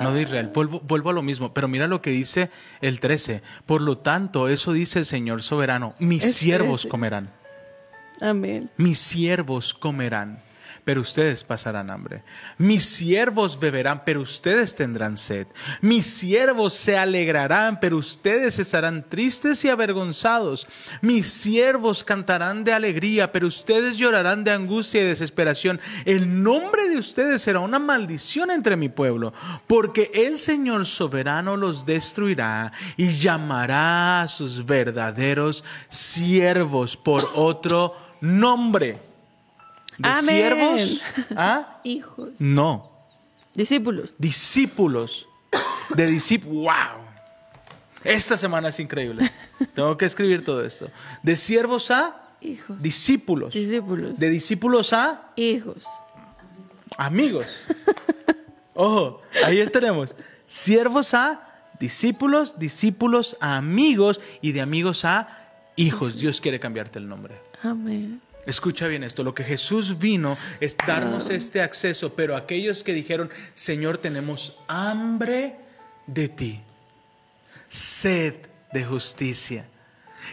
No 0.01 0.13
de 0.13 0.21
Israel. 0.23 0.49
Vuelvo, 0.53 0.79
vuelvo 0.79 1.09
a 1.09 1.13
lo 1.13 1.21
mismo. 1.21 1.53
Pero 1.53 1.67
mira 1.67 1.87
lo 1.87 2.01
que 2.01 2.09
dice 2.11 2.49
el 2.81 2.99
13. 2.99 3.41
Por 3.65 3.81
lo 3.81 3.97
tanto, 3.97 4.47
eso 4.47 4.71
dice 4.73 4.99
el 4.99 5.05
Señor 5.05 5.43
soberano. 5.43 5.93
Mis 5.99 6.23
Es 6.23 6.35
siervos 6.35 6.81
13. 6.81 6.89
comerán. 6.89 7.29
Amén. 8.21 8.69
Mis 8.77 8.99
siervos 8.99 9.73
comerán, 9.73 10.41
pero 10.89 11.01
ustedes 11.01 11.43
pasarán 11.43 11.91
hambre. 11.91 12.23
Mis 12.57 12.83
siervos 12.83 13.59
beberán, 13.59 14.01
pero 14.05 14.21
ustedes 14.21 14.73
tendrán 14.73 15.17
sed. 15.17 15.45
Mis 15.81 16.07
siervos 16.07 16.73
se 16.73 16.97
alegrarán, 16.97 17.79
pero 17.79 17.97
ustedes 17.97 18.57
estarán 18.57 19.07
tristes 19.07 19.63
y 19.63 19.69
avergonzados. 19.69 20.65
Mis 21.03 21.27
siervos 21.29 22.03
cantarán 22.03 22.63
de 22.63 22.73
alegría, 22.73 23.31
pero 23.31 23.45
ustedes 23.45 23.99
llorarán 23.99 24.43
de 24.43 24.49
angustia 24.49 25.01
y 25.01 25.05
desesperación. 25.05 25.79
El 26.05 26.41
nombre 26.41 26.89
de 26.89 26.97
ustedes 26.97 27.43
será 27.43 27.59
una 27.59 27.77
maldición 27.77 28.49
entre 28.49 28.75
mi 28.75 28.89
pueblo, 28.89 29.31
porque 29.67 30.09
el 30.11 30.39
Señor 30.39 30.87
soberano 30.87 31.55
los 31.55 31.85
destruirá 31.85 32.71
y 32.97 33.09
llamará 33.09 34.23
a 34.23 34.27
sus 34.27 34.65
verdaderos 34.65 35.63
siervos 35.87 36.97
por 36.97 37.29
otro 37.35 37.93
nombre. 38.21 39.08
¿De 39.99 40.09
Amén. 40.09 40.23
siervos? 40.25 41.01
¿Ah? 41.35 41.79
Hijos. 41.83 42.29
No, 42.39 42.91
Discípulos. 43.53 44.15
discípulos. 44.17 45.27
De 45.93 46.05
discípulos. 46.07 46.55
¡Wow! 46.63 47.03
Esta 48.03 48.37
semana 48.37 48.69
es 48.69 48.79
increíble. 48.79 49.29
Tengo 49.73 49.97
que 49.97 50.05
escribir 50.05 50.43
todo 50.45 50.63
esto. 50.63 50.89
De 51.21 51.35
siervos 51.35 51.91
a 51.91 52.15
Hijos. 52.41 52.81
discípulos. 52.81 53.53
Discípulos. 53.53 54.17
De 54.17 54.29
discípulos 54.29 54.93
a 54.93 55.31
Hijos. 55.35 55.85
amigos. 56.97 57.45
Ojo, 58.73 59.21
ahí 59.43 59.61
tenemos. 59.67 60.15
Siervos 60.45 61.13
a 61.13 61.41
discípulos, 61.79 62.57
discípulos 62.57 63.35
a 63.41 63.57
amigos 63.57 64.21
y 64.41 64.53
de 64.53 64.61
amigos 64.61 65.03
a 65.03 65.27
hijos. 65.75 66.17
Dios 66.19 66.39
quiere 66.39 66.59
cambiarte 66.59 66.99
el 66.99 67.07
nombre. 67.09 67.35
Amén. 67.61 68.21
Escucha 68.49 68.87
bien 68.87 69.03
esto, 69.03 69.23
lo 69.23 69.35
que 69.35 69.43
Jesús 69.43 69.99
vino 69.99 70.35
es 70.59 70.75
darnos 70.87 71.29
este 71.29 71.61
acceso, 71.61 72.15
pero 72.15 72.35
aquellos 72.35 72.83
que 72.83 72.93
dijeron, 72.93 73.29
Señor, 73.53 73.99
tenemos 73.99 74.57
hambre 74.67 75.55
de 76.07 76.29
ti, 76.29 76.59
sed 77.69 78.33
de 78.73 78.85
justicia. 78.85 79.67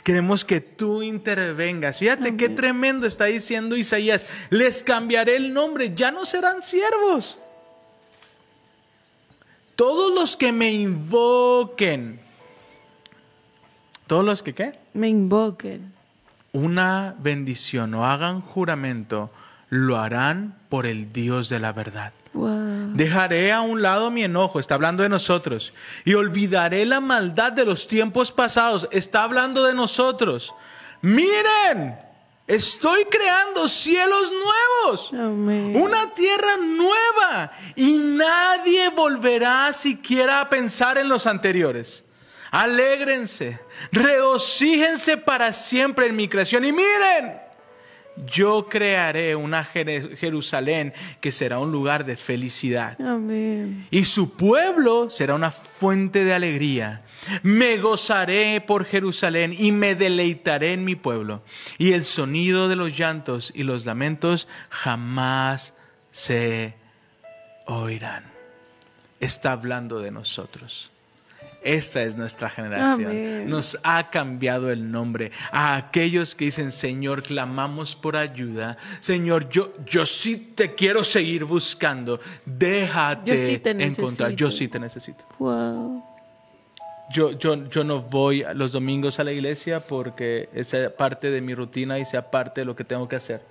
Queremos 0.02 0.46
que 0.46 0.62
tú 0.62 1.02
intervengas. 1.02 1.98
Fíjate 1.98 2.38
qué 2.38 2.48
tremendo 2.48 3.06
está 3.06 3.26
diciendo 3.26 3.76
Isaías. 3.76 4.24
Les 4.48 4.82
cambiaré 4.82 5.36
el 5.36 5.52
nombre, 5.52 5.92
ya 5.94 6.10
no 6.10 6.24
serán 6.24 6.62
siervos. 6.62 7.36
Todos 9.74 10.14
los 10.14 10.38
que 10.38 10.52
me 10.52 10.70
invoquen. 10.70 12.18
¿Todos 14.06 14.24
los 14.24 14.42
que 14.42 14.54
qué? 14.54 14.72
Me 14.94 15.08
invoquen. 15.08 15.95
Una 16.56 17.14
bendición 17.18 17.92
o 17.92 18.06
hagan 18.06 18.40
juramento, 18.40 19.30
lo 19.68 19.98
harán 19.98 20.56
por 20.70 20.86
el 20.86 21.12
Dios 21.12 21.50
de 21.50 21.60
la 21.60 21.72
verdad. 21.72 22.12
Wow. 22.32 22.94
Dejaré 22.94 23.52
a 23.52 23.60
un 23.60 23.82
lado 23.82 24.10
mi 24.10 24.24
enojo, 24.24 24.58
está 24.58 24.74
hablando 24.74 25.02
de 25.02 25.10
nosotros, 25.10 25.74
y 26.06 26.14
olvidaré 26.14 26.86
la 26.86 27.00
maldad 27.00 27.52
de 27.52 27.66
los 27.66 27.88
tiempos 27.88 28.32
pasados, 28.32 28.88
está 28.90 29.22
hablando 29.22 29.64
de 29.64 29.74
nosotros. 29.74 30.54
Miren, 31.02 31.98
estoy 32.46 33.04
creando 33.04 33.68
cielos 33.68 34.32
nuevos, 34.32 35.12
una 35.12 36.14
tierra 36.14 36.56
nueva, 36.56 37.52
y 37.74 37.98
nadie 37.98 38.88
volverá 38.90 39.74
siquiera 39.74 40.40
a 40.40 40.48
pensar 40.48 40.96
en 40.96 41.10
los 41.10 41.26
anteriores. 41.26 42.05
Alégrense, 42.56 43.60
regocíjense 43.92 45.18
para 45.18 45.52
siempre 45.52 46.06
en 46.06 46.16
mi 46.16 46.26
creación. 46.26 46.64
Y 46.64 46.72
miren, 46.72 47.38
yo 48.24 48.66
crearé 48.66 49.36
una 49.36 49.62
Jerusalén 49.62 50.94
que 51.20 51.32
será 51.32 51.58
un 51.58 51.70
lugar 51.70 52.06
de 52.06 52.16
felicidad. 52.16 52.98
Amén. 52.98 53.86
Y 53.90 54.06
su 54.06 54.36
pueblo 54.36 55.10
será 55.10 55.34
una 55.34 55.50
fuente 55.50 56.24
de 56.24 56.32
alegría. 56.32 57.02
Me 57.42 57.76
gozaré 57.76 58.62
por 58.62 58.86
Jerusalén 58.86 59.54
y 59.56 59.70
me 59.72 59.94
deleitaré 59.94 60.72
en 60.72 60.86
mi 60.86 60.96
pueblo. 60.96 61.42
Y 61.76 61.92
el 61.92 62.06
sonido 62.06 62.68
de 62.68 62.76
los 62.76 62.96
llantos 62.96 63.52
y 63.54 63.64
los 63.64 63.84
lamentos 63.84 64.48
jamás 64.70 65.74
se 66.10 66.74
oirán. 67.66 68.24
Está 69.20 69.52
hablando 69.52 70.00
de 70.00 70.10
nosotros. 70.10 70.90
Esta 71.66 72.04
es 72.04 72.16
nuestra 72.16 72.48
generación. 72.48 73.10
Amén. 73.10 73.50
Nos 73.50 73.76
ha 73.82 74.08
cambiado 74.08 74.70
el 74.70 74.88
nombre. 74.88 75.32
A 75.50 75.74
aquellos 75.74 76.36
que 76.36 76.44
dicen, 76.44 76.70
Señor, 76.70 77.24
clamamos 77.24 77.96
por 77.96 78.16
ayuda. 78.16 78.76
Señor, 79.00 79.48
yo, 79.48 79.72
yo 79.84 80.06
sí 80.06 80.36
te 80.54 80.76
quiero 80.76 81.02
seguir 81.02 81.44
buscando. 81.44 82.20
Déjate 82.44 83.36
Yo 83.36 83.46
sí 83.46 83.58
te 83.58 83.70
encontrar. 83.70 84.30
Yo 84.30 84.48
sí 84.52 84.68
te 84.68 84.78
necesito. 84.78 85.24
Wow. 85.40 86.04
Yo, 87.12 87.32
yo, 87.32 87.68
yo 87.68 87.82
no 87.82 88.00
voy 88.00 88.44
los 88.54 88.70
domingos 88.70 89.18
a 89.18 89.24
la 89.24 89.32
iglesia 89.32 89.80
porque 89.80 90.48
esa 90.52 90.90
parte 90.96 91.32
de 91.32 91.40
mi 91.40 91.52
rutina 91.52 91.98
y 91.98 92.04
sea 92.04 92.30
parte 92.30 92.60
de 92.60 92.64
lo 92.64 92.76
que 92.76 92.84
tengo 92.84 93.08
que 93.08 93.16
hacer. 93.16 93.42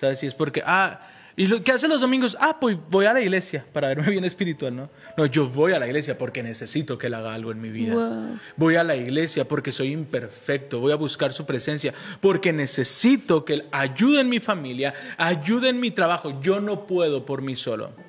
¿Sabes? 0.00 0.22
Y 0.22 0.26
es 0.26 0.34
porque, 0.34 0.62
ah, 0.64 1.00
¿y 1.36 1.46
lo 1.46 1.62
que 1.62 1.72
hacen 1.72 1.90
los 1.90 2.00
domingos? 2.00 2.36
Ah, 2.40 2.58
pues 2.60 2.76
voy 2.88 3.06
a 3.06 3.12
la 3.12 3.20
iglesia 3.20 3.64
para 3.72 3.88
verme 3.88 4.10
bien 4.10 4.24
espiritual, 4.24 4.74
¿no? 4.74 4.90
No, 5.16 5.26
yo 5.26 5.48
voy 5.48 5.72
a 5.72 5.78
la 5.78 5.86
iglesia 5.86 6.18
porque 6.18 6.42
necesito 6.42 6.98
que 6.98 7.06
él 7.08 7.14
haga 7.14 7.34
algo 7.34 7.52
en 7.52 7.60
mi 7.60 7.70
vida. 7.70 7.94
Wow. 7.94 8.38
Voy 8.56 8.76
a 8.76 8.84
la 8.84 8.96
iglesia 8.96 9.46
porque 9.46 9.72
soy 9.72 9.92
imperfecto. 9.92 10.80
Voy 10.80 10.92
a 10.92 10.96
buscar 10.96 11.32
su 11.32 11.46
presencia 11.46 11.94
porque 12.20 12.52
necesito 12.52 13.44
que 13.44 13.54
él 13.54 13.64
ayude 13.72 14.20
en 14.20 14.28
mi 14.28 14.40
familia, 14.40 14.94
ayude 15.18 15.68
en 15.68 15.80
mi 15.80 15.90
trabajo. 15.90 16.40
Yo 16.40 16.60
no 16.60 16.86
puedo 16.86 17.24
por 17.24 17.42
mí 17.42 17.56
solo. 17.56 18.05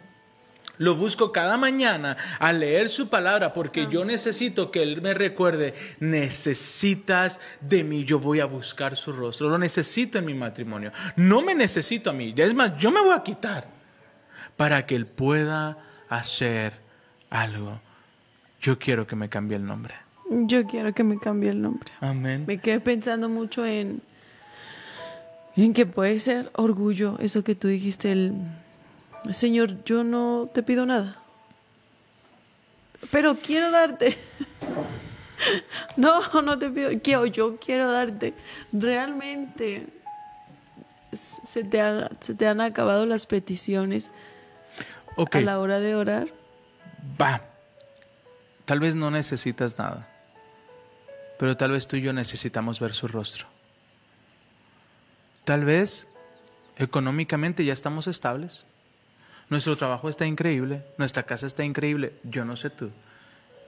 Lo 0.77 0.95
busco 0.95 1.31
cada 1.31 1.57
mañana 1.57 2.17
a 2.39 2.53
leer 2.53 2.89
su 2.89 3.09
palabra 3.09 3.51
porque 3.53 3.87
yo 3.89 4.05
necesito 4.05 4.69
que 4.69 4.83
Él 4.83 5.01
me 5.01 5.13
recuerde, 5.13 5.73
necesitas 5.99 7.39
de 7.61 7.83
mí, 7.83 8.03
yo 8.03 8.19
voy 8.19 8.39
a 8.39 8.45
buscar 8.45 8.95
su 8.95 9.11
rostro, 9.11 9.49
lo 9.49 9.57
necesito 9.57 10.19
en 10.19 10.25
mi 10.25 10.33
matrimonio, 10.33 10.91
no 11.15 11.41
me 11.41 11.55
necesito 11.55 12.11
a 12.11 12.13
mí, 12.13 12.33
es 12.37 12.53
más, 12.53 12.77
yo 12.77 12.91
me 12.91 13.01
voy 13.01 13.15
a 13.15 13.23
quitar 13.23 13.67
para 14.55 14.85
que 14.85 14.95
Él 14.95 15.05
pueda 15.05 15.77
hacer 16.09 16.73
algo. 17.29 17.79
Yo 18.61 18.79
quiero 18.79 19.07
que 19.07 19.15
me 19.15 19.29
cambie 19.29 19.57
el 19.57 19.65
nombre. 19.65 19.93
Yo 20.29 20.65
quiero 20.65 20.93
que 20.93 21.03
me 21.03 21.19
cambie 21.19 21.49
el 21.51 21.61
nombre. 21.61 21.91
Amén. 22.01 22.43
Me 22.45 22.57
quedé 22.57 22.79
pensando 22.79 23.29
mucho 23.29 23.65
en, 23.65 24.01
en 25.55 25.73
que 25.73 25.85
puede 25.85 26.19
ser 26.19 26.51
orgullo, 26.53 27.17
eso 27.19 27.43
que 27.43 27.55
tú 27.55 27.67
dijiste, 27.67 28.11
el, 28.11 28.33
Señor, 29.31 29.83
yo 29.83 30.03
no 30.03 30.49
te 30.53 30.63
pido 30.63 30.85
nada, 30.85 31.17
pero 33.11 33.35
quiero 33.37 33.71
darte. 33.71 34.17
No, 35.97 36.19
no 36.41 36.57
te 36.57 36.69
pido, 36.71 36.89
quiero, 37.03 37.25
yo 37.27 37.57
quiero 37.57 37.91
darte. 37.91 38.33
Realmente 38.73 39.87
se 41.13 41.63
te, 41.63 41.79
ha- 41.81 42.09
se 42.19 42.33
te 42.33 42.47
han 42.47 42.59
acabado 42.61 43.05
las 43.05 43.25
peticiones 43.27 44.11
a 45.15 45.39
la 45.45 45.59
hora 45.59 45.79
de 45.79 45.95
orar. 45.95 46.27
va. 47.21 47.41
Tal 48.65 48.79
vez 48.79 48.95
no 48.95 49.09
necesitas 49.11 49.77
nada, 49.77 50.07
pero 51.39 51.55
tal 51.55 51.71
vez 51.71 51.87
tú 51.87 51.95
y 51.95 52.01
yo 52.01 52.13
necesitamos 52.13 52.79
ver 52.79 52.93
su 52.93 53.07
rostro. 53.07 53.47
Tal 55.45 55.65
vez 55.65 56.07
económicamente 56.77 57.63
ya 57.63 57.73
estamos 57.73 58.07
estables. 58.07 58.65
Nuestro 59.49 59.77
trabajo 59.77 60.09
está 60.09 60.25
increíble, 60.25 60.83
nuestra 60.97 61.23
casa 61.23 61.47
está 61.47 61.63
increíble. 61.63 62.13
Yo 62.23 62.43
no 62.43 62.55
sé 62.55 62.69
tú. 62.69 62.91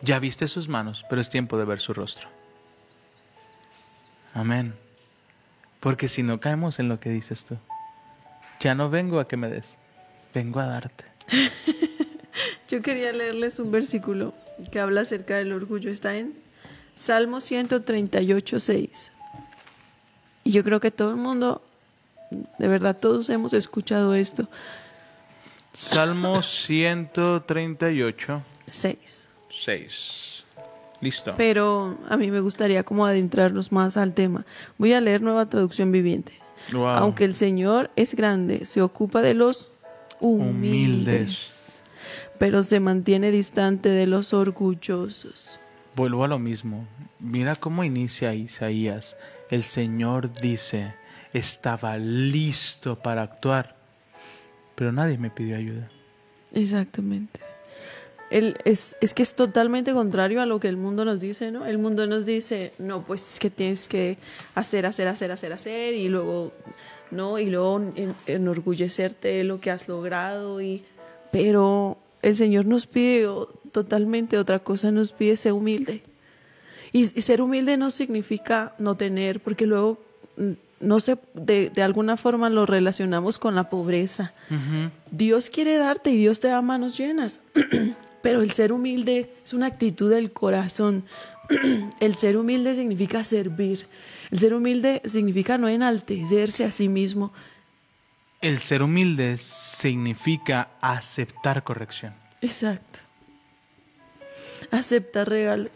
Ya 0.02 0.20
viste 0.20 0.48
sus 0.48 0.68
manos, 0.68 1.06
pero 1.10 1.22
es 1.22 1.30
tiempo 1.30 1.58
de 1.58 1.66
ver 1.66 1.80
su 1.80 1.94
rostro. 1.94 2.28
Amén. 4.34 4.74
Porque 5.80 6.08
si 6.08 6.24
no 6.24 6.40
caemos 6.40 6.80
en 6.80 6.90
lo 6.90 7.00
que 7.00 7.10
dices 7.10 7.46
tú, 7.46 7.58
ya 8.60 8.76
no 8.76 8.90
vengo 8.90 9.20
a 9.20 9.28
que 9.28 9.38
me 9.38 9.50
des, 9.50 9.78
vengo 10.34 10.60
a 10.60 10.66
darte. 10.66 11.06
Yo 12.70 12.82
quería 12.82 13.12
leerles 13.12 13.60
un 13.60 13.72
versículo 13.72 14.34
que 14.72 14.80
habla 14.80 15.02
acerca 15.02 15.38
del 15.38 15.54
orgullo. 15.54 15.90
Está 15.90 16.16
en 16.18 16.36
Salmo 16.96 17.40
138, 17.40 18.60
6. 18.60 19.12
Y 20.44 20.52
yo 20.52 20.64
creo 20.64 20.80
que 20.80 20.92
todo 20.92 21.12
el 21.12 21.18
mundo, 21.18 21.62
de 22.30 22.68
verdad, 22.68 22.98
todos 22.98 23.30
hemos 23.30 23.54
escuchado 23.54 24.16
esto. 24.16 24.48
Salmo 25.74 26.42
138, 26.42 28.42
6. 28.70 29.28
6. 29.52 30.46
Listo. 31.02 31.34
Pero 31.38 31.98
a 32.10 32.18
mí 32.18 32.30
me 32.30 32.42
gustaría 32.42 32.84
como 32.84 33.06
adentrarnos 33.06 33.72
más 33.72 33.96
al 33.96 34.14
tema. 34.14 34.46
Voy 34.78 34.94
a 34.94 35.02
leer 35.02 35.22
nueva 35.22 35.48
traducción 35.48 35.92
viviente. 35.92 36.34
Wow. 36.74 36.88
Aunque 36.88 37.24
el 37.24 37.36
Señor 37.36 37.90
es 37.96 38.16
grande, 38.16 38.66
se 38.66 38.82
ocupa 38.82 39.22
de 39.22 39.34
los 39.34 39.72
humildes, 40.20 40.60
Humildes. 40.60 41.84
pero 42.38 42.64
se 42.64 42.82
mantiene 42.82 43.32
distante 43.32 43.88
de 43.90 44.08
los 44.08 44.34
orgullosos. 44.34 45.62
Vuelvo 45.96 46.26
a 46.26 46.28
lo 46.28 46.38
mismo. 46.38 46.86
Mira 47.20 47.56
cómo 47.56 47.86
inicia 47.86 48.34
Isaías. 48.34 49.16
El 49.50 49.64
Señor 49.64 50.34
dice, 50.34 50.94
estaba 51.34 51.98
listo 51.98 53.00
para 53.00 53.22
actuar, 53.22 53.78
pero 54.80 54.94
nadie 54.94 55.18
me 55.18 55.30
pidió 55.30 55.58
ayuda. 55.58 55.90
Exactamente. 56.54 57.42
El- 58.32 58.56
es, 58.64 58.96
es 59.02 59.14
que 59.14 59.24
es 59.24 59.36
totalmente 59.36 59.92
contrario 59.92 60.42
a 60.42 60.46
lo 60.46 60.62
que 60.62 60.70
el 60.70 60.78
mundo 60.78 61.04
nos 61.04 61.20
dice, 61.20 61.52
¿no? 61.52 61.66
El 61.66 61.80
mundo 61.80 62.08
nos 62.08 62.26
dice, 62.26 62.72
no, 62.80 63.02
pues 63.04 63.34
es 63.34 63.40
que 63.40 63.50
tienes 63.50 63.90
que 63.90 64.18
hacer, 64.56 64.86
hacer, 64.86 65.10
hacer, 65.10 65.32
hacer, 65.34 65.52
hacer, 65.52 65.96
y 65.96 66.08
luego, 66.08 66.54
¿no? 67.12 67.40
Y 67.40 67.50
luego 67.50 67.82
en- 67.96 68.16
enorgullecerte 68.26 69.28
de 69.28 69.44
lo 69.44 69.60
que 69.60 69.70
has 69.72 69.90
logrado, 69.90 70.62
y... 70.62 70.86
Pero 71.34 71.98
el 72.22 72.38
Señor 72.38 72.66
nos 72.66 72.88
pide 72.88 73.28
totalmente 73.74 74.38
otra 74.38 74.60
cosa, 74.60 74.92
nos 74.92 75.12
pide 75.12 75.36
ser 75.36 75.52
humilde. 75.52 76.04
Y, 76.94 77.02
y 77.02 77.22
ser 77.22 77.42
humilde 77.42 77.76
no 77.78 77.92
significa 77.92 78.74
no 78.80 78.96
tener, 78.96 79.42
porque 79.42 79.66
luego, 79.68 80.00
mm, 80.38 80.52
no 80.80 81.00
sé, 81.00 81.18
de, 81.34 81.70
de 81.70 81.84
alguna 81.84 82.18
forma 82.18 82.50
lo 82.50 82.66
relacionamos 82.66 83.40
con 83.40 83.56
la 83.56 83.70
pobreza. 83.70 84.34
Dios 85.12 85.50
quiere 85.50 85.78
darte 85.78 86.12
y 86.12 86.18
Dios 86.18 86.40
te 86.40 86.48
da 86.48 86.62
manos 86.62 86.98
llenas. 86.98 87.40
Pero 88.22 88.42
el 88.42 88.52
ser 88.52 88.72
humilde 88.72 89.34
es 89.44 89.54
una 89.54 89.68
actitud 89.68 90.10
del 90.10 90.32
corazón. 90.32 91.06
El 92.00 92.16
ser 92.16 92.38
humilde 92.38 92.76
significa 92.76 93.24
servir. 93.24 93.88
El 94.30 94.40
ser 94.40 94.54
humilde 94.54 95.02
significa 95.06 95.58
no 95.58 95.68
enaltecerse 95.68 96.66
a 96.66 96.72
sí 96.72 96.90
mismo. 96.90 97.34
El 98.42 98.60
ser 98.60 98.84
humilde 98.84 99.38
significa 99.38 100.70
aceptar 100.82 101.64
corrección. 101.64 102.14
Exacto. 102.42 103.00
Aceptar 104.72 105.30
regalos. 105.30 105.72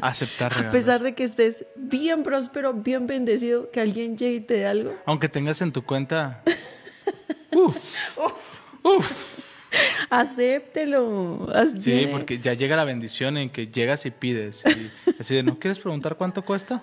Aceptar 0.00 0.52
A 0.52 0.56
regalos. 0.56 0.72
pesar 0.72 1.02
de 1.02 1.14
que 1.14 1.24
estés 1.24 1.66
bien 1.76 2.22
próspero, 2.22 2.72
bien 2.72 3.06
bendecido, 3.06 3.70
que 3.70 3.80
alguien 3.80 4.16
llegue 4.16 4.36
y 4.36 4.40
te 4.40 4.54
dé 4.54 4.66
algo. 4.66 4.94
Aunque 5.06 5.28
tengas 5.28 5.60
en 5.60 5.72
tu 5.72 5.82
cuenta... 5.84 6.42
Uf. 7.52 7.76
Uf. 8.82 9.38
Acéptelo. 10.10 11.48
Haz- 11.54 11.74
Sí, 11.82 12.06
porque 12.10 12.38
ya 12.38 12.54
llega 12.54 12.76
la 12.76 12.84
bendición 12.84 13.36
en 13.36 13.50
que 13.50 13.66
llegas 13.68 14.06
y 14.06 14.10
pides. 14.10 14.62
Y 14.66 14.90
así 15.20 15.34
de, 15.34 15.42
¿no 15.42 15.58
quieres 15.58 15.78
preguntar 15.78 16.16
cuánto 16.16 16.42
cuesta? 16.44 16.82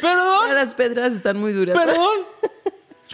Perdón, 0.00 0.54
Las 0.54 0.74
pedras 0.74 1.12
están 1.12 1.38
muy 1.38 1.52
duras. 1.52 1.76
perdón. 1.76 2.20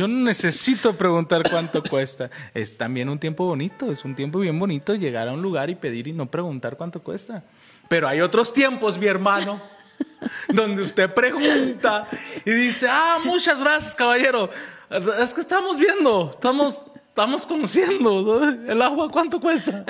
Yo 0.01 0.09
no 0.09 0.25
necesito 0.25 0.95
preguntar 0.97 1.43
cuánto 1.51 1.83
cuesta. 1.91 2.31
Es 2.55 2.79
también 2.79 3.11
un 3.11 3.19
tiempo 3.19 3.45
bonito, 3.45 3.93
es 3.93 4.03
un 4.03 4.17
tiempo 4.17 4.39
bien 4.39 4.59
bonito 4.59 4.95
llegar 4.95 5.29
a 5.29 5.33
un 5.33 5.43
lugar 5.43 5.69
y 5.69 5.75
pedir 5.75 6.09
y 6.09 6.15
no 6.15 6.25
preguntar 6.25 6.79
cuánto 6.79 7.03
cuesta. 7.03 7.45
Pero 7.87 8.09
hay 8.09 8.23
otros 8.23 8.51
tiempos, 8.51 8.97
mi 8.97 9.05
hermano, 9.05 9.61
donde 10.49 10.81
usted 10.81 11.13
pregunta 11.13 12.09
y 12.47 12.51
dice, 12.51 12.87
ah, 12.89 13.19
muchas 13.23 13.61
gracias, 13.61 13.95
caballero. 13.95 14.49
Es 15.21 15.35
que 15.35 15.43
estamos 15.43 15.77
viendo, 15.79 16.31
estamos, 16.31 16.83
estamos 17.09 17.45
conociendo 17.45 18.23
¿no? 18.23 18.73
el 18.73 18.81
agua, 18.81 19.11
¿cuánto 19.11 19.39
cuesta? 19.39 19.85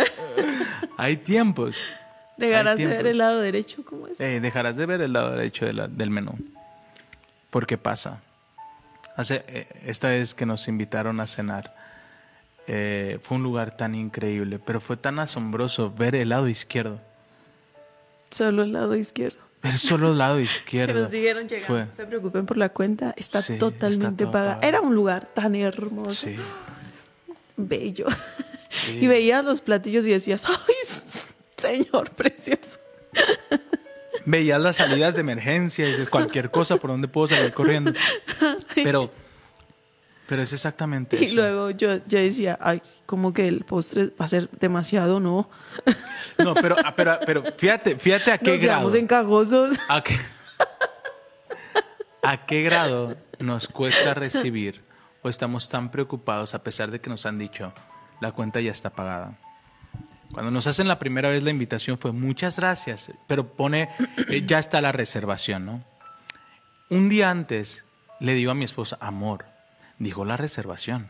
Hay 0.96 1.18
tiempos. 1.18 1.76
Dejarás 2.36 2.80
hay 2.80 2.86
de 2.86 2.96
ver 2.96 3.06
el 3.06 3.18
lado 3.18 3.40
derecho, 3.40 3.84
¿cómo 3.84 4.08
es? 4.08 4.20
Eh, 4.20 4.40
dejarás 4.40 4.74
de 4.74 4.86
ver 4.86 5.02
el 5.02 5.12
lado 5.12 5.30
derecho 5.30 5.66
de 5.66 5.72
la- 5.74 5.86
del 5.86 6.10
menú. 6.10 6.32
Porque 7.50 7.78
pasa. 7.78 8.22
Hace, 9.16 9.44
eh, 9.48 9.66
esta 9.86 10.08
vez 10.08 10.34
que 10.34 10.46
nos 10.46 10.68
invitaron 10.68 11.20
a 11.20 11.26
cenar, 11.26 11.74
eh, 12.66 13.18
fue 13.22 13.36
un 13.38 13.42
lugar 13.42 13.76
tan 13.76 13.94
increíble, 13.94 14.58
pero 14.58 14.80
fue 14.80 14.96
tan 14.96 15.18
asombroso 15.18 15.90
ver 15.92 16.14
el 16.14 16.28
lado 16.30 16.48
izquierdo. 16.48 17.00
Solo 18.30 18.62
el 18.62 18.72
lado 18.72 18.94
izquierdo. 18.96 19.38
Ver 19.62 19.76
solo 19.76 20.12
el 20.12 20.18
lado 20.18 20.36
Que 20.36 20.42
izquierdo. 20.42 21.02
nos 21.02 21.10
siguieron 21.10 21.48
llegando. 21.48 21.66
Fue. 21.66 21.84
No 21.86 21.92
se 21.92 22.06
preocupen 22.06 22.46
por 22.46 22.56
la 22.56 22.68
cuenta. 22.70 23.12
Está 23.16 23.42
Sí, 23.42 23.58
totalmente 23.58 24.24
está 24.24 24.32
pagada. 24.32 24.54
pagado. 24.54 24.68
Era 24.68 24.80
un 24.80 24.94
lugar 24.94 25.26
tan 25.34 25.54
hermoso, 25.54 26.12
Sí. 26.28 26.36
bello. 27.56 28.06
Sí. 28.70 28.98
Y 29.00 29.06
veías 29.08 29.44
los 29.44 29.60
platillos 29.60 30.06
y 30.06 30.10
decías, 30.12 30.46
¡ay, 30.46 30.74
señor 31.58 32.10
precioso! 32.10 32.78
Veías 34.26 34.60
las 34.60 34.76
salidas 34.76 35.14
de 35.14 35.20
emergencia 35.22 35.88
y 35.88 36.06
cualquier 36.06 36.50
cosa 36.50 36.76
por 36.76 36.90
donde 36.90 37.08
puedo 37.08 37.28
salir 37.28 37.52
corriendo. 37.52 37.92
Pero, 38.74 39.10
pero 40.26 40.42
es 40.42 40.52
exactamente 40.52 41.16
Y 41.20 41.26
eso. 41.26 41.34
luego 41.34 41.70
yo, 41.70 41.96
yo 42.06 42.18
decía, 42.18 42.58
ay, 42.60 42.80
como 43.06 43.32
que 43.32 43.48
el 43.48 43.64
postre 43.64 44.06
va 44.20 44.24
a 44.26 44.28
ser 44.28 44.48
demasiado, 44.50 45.18
¿no? 45.20 45.50
No, 46.38 46.54
pero, 46.54 46.76
ah, 46.84 46.94
pero, 46.94 47.18
pero 47.26 47.42
fíjate, 47.56 47.96
fíjate 47.98 48.32
a 48.32 48.38
qué 48.38 48.50
No 48.52 48.56
grado. 48.62 48.78
seamos 48.78 48.94
encajosos. 48.94 49.76
¿A 49.88 50.02
qué, 50.02 50.16
¿A 52.22 52.46
qué 52.46 52.62
grado 52.62 53.16
nos 53.38 53.68
cuesta 53.68 54.14
recibir 54.14 54.82
o 55.22 55.28
estamos 55.28 55.68
tan 55.68 55.90
preocupados 55.90 56.54
a 56.54 56.62
pesar 56.62 56.90
de 56.90 57.00
que 57.00 57.10
nos 57.10 57.26
han 57.26 57.38
dicho 57.38 57.72
la 58.20 58.32
cuenta 58.32 58.60
ya 58.60 58.70
está 58.70 58.90
pagada? 58.90 59.38
Cuando 60.32 60.50
nos 60.50 60.66
hacen 60.66 60.86
la 60.88 60.98
primera 60.98 61.28
vez 61.28 61.42
la 61.42 61.50
invitación 61.50 61.98
fue 61.98 62.12
muchas 62.12 62.56
gracias, 62.56 63.10
pero 63.26 63.48
pone 63.54 63.88
eh, 64.28 64.44
ya 64.46 64.58
está 64.58 64.80
la 64.80 64.92
reservación, 64.92 65.66
¿no? 65.66 65.84
Un 66.88 67.08
día 67.08 67.30
antes 67.30 67.84
le 68.20 68.34
digo 68.34 68.50
a 68.50 68.54
mi 68.54 68.64
esposa, 68.64 68.96
amor, 69.00 69.44
dijo 69.98 70.24
la 70.24 70.36
reservación. 70.36 71.08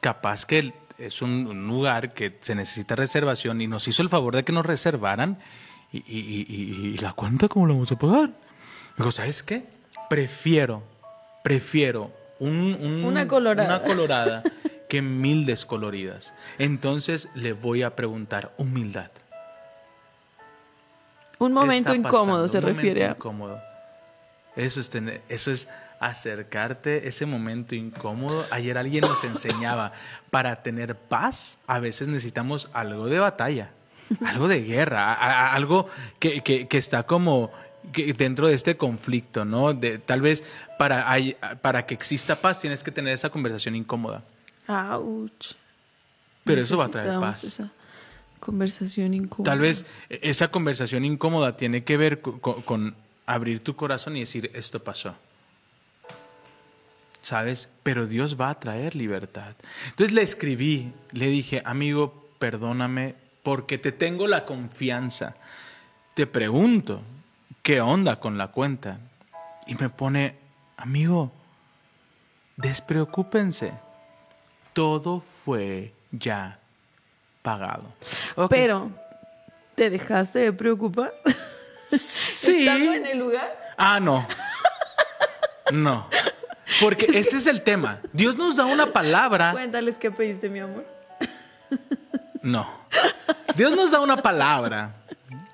Capaz 0.00 0.46
que 0.46 0.72
es 0.98 1.20
un, 1.22 1.46
un 1.46 1.66
lugar 1.68 2.14
que 2.14 2.38
se 2.40 2.54
necesita 2.54 2.94
reservación 2.96 3.60
y 3.60 3.66
nos 3.66 3.86
hizo 3.88 4.02
el 4.02 4.08
favor 4.08 4.34
de 4.36 4.44
que 4.44 4.52
nos 4.52 4.64
reservaran 4.66 5.38
y, 5.92 5.98
y- 5.98 6.02
y- 6.08 6.46
y- 6.48 6.86
y 6.94 6.98
la 6.98 7.12
cuenta 7.12 7.48
cómo 7.48 7.66
la 7.66 7.74
vamos 7.74 7.92
a 7.92 7.98
pagar. 7.98 8.30
Digo, 8.96 9.10
¿sabes 9.10 9.42
qué? 9.42 9.64
Prefiero, 10.08 10.82
prefiero 11.44 12.12
un- 12.38 12.76
un- 12.80 13.04
Una 13.04 13.26
colorada. 13.28 13.76
una 13.78 13.82
colorada 13.86 14.42
que 14.90 15.00
mil 15.00 15.46
descoloridas. 15.46 16.34
Entonces 16.58 17.30
le 17.34 17.54
voy 17.54 17.82
a 17.82 17.96
preguntar 17.96 18.52
humildad. 18.58 19.10
Un 21.38 21.48
¿Qué 21.48 21.54
momento 21.54 21.94
incómodo 21.94 22.46
se 22.48 22.58
Un 22.58 22.64
momento 22.64 23.02
a... 23.04 23.06
incómodo. 23.08 23.60
Eso 24.56 24.80
es 24.80 24.90
tener, 24.90 25.22
eso 25.30 25.50
es 25.52 25.68
acercarte 26.00 27.08
ese 27.08 27.24
momento 27.24 27.74
incómodo. 27.74 28.44
Ayer 28.50 28.76
alguien 28.76 29.02
nos 29.02 29.22
enseñaba 29.24 29.92
para 30.30 30.56
tener 30.62 30.96
paz 30.96 31.58
a 31.66 31.78
veces 31.78 32.08
necesitamos 32.08 32.68
algo 32.72 33.06
de 33.06 33.18
batalla, 33.18 33.70
algo 34.26 34.48
de 34.48 34.62
guerra, 34.62 35.14
a- 35.14 35.14
a- 35.50 35.54
algo 35.54 35.86
que, 36.18 36.42
que- 36.42 36.68
que 36.68 36.78
está 36.78 37.04
como 37.04 37.50
que 37.92 38.12
dentro 38.12 38.46
de 38.48 38.54
este 38.54 38.76
conflicto, 38.76 39.44
¿no? 39.46 39.72
De, 39.72 39.98
tal 39.98 40.20
vez 40.20 40.44
para, 40.78 41.10
hay- 41.10 41.36
para 41.62 41.86
que 41.86 41.94
exista 41.94 42.36
paz 42.36 42.58
tienes 42.60 42.82
que 42.82 42.90
tener 42.90 43.14
esa 43.14 43.30
conversación 43.30 43.76
incómoda. 43.76 44.22
Ouch. 44.70 45.54
Pero 46.44 46.60
eso 46.60 46.76
va 46.76 46.84
a 46.84 46.88
traer 46.90 47.18
paz. 47.20 47.44
Esa 47.44 47.70
conversación 48.38 49.14
incómoda. 49.14 49.50
Tal 49.50 49.58
vez 49.60 49.84
eh, 50.08 50.20
esa 50.22 50.48
conversación 50.48 51.04
incómoda 51.04 51.56
tiene 51.56 51.82
que 51.84 51.96
ver 51.96 52.20
co- 52.20 52.40
co- 52.40 52.62
con, 52.64 52.94
abrir 53.26 53.62
tu 53.62 53.74
corazón 53.76 54.16
y 54.16 54.20
decir, 54.20 54.50
esto 54.54 54.82
pasó. 54.82 55.14
¿Sabes? 57.22 57.68
Pero 57.82 58.06
Dios 58.06 58.40
va 58.40 58.48
a 58.50 58.58
traer 58.58 58.96
libertad. 58.96 59.54
Entonces 59.90 60.14
le 60.14 60.22
escribí, 60.22 60.92
le 61.12 61.26
dije, 61.26 61.62
amigo, 61.66 62.28
perdóname 62.38 63.14
porque 63.42 63.76
te 63.76 63.92
tengo 63.92 64.26
la 64.26 64.46
confianza. 64.46 65.36
Te 66.14 66.26
pregunto, 66.26 67.02
¿qué 67.62 67.80
onda 67.82 68.20
con 68.20 68.38
la 68.38 68.48
cuenta? 68.48 68.98
Y 69.66 69.74
me 69.74 69.90
pone, 69.90 70.36
amigo, 70.78 71.30
despreocúpense. 72.56 73.72
Todo 74.72 75.20
fue 75.20 75.92
ya 76.12 76.58
pagado. 77.42 77.84
Pero, 78.48 78.90
¿te 79.74 79.90
dejaste 79.90 80.40
de 80.40 80.52
preocupar? 80.52 81.12
Sí. 81.88 82.60
Estando 82.60 82.94
en 82.94 83.06
el 83.06 83.18
lugar. 83.18 83.74
Ah, 83.76 83.98
no. 83.98 84.26
No. 85.72 86.08
Porque 86.80 87.06
ese 87.14 87.38
es 87.38 87.46
el 87.46 87.62
tema. 87.62 88.00
Dios 88.12 88.36
nos 88.36 88.56
da 88.56 88.64
una 88.66 88.92
palabra. 88.92 89.52
Cuéntales 89.52 89.98
qué 89.98 90.10
pediste, 90.10 90.48
mi 90.48 90.60
amor. 90.60 90.86
No. 92.42 92.66
Dios 93.54 93.72
nos 93.72 93.90
da 93.90 94.00
una 94.00 94.16
palabra. 94.16 94.94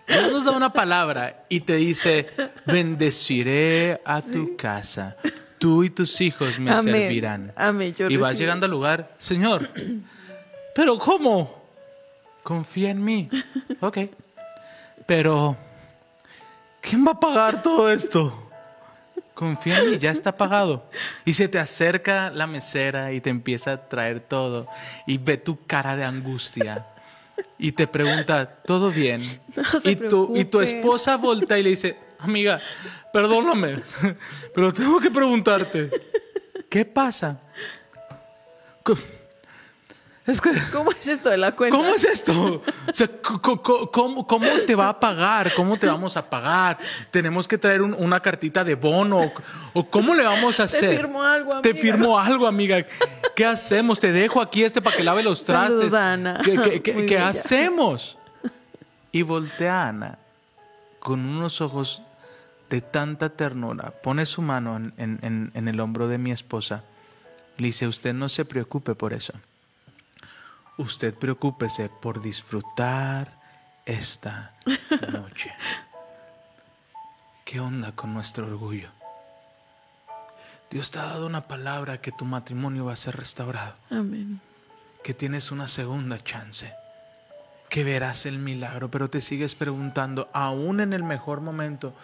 Dios 0.07 0.31
nos 0.31 0.45
da 0.45 0.53
una 0.53 0.73
palabra 0.73 1.45
y 1.49 1.61
te 1.61 1.75
dice, 1.77 2.29
bendeciré 2.65 4.01
a 4.05 4.23
tu 4.23 4.57
casa. 4.57 5.17
Tú 5.59 5.85
y 5.85 5.91
tus 5.91 6.21
hijos 6.21 6.59
me 6.59 6.71
Amén. 6.71 6.95
servirán. 6.95 7.53
Amén, 7.57 7.95
yo 7.95 8.09
y 8.09 8.17
vas 8.17 8.31
recibí. 8.31 8.45
llegando 8.45 8.67
al 8.67 8.71
lugar, 8.73 9.15
Señor, 9.19 9.71
pero 10.75 10.99
¿cómo? 10.99 11.65
Confía 12.43 12.91
en 12.91 13.05
mí. 13.05 13.29
Ok. 13.81 13.99
Pero, 15.07 15.57
¿quién 16.81 17.07
va 17.07 17.13
a 17.13 17.21
pagar 17.21 17.63
todo 17.63 17.91
esto? 17.93 18.51
Confía 19.35 19.81
en 19.81 19.91
mí, 19.91 19.99
ya 19.99 20.11
está 20.11 20.37
pagado. 20.37 20.89
Y 21.27 21.35
se 21.35 21.47
te 21.47 21.59
acerca 21.59 22.31
la 22.31 22.47
mesera 22.47 23.13
y 23.13 23.21
te 23.21 23.29
empieza 23.29 23.73
a 23.73 23.89
traer 23.89 24.21
todo. 24.21 24.67
Y 25.07 25.19
ve 25.19 25.37
tu 25.37 25.59
cara 25.67 25.95
de 25.95 26.05
angustia. 26.05 26.87
Y 27.59 27.73
te 27.73 27.87
pregunta, 27.87 28.47
¿todo 28.65 28.91
bien? 28.91 29.23
se 29.83 29.91
y, 29.91 29.97
tu, 29.97 30.33
y 30.35 30.47
tu 30.47 30.61
esposa 30.63 31.17
volta 31.19 31.59
y 31.59 31.63
le 31.63 31.71
dice, 31.71 31.99
amiga, 32.19 32.61
perdóname, 33.13 33.83
pero 34.55 34.73
tengo 34.73 34.99
que 35.01 35.11
preguntarte, 35.11 35.91
¿qué 36.69 36.85
pasa? 36.85 37.39
Co- 38.83 38.97
Es 40.27 40.41
que... 40.41 40.51
¿Cómo 40.73 40.91
es 40.91 41.07
esto 41.07 41.29
de 41.31 41.37
la 41.37 41.53
cuenta? 41.53 41.77
¿Cómo 41.77 41.95
es 41.95 42.05
esto? 42.05 42.33
O 42.91 42.93
sea, 42.93 43.09
¿cómo, 43.93 44.27
cómo 44.27 44.47
te 44.67 44.75
va 44.75 44.89
a 44.89 44.99
pagar? 45.01 45.53
¿Cómo 45.55 45.77
te 45.77 45.87
vamos 45.87 46.17
a 46.17 46.29
pagar? 46.29 46.79
¿Tenemos 47.13 47.47
que 47.47 47.59
traer 47.59 47.81
un- 47.83 47.95
una 47.95 48.19
cartita 48.21 48.65
de 48.65 48.75
bono? 48.75 49.33
¿O 49.73 49.85
cómo 49.89 50.15
le 50.17 50.25
vamos 50.25 50.59
a 50.59 50.65
hacer? 50.65 50.97
firmo 50.97 51.23
algo, 51.23 51.61
Te 51.61 51.71
amiga. 51.71 51.83
firmo 51.83 52.19
algo, 52.19 52.47
amiga. 52.49 52.85
¿Qué 53.37 53.45
hacemos? 53.47 54.01
Te 54.01 54.11
dejo 54.11 54.41
aquí 54.41 54.65
este 54.65 54.83
para 54.83 54.97
que 54.97 55.05
lave 55.05 55.23
los 55.23 55.45
trastes. 55.45 55.91
Saludos 55.91 55.95
a 55.95 56.13
Ana. 56.13 56.41
¿Qué, 56.45 56.83
qué- 56.83 57.19
hacemos? 57.19 58.19
Y 59.13 59.23
voltea 59.23 59.89
Ana 59.89 60.19
con 60.99 61.21
unos 61.25 61.61
ojos 61.63 62.03
de 62.71 62.81
tanta 62.81 63.31
ternura. 63.31 63.91
Pone 64.03 64.27
su 64.27 64.43
mano 64.43 64.77
en, 64.77 64.93
en- 64.97 65.19
en- 65.23 65.51
en 65.55 65.69
el 65.69 65.81
hombro 65.81 66.09
de 66.09 66.19
mi 66.19 66.33
esposa. 66.33 66.85
Le 67.59 67.69
dice, 67.69 67.87
usted 67.87 68.13
no 68.15 68.29
se 68.29 68.45
preocupe 68.45 68.95
por 68.95 69.13
eso. 69.13 69.33
Usted 70.79 71.15
preocúpese 71.15 71.89
por 71.89 72.21
disfrutar 72.21 73.33
esta 73.87 74.55
noche. 75.13 75.53
¿Qué 77.45 77.61
onda 77.61 77.93
con 77.93 78.13
nuestro 78.13 78.47
orgullo? 78.47 78.89
Dios 80.71 80.91
te 80.91 80.99
ha 80.99 81.05
dado 81.05 81.27
una 81.27 81.43
palabra 81.47 82.01
que 82.01 82.11
tu 82.13 82.25
matrimonio 82.25 82.87
va 82.87 82.93
a 82.93 82.97
ser 82.97 83.17
restaurado, 83.17 83.75
Amén. 83.89 84.41
que 85.05 85.15
tienes 85.15 85.53
una 85.53 85.69
segunda 85.69 86.23
chance, 86.23 86.73
que 87.71 87.85
verás 87.85 88.27
el 88.27 88.39
milagro, 88.41 88.91
pero 88.91 89.09
te 89.09 89.21
sigues 89.21 89.55
preguntando, 89.55 90.29
aún 90.33 90.81
en 90.81 90.93
el 90.93 91.05
mejor 91.05 91.41
momento, 91.41 91.95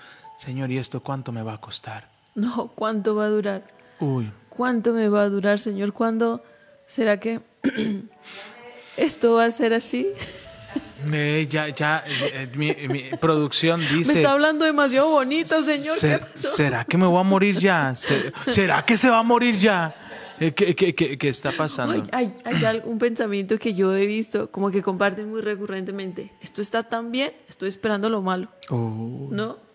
Señor, 0.43 0.73
¿y 0.73 0.79
esto 0.79 0.99
cuánto 1.01 1.31
me 1.31 1.41
va 1.45 1.53
a 1.55 1.61
costar? 1.61 2.09
No, 2.35 2.73
¿cuánto 2.75 3.15
va 3.15 3.27
a 3.27 3.29
durar? 3.29 3.63
Uy, 4.01 4.29
¿Cuánto 4.49 4.93
me 4.93 5.09
va 5.09 5.23
a 5.23 5.29
durar, 5.29 5.61
Señor? 5.61 5.93
¿Cuándo 5.93 6.43
será 6.85 7.21
que 7.21 7.41
esto 8.97 9.35
va 9.35 9.45
a 9.45 9.51
ser 9.53 9.73
así? 9.73 10.09
eh, 11.13 11.47
ya, 11.49 11.69
ya, 11.69 12.03
eh, 12.09 12.49
mi, 12.57 12.75
mi 12.89 13.11
producción 13.21 13.81
dice... 13.93 14.13
Me 14.15 14.19
está 14.21 14.33
hablando 14.33 14.65
demasiado 14.65 15.11
bonito, 15.13 15.63
Señor. 15.63 15.95
¿Qué 15.95 16.01
¿Ser- 16.01 16.21
pasó? 16.27 16.49
¿Será 16.57 16.85
que 16.87 16.99
me 16.99 17.07
voy 17.07 17.21
a 17.21 17.23
morir 17.23 17.59
ya? 17.61 17.95
¿Se- 17.95 18.33
¿Será 18.51 18.85
que 18.85 18.97
se 18.97 19.09
va 19.11 19.21
a 19.21 19.23
morir 19.23 19.57
ya? 19.59 19.95
Eh, 20.41 20.53
¿Qué, 20.53 20.75
qué- 20.75 20.93
qué- 20.93 21.17
qué 21.17 21.29
está 21.29 21.53
pasando? 21.53 21.95
Ay, 21.95 22.03
hay, 22.13 22.35
hay 22.57 22.65
algún 22.75 22.99
pensamiento 22.99 23.57
que 23.61 23.75
yo 23.75 23.95
he 23.95 24.07
visto, 24.07 24.51
como 24.51 24.73
que 24.73 24.83
comparten 24.83 25.31
muy 25.31 25.41
recurrentemente. 25.41 26.33
Esto 26.41 26.61
está 26.61 26.83
tan 26.83 27.13
bien, 27.13 27.33
estoy 27.49 27.69
esperando 27.69 28.11
lo 28.11 28.23
malo, 28.23 28.49
Oh, 28.71 29.29
¿no? 29.31 29.71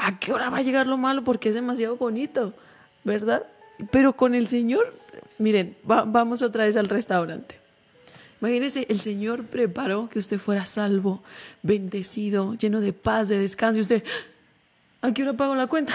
¿A 0.00 0.18
qué 0.18 0.32
hora 0.32 0.48
va 0.48 0.58
a 0.58 0.62
llegar 0.62 0.86
lo 0.86 0.96
malo? 0.96 1.24
Porque 1.24 1.48
es 1.48 1.54
demasiado 1.56 1.96
bonito, 1.96 2.54
¿verdad? 3.04 3.44
Pero 3.90 4.14
con 4.14 4.34
el 4.34 4.48
Señor, 4.48 4.94
miren, 5.38 5.76
va- 5.88 6.04
vamos 6.04 6.40
otra 6.42 6.64
vez 6.64 6.76
al 6.76 6.88
restaurante. 6.88 7.58
Imagínense, 8.40 8.86
el 8.88 9.00
Señor 9.00 9.44
preparó 9.46 10.08
que 10.08 10.20
usted 10.20 10.38
fuera 10.38 10.64
salvo, 10.66 11.22
bendecido, 11.62 12.54
lleno 12.54 12.80
de 12.80 12.92
paz, 12.92 13.28
de 13.28 13.38
descanso. 13.38 13.78
Y 13.78 13.82
usted, 13.82 14.04
¿a 15.02 15.12
qué 15.12 15.22
hora 15.24 15.32
pago 15.32 15.54
la 15.56 15.66
cuenta? 15.66 15.92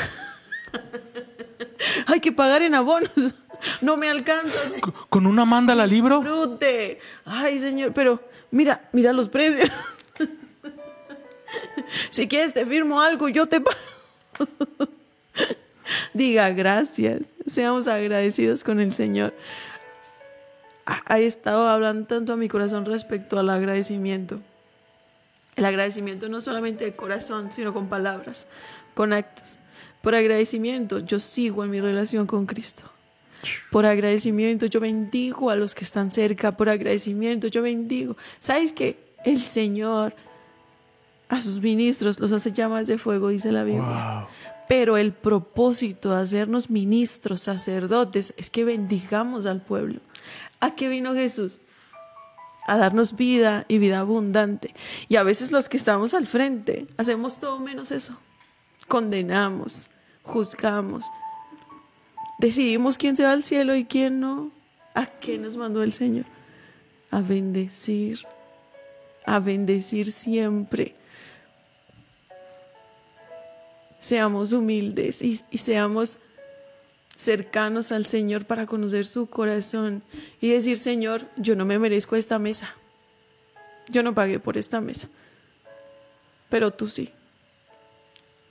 Hay 2.07 2.19
que 2.19 2.31
pagar 2.31 2.61
en 2.61 2.75
abonos. 2.75 3.09
No 3.79 3.95
me 3.95 4.09
alcanza. 4.09 4.57
¿Con 5.07 5.25
una 5.25 5.45
manda 5.45 5.73
la 5.73 5.87
libro? 5.87 6.19
Disfrute. 6.19 6.99
Ay, 7.23 7.59
señor, 7.59 7.93
pero 7.93 8.19
mira, 8.51 8.89
mira 8.91 9.13
los 9.13 9.29
precios. 9.29 9.69
si 12.11 12.27
quieres 12.27 12.53
te 12.53 12.65
firmo 12.65 12.99
algo, 12.99 13.29
yo 13.29 13.45
te 13.45 13.61
pago. 13.61 13.77
Diga 16.13 16.49
gracias. 16.51 17.33
Seamos 17.47 17.87
agradecidos 17.87 18.63
con 18.63 18.79
el 18.79 18.93
Señor. 18.93 19.33
Ha 20.85 21.01
ha 21.05 21.19
estado 21.19 21.67
hablando 21.67 22.07
tanto 22.07 22.33
a 22.33 22.37
mi 22.37 22.49
corazón 22.49 22.85
respecto 22.85 23.39
al 23.39 23.49
agradecimiento. 23.49 24.41
El 25.55 25.65
agradecimiento 25.65 26.29
no 26.29 26.41
solamente 26.41 26.83
de 26.83 26.95
corazón, 26.95 27.51
sino 27.53 27.73
con 27.73 27.87
palabras, 27.87 28.47
con 28.93 29.13
actos. 29.13 29.59
Por 30.01 30.15
agradecimiento 30.15 30.99
yo 30.99 31.19
sigo 31.19 31.63
en 31.63 31.69
mi 31.69 31.79
relación 31.79 32.27
con 32.27 32.45
Cristo. 32.45 32.83
Por 33.71 33.85
agradecimiento 33.85 34.65
yo 34.65 34.79
bendigo 34.79 35.49
a 35.49 35.55
los 35.55 35.75
que 35.75 35.83
están 35.83 36.11
cerca. 36.11 36.51
Por 36.53 36.69
agradecimiento 36.69 37.47
yo 37.47 37.61
bendigo. 37.61 38.17
¿Sabes 38.39 38.73
que 38.73 38.97
el 39.23 39.39
Señor 39.39 40.15
a 41.29 41.41
sus 41.41 41.61
ministros 41.61 42.19
los 42.19 42.31
hace 42.31 42.51
llamas 42.51 42.87
de 42.87 42.97
fuego, 42.97 43.29
dice 43.29 43.51
la 43.51 43.63
Biblia? 43.63 43.83
Wow. 43.83 44.27
Pero 44.67 44.97
el 44.97 45.13
propósito 45.13 46.11
de 46.11 46.21
hacernos 46.21 46.69
ministros, 46.69 47.41
sacerdotes, 47.41 48.33
es 48.37 48.49
que 48.49 48.63
bendigamos 48.63 49.45
al 49.45 49.61
pueblo. 49.61 49.99
¿A 50.59 50.75
qué 50.75 50.87
vino 50.87 51.13
Jesús? 51.13 51.59
A 52.65 52.77
darnos 52.77 53.15
vida 53.15 53.65
y 53.67 53.77
vida 53.77 53.99
abundante. 53.99 54.73
Y 55.09 55.17
a 55.17 55.23
veces 55.23 55.51
los 55.51 55.67
que 55.67 55.77
estamos 55.77 56.13
al 56.13 56.27
frente 56.27 56.87
hacemos 56.97 57.39
todo 57.39 57.59
menos 57.59 57.91
eso. 57.91 58.17
Condenamos, 58.87 59.89
juzgamos, 60.23 61.05
decidimos 62.39 62.97
quién 62.97 63.15
se 63.15 63.23
va 63.23 63.31
al 63.31 63.43
cielo 63.43 63.75
y 63.75 63.85
quién 63.85 64.19
no. 64.19 64.51
¿A 64.93 65.07
qué 65.07 65.37
nos 65.37 65.57
mandó 65.57 65.83
el 65.83 65.91
Señor? 65.91 66.25
A 67.11 67.21
bendecir, 67.21 68.25
a 69.25 69.39
bendecir 69.39 70.11
siempre 70.11 70.95
seamos 74.03 74.51
humildes 74.51 75.21
y, 75.21 75.37
seamos 75.57 76.19
cercanos 77.15 77.93
al 77.93 78.05
Señor 78.05 78.43
para 78.43 78.65
conocer 78.65 79.05
su 79.05 79.27
corazón 79.27 80.03
y 80.41 80.51
decir, 80.51 80.77
Señor, 80.77 81.25
yo 81.37 81.55
no 81.55 81.63
me 81.63 81.79
merezco 81.79 82.17
esta 82.17 82.37
mesa. 82.37 82.75
Yo 83.87 84.03
no 84.03 84.13
pagué 84.13 84.39
por 84.39 84.57
esta 84.57 84.81
mesa, 84.81 85.07
pero 86.49 86.71
tú 86.71 86.87
sí. 86.87 87.11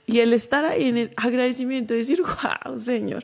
Y 0.07 0.19
el 0.19 0.33
estar 0.33 0.65
ahí 0.65 0.85
en 0.85 0.97
el 0.97 1.13
agradecimiento, 1.17 1.93
decir, 1.93 2.21
wow, 2.21 2.79
Señor, 2.79 3.23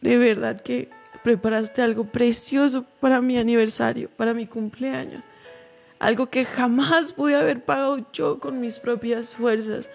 de 0.00 0.18
verdad 0.18 0.60
que 0.60 0.90
preparaste 1.22 1.80
algo 1.80 2.06
precioso 2.06 2.84
para 3.00 3.20
mi 3.20 3.38
aniversario, 3.38 4.10
para 4.10 4.34
mi 4.34 4.46
cumpleaños. 4.46 5.22
Algo 6.00 6.26
que 6.26 6.44
jamás 6.44 7.12
pude 7.12 7.36
haber 7.36 7.64
pagado 7.64 8.04
yo 8.12 8.40
con 8.40 8.60
mis 8.60 8.80
propias 8.80 9.32
fuerzas 9.32 9.88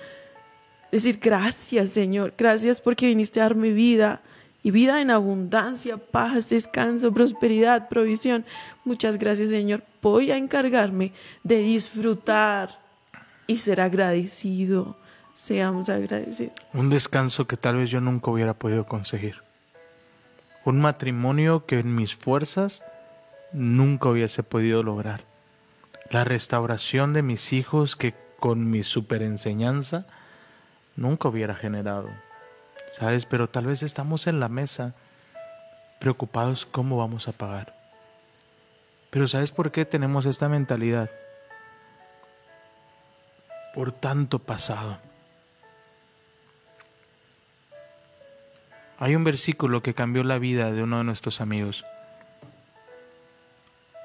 Decir 0.92 1.20
gracias, 1.22 1.92
Señor. 1.92 2.34
Gracias 2.38 2.82
porque 2.82 3.08
viniste 3.08 3.40
a 3.40 3.44
darme 3.44 3.72
vida 3.72 4.22
y 4.64 4.72
vida 4.72 5.02
en 5.02 5.12
abundancia, 5.12 5.98
paz, 5.98 6.50
descanso, 6.50 7.14
prosperidad, 7.14 7.88
provisión. 7.88 8.46
Muchas 8.84 9.18
gracias, 9.18 9.50
Señor. 9.50 9.84
Voy 10.02 10.32
a 10.32 10.38
encargarme 10.38 11.14
de 11.44 11.58
disfrutar 11.58 12.80
y 13.48 13.58
ser 13.58 13.82
agradecido. 13.82 14.98
Seamos 15.34 15.90
agradecidos. 15.90 16.54
Un 16.74 16.90
descanso 16.90 17.48
que 17.48 17.56
tal 17.56 17.78
vez 17.78 17.90
yo 17.90 18.02
nunca 18.02 18.32
hubiera 18.32 18.54
podido 18.54 18.86
conseguir. 18.86 19.36
Un 20.66 20.82
matrimonio 20.82 21.66
que 21.66 21.80
en 21.80 21.96
mis 21.96 22.16
fuerzas 22.16 22.84
nunca 23.54 24.10
hubiese 24.10 24.44
podido 24.44 24.84
lograr. 24.84 25.24
La 26.10 26.24
restauración 26.24 27.14
de 27.14 27.22
mis 27.22 27.54
hijos 27.54 27.96
que 27.96 28.14
con 28.40 28.70
mi 28.70 28.84
super 28.84 29.22
enseñanza 29.22 30.06
nunca 31.00 31.30
hubiera 31.30 31.56
generado. 31.56 32.10
¿Sabes? 32.98 33.26
Pero 33.26 33.50
tal 33.50 33.66
vez 33.66 33.82
estamos 33.84 34.28
en 34.28 34.40
la 34.40 34.50
mesa 34.50 34.94
preocupados 36.00 36.66
cómo 36.66 36.98
vamos 36.98 37.28
a 37.28 37.32
pagar. 37.32 37.76
Pero 39.10 39.28
¿sabes 39.28 39.52
por 39.52 39.72
qué 39.72 39.86
tenemos 39.86 40.26
esta 40.26 40.50
mentalidad? 40.50 41.10
Por 43.74 43.92
tanto 43.92 44.40
pasado. 44.40 45.00
Hay 48.98 49.16
un 49.16 49.24
versículo 49.24 49.82
que 49.82 49.94
cambió 49.94 50.24
la 50.24 50.40
vida 50.40 50.72
de 50.72 50.84
uno 50.84 50.98
de 50.98 51.06
nuestros 51.06 51.40
amigos. 51.40 51.86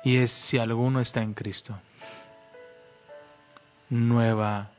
Y 0.05 0.19
es 0.19 0.31
si 0.31 0.59
alguno 0.59 1.01
está 1.01 1.23
en 1.23 1.35
Cristo. 1.35 1.79
Nueva 3.89 4.71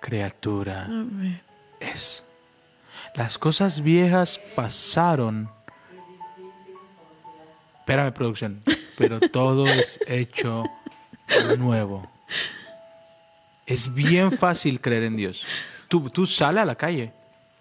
criatura 0.00 0.84
Amén. 0.84 1.40
Es. 1.90 2.24
Las 3.14 3.38
cosas 3.38 3.80
viejas 3.82 4.40
pasaron. 4.56 5.50
Espérame, 7.80 8.12
producción. 8.12 8.60
Pero 8.96 9.20
todo 9.20 9.66
es 9.72 9.98
hecho 10.06 10.64
nuevo. 11.58 12.10
Es 13.66 13.92
bien 13.94 14.32
fácil 14.32 14.80
creer 14.80 15.04
en 15.04 15.16
Dios. 15.16 15.44
Tú, 15.88 16.10
tú 16.10 16.26
sale 16.26 16.60
a 16.60 16.64
la 16.64 16.74
calle 16.74 17.12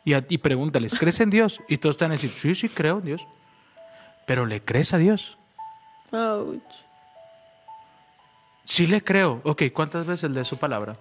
y, 0.03 0.13
a- 0.13 0.25
y 0.27 0.37
pregúntales, 0.39 0.95
¿crees 0.97 1.19
en 1.19 1.29
Dios? 1.29 1.59
Y 1.69 1.77
todos 1.77 1.95
están 1.95 2.11
a 2.11 2.15
decir, 2.15 2.29
sí, 2.29 2.55
sí, 2.55 2.67
creo 2.69 2.99
en 2.99 3.05
Dios. 3.05 3.21
Pero 4.25 4.45
¿le 4.45 4.61
crees 4.63 4.93
a 4.93 4.97
Dios? 4.97 5.37
Ouch. 6.11 6.61
Sí 8.65 8.87
le 8.87 9.03
creo. 9.03 9.41
Ok, 9.43 9.63
¿cuántas 9.73 10.07
veces 10.07 10.31
lee 10.31 10.43
su 10.45 10.57
palabra? 10.57 10.95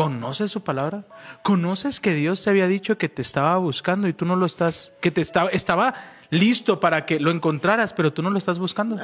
¿Conoces 0.00 0.50
su 0.50 0.62
palabra? 0.62 1.04
¿Conoces 1.42 2.00
que 2.00 2.14
Dios 2.14 2.42
te 2.42 2.48
había 2.48 2.66
dicho 2.66 2.96
que 2.96 3.10
te 3.10 3.20
estaba 3.20 3.58
buscando 3.58 4.08
y 4.08 4.14
tú 4.14 4.24
no 4.24 4.34
lo 4.34 4.46
estás, 4.46 4.92
que 5.02 5.10
te 5.10 5.20
estaba, 5.20 5.50
estaba 5.50 5.94
listo 6.30 6.80
para 6.80 7.04
que 7.04 7.20
lo 7.20 7.30
encontraras, 7.30 7.92
pero 7.92 8.10
tú 8.10 8.22
no 8.22 8.30
lo 8.30 8.38
estás 8.38 8.58
buscando? 8.58 8.96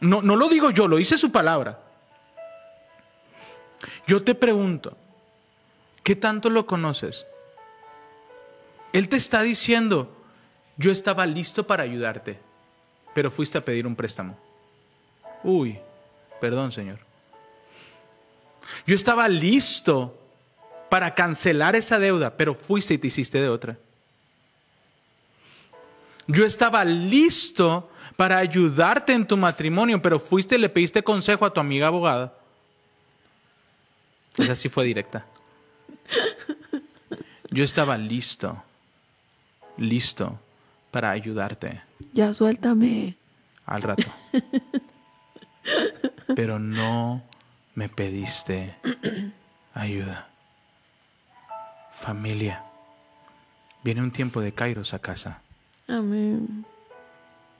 No, 0.00 0.20
no 0.20 0.34
lo 0.34 0.48
digo 0.48 0.70
yo, 0.70 0.88
lo 0.88 0.96
dice 0.96 1.16
su 1.16 1.30
palabra. 1.30 1.78
Yo 4.08 4.24
te 4.24 4.34
pregunto, 4.34 4.96
¿qué 6.02 6.16
tanto 6.16 6.50
lo 6.50 6.66
conoces? 6.66 7.24
Él 8.92 9.08
te 9.08 9.16
está 9.16 9.42
diciendo, 9.42 10.12
yo 10.76 10.90
estaba 10.90 11.24
listo 11.26 11.68
para 11.68 11.84
ayudarte, 11.84 12.40
pero 13.14 13.30
fuiste 13.30 13.58
a 13.58 13.64
pedir 13.64 13.86
un 13.86 13.94
préstamo. 13.94 14.36
Uy, 15.44 15.78
perdón, 16.40 16.72
Señor. 16.72 17.11
Yo 18.86 18.94
estaba 18.94 19.28
listo 19.28 20.18
para 20.88 21.14
cancelar 21.14 21.74
esa 21.76 21.98
deuda, 21.98 22.36
pero 22.36 22.54
fuiste 22.54 22.94
y 22.94 22.98
te 22.98 23.06
hiciste 23.08 23.40
de 23.40 23.48
otra. 23.48 23.78
Yo 26.26 26.44
estaba 26.44 26.84
listo 26.84 27.90
para 28.16 28.38
ayudarte 28.38 29.12
en 29.12 29.26
tu 29.26 29.36
matrimonio, 29.36 30.00
pero 30.00 30.20
fuiste 30.20 30.54
y 30.54 30.58
le 30.58 30.68
pediste 30.68 31.02
consejo 31.02 31.44
a 31.44 31.52
tu 31.52 31.60
amiga 31.60 31.88
abogada. 31.88 32.34
Esa 34.36 34.54
sí 34.54 34.68
fue 34.68 34.84
directa. 34.84 35.26
Yo 37.50 37.64
estaba 37.64 37.98
listo, 37.98 38.62
listo 39.76 40.38
para 40.90 41.10
ayudarte 41.10 41.82
Ya 42.12 42.32
suéltame. 42.32 43.16
al 43.66 43.82
rato. 43.82 44.04
Pero 46.34 46.58
no 46.58 47.22
me 47.74 47.88
pediste 47.88 48.76
ayuda. 49.74 50.28
Familia, 51.92 52.64
viene 53.82 54.02
un 54.02 54.10
tiempo 54.10 54.40
de 54.40 54.52
Kairos 54.52 54.94
a 54.94 54.98
casa. 54.98 55.40
Amén. 55.88 56.64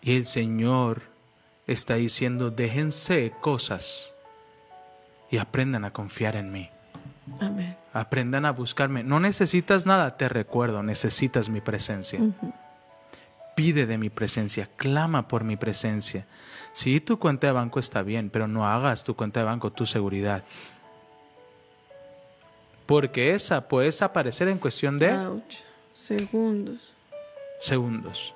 Y 0.00 0.16
el 0.16 0.26
Señor 0.26 1.02
está 1.66 1.94
diciendo, 1.94 2.50
déjense 2.50 3.32
cosas 3.40 4.14
y 5.30 5.38
aprendan 5.38 5.84
a 5.84 5.92
confiar 5.92 6.36
en 6.36 6.50
mí. 6.50 6.68
Amén. 7.40 7.76
Aprendan 7.92 8.44
a 8.44 8.52
buscarme. 8.52 9.04
No 9.04 9.20
necesitas 9.20 9.86
nada, 9.86 10.16
te 10.16 10.28
recuerdo, 10.28 10.82
necesitas 10.82 11.48
mi 11.48 11.60
presencia. 11.60 12.20
Pide 13.55 13.86
de 13.86 13.98
mi 13.98 14.11
presencia, 14.11 14.68
clama 14.76 15.28
por 15.28 15.44
mi 15.44 15.57
presencia. 15.57 16.26
Sí, 16.72 17.00
tu 17.00 17.18
cuenta 17.18 17.48
de 17.48 17.53
banco 17.53 17.78
está 17.80 18.03
bien, 18.03 18.30
pero 18.30 18.48
no 18.48 18.66
hagas 18.66 19.05
tu 19.05 19.14
cuenta 19.14 19.40
de 19.40 19.46
banco 19.46 19.70
tu 19.70 19.84
seguridad. 19.84 20.42
Porque 22.86 23.34
esa 23.34 23.68
puede 23.68 23.86
desaparecer 23.86 24.48
en 24.48 24.59
cuestión 24.59 24.98
de 24.98 25.12
Ouch. 25.12 25.57
Segundos. 25.94 26.92
segundos. 27.61 28.34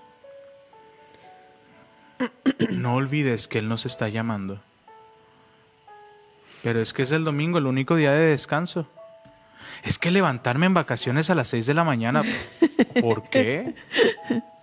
No 2.70 2.94
olvides 2.94 3.48
que 3.48 3.58
Él 3.58 3.68
nos 3.68 3.86
está 3.86 4.08
llamando. 4.08 4.60
Pero 6.62 6.80
es 6.80 6.92
que 6.92 7.02
es 7.02 7.12
el 7.12 7.24
domingo, 7.24 7.58
el 7.58 7.66
único 7.66 7.96
día 7.96 8.12
de 8.12 8.30
descanso. 8.30 8.86
Es 9.82 9.98
que 9.98 10.10
levantarme 10.10 10.66
en 10.66 10.74
vacaciones 10.74 11.30
a 11.30 11.34
las 11.34 11.48
6 11.48 11.66
de 11.66 11.74
la 11.74 11.84
mañana. 11.84 12.22
¿Por 13.00 13.28
qué? 13.28 13.74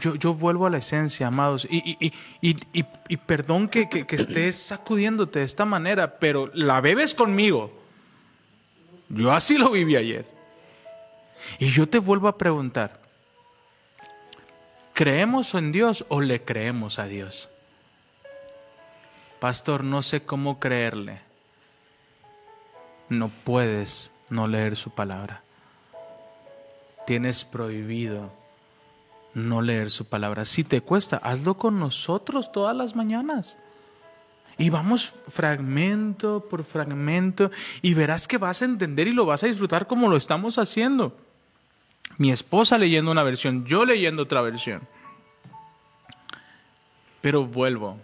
Yo, 0.00 0.14
yo 0.14 0.34
vuelvo 0.34 0.66
a 0.66 0.70
la 0.70 0.78
esencia, 0.78 1.26
amados. 1.26 1.66
Y, 1.68 1.78
y, 1.98 2.12
y, 2.40 2.56
y, 2.72 2.84
y- 3.08 3.16
perdón 3.16 3.68
que, 3.68 3.88
que, 3.88 4.06
que 4.06 4.16
estés 4.16 4.56
sacudiéndote 4.56 5.40
de 5.40 5.44
esta 5.44 5.64
manera, 5.64 6.18
pero 6.18 6.50
la 6.54 6.80
bebes 6.80 7.14
conmigo. 7.14 7.72
Yo 9.08 9.32
así 9.32 9.58
lo 9.58 9.70
viví 9.70 9.96
ayer. 9.96 10.26
Y 11.58 11.68
yo 11.70 11.88
te 11.88 11.98
vuelvo 11.98 12.28
a 12.28 12.38
preguntar, 12.38 13.00
¿creemos 14.92 15.54
en 15.54 15.72
Dios 15.72 16.04
o 16.08 16.20
le 16.20 16.42
creemos 16.42 16.98
a 16.98 17.06
Dios? 17.06 17.50
Pastor, 19.40 19.84
no 19.84 20.02
sé 20.02 20.22
cómo 20.24 20.58
creerle. 20.58 21.20
No 23.08 23.30
puedes 23.44 24.10
no 24.30 24.46
leer 24.46 24.76
su 24.76 24.90
palabra. 24.90 25.42
Tienes 27.06 27.44
prohibido 27.44 28.32
no 29.34 29.62
leer 29.62 29.90
su 29.90 30.06
palabra. 30.06 30.44
Si 30.44 30.64
te 30.64 30.80
cuesta, 30.80 31.18
hazlo 31.18 31.54
con 31.54 31.78
nosotros 31.78 32.52
todas 32.52 32.76
las 32.76 32.96
mañanas. 32.96 33.56
Y 34.56 34.70
vamos 34.70 35.14
fragmento 35.28 36.44
por 36.50 36.64
fragmento 36.64 37.52
y 37.80 37.94
verás 37.94 38.26
que 38.26 38.38
vas 38.38 38.60
a 38.60 38.64
entender 38.64 39.06
y 39.06 39.12
lo 39.12 39.24
vas 39.24 39.44
a 39.44 39.46
disfrutar 39.46 39.86
como 39.86 40.08
lo 40.08 40.16
estamos 40.16 40.58
haciendo. 40.58 41.16
Mi 42.16 42.32
esposa 42.32 42.76
leyendo 42.76 43.12
una 43.12 43.22
versión, 43.22 43.64
yo 43.64 43.84
leyendo 43.84 44.24
otra 44.24 44.40
versión. 44.40 44.82
Pero 47.20 47.46
vuelvo, 47.46 47.98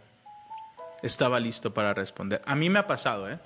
estaba 1.03 1.41
listo 1.41 1.75
para 1.75 1.93
responder. 1.93 2.41
A 2.47 2.55
mí 2.55 2.70
me 2.70 2.79
ha 2.79 2.87
pasado, 2.87 3.29
¿eh? 3.29 3.39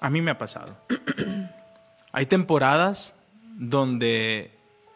A 0.00 0.10
mí 0.10 0.20
me 0.20 0.32
ha 0.32 0.38
pasado. 0.38 0.76
Hay 2.12 2.26
temporadas 2.26 3.14
donde 3.54 4.50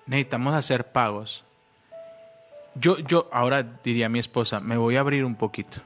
necesitamos 0.06 0.54
hacer 0.54 0.90
pagos. 0.92 1.44
Yo, 2.74 2.98
yo, 2.98 3.28
ahora 3.32 3.66
diría 3.84 4.08
mi 4.08 4.18
esposa, 4.18 4.60
me 4.60 4.76
voy 4.76 4.96
a 4.96 5.00
abrir 5.00 5.24
un 5.24 5.34
poquito. 5.34 5.80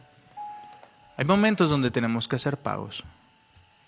Hay 1.17 1.25
momentos 1.25 1.71
donde 1.71 1.91
tenemos 1.91 2.29
que 2.29 2.37
hacer 2.37 2.57
pagos. 2.57 3.05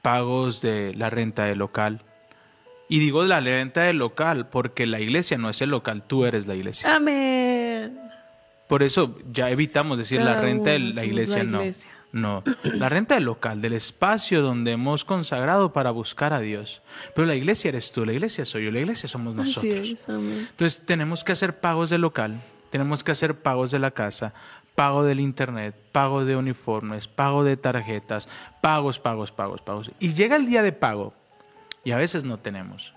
Pagos 0.03 0.61
de 0.61 0.95
la 0.95 1.11
renta 1.11 1.45
del 1.45 1.59
local. 1.59 2.03
Y 2.89 3.01
digo 3.01 3.25
la 3.25 3.41
renta 3.41 3.83
del 3.83 3.99
local 3.99 4.49
porque 4.49 4.87
la 4.87 5.01
iglesia 5.01 5.37
no 5.37 5.51
es 5.51 5.61
el 5.61 5.71
local, 5.71 6.05
tú 6.07 6.25
eres 6.25 6.47
la 6.47 6.55
iglesia. 6.55 6.95
Amén. 6.95 7.99
Por 8.69 8.83
eso 8.83 9.19
ya 9.33 9.51
evitamos 9.51 9.99
decir 9.99 10.23
la 10.23 10.41
renta 10.41 10.71
de 10.71 10.79
la 10.79 11.05
iglesia, 11.05 11.39
la 11.39 11.45
no. 11.45 11.61
iglesia. 11.61 11.91
No, 12.13 12.43
la 12.63 12.89
renta 12.89 13.17
del 13.17 13.25
local, 13.25 13.61
del 13.61 13.75
espacio 13.75 14.41
donde 14.41 14.73
hemos 14.73 15.05
consagrado 15.05 15.73
para 15.73 15.91
buscar 15.91 16.33
a 16.33 16.41
Dios. 16.41 16.81
Pero 17.15 17.27
la 17.27 17.35
iglesia 17.35 17.69
eres 17.69 17.93
tú, 17.93 18.07
la 18.07 18.13
iglesia 18.13 18.47
soy 18.47 18.65
yo, 18.65 18.71
la 18.71 18.79
iglesia 18.79 19.07
somos 19.09 19.37
Así 19.37 19.69
nosotros. 19.69 19.89
es, 19.89 20.09
amén. 20.09 20.47
Entonces 20.51 20.83
tenemos 20.87 21.25
que 21.25 21.33
hacer 21.33 21.61
pagos 21.61 21.91
del 21.91 22.01
local, 22.01 22.41
tenemos 22.71 23.05
que 23.05 23.13
hacer 23.13 23.41
pagos 23.41 23.71
de 23.71 23.79
la 23.79 23.91
casa, 23.91 24.33
pago 24.75 25.03
del 25.05 25.21
internet, 25.21 25.75
pago 25.93 26.25
de 26.25 26.37
uniformes, 26.37 27.09
pago 27.09 27.43
de 27.45 27.57
tarjetas, 27.57 28.29
pagos, 28.61 28.99
pagos, 28.99 29.33
pagos, 29.33 29.63
pagos. 29.63 29.91
Y 29.99 30.15
llega 30.15 30.37
el 30.37 30.47
día 30.47 30.63
de 30.63 30.73
pago 30.73 31.15
y 31.83 31.93
a 31.93 31.97
veces 31.97 32.25
no 32.25 32.39
tenemos. 32.39 32.95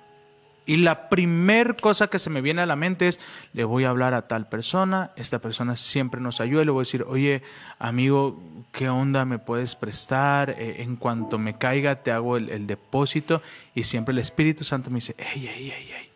Y 0.70 0.78
la 0.78 1.10
primer 1.10 1.78
cosa 1.78 2.10
que 2.10 2.20
se 2.20 2.30
me 2.30 2.42
viene 2.42 2.62
a 2.62 2.68
la 2.68 2.76
mente 2.76 3.08
es, 3.08 3.20
le 3.54 3.64
voy 3.64 3.86
a 3.86 3.90
hablar 3.90 4.14
a 4.14 4.28
tal 4.28 4.48
persona, 4.50 5.10
esta 5.16 5.40
persona 5.40 5.76
siempre 5.76 6.22
nos 6.22 6.42
ayuda, 6.42 6.64
le 6.64 6.70
voy 6.70 6.82
a 6.82 6.86
decir, 6.86 7.06
oye, 7.08 7.42
amigo, 7.80 8.40
¿qué 8.72 8.88
onda 8.88 9.26
me 9.26 9.40
puedes 9.40 9.76
prestar? 9.76 10.52
Eh, 10.52 10.84
en 10.84 10.96
cuanto 10.96 11.40
me 11.40 11.58
caiga, 11.58 12.04
te 12.04 12.12
hago 12.12 12.38
el, 12.38 12.50
el 12.50 12.68
depósito. 12.68 13.42
Y 13.74 13.86
siempre 13.86 14.12
el 14.12 14.20
Espíritu 14.20 14.64
Santo 14.64 14.92
me 14.92 14.98
dice, 14.98 15.16
ey, 15.18 15.48
ey, 15.48 15.72
ey, 15.72 15.92
ey, 15.92 16.10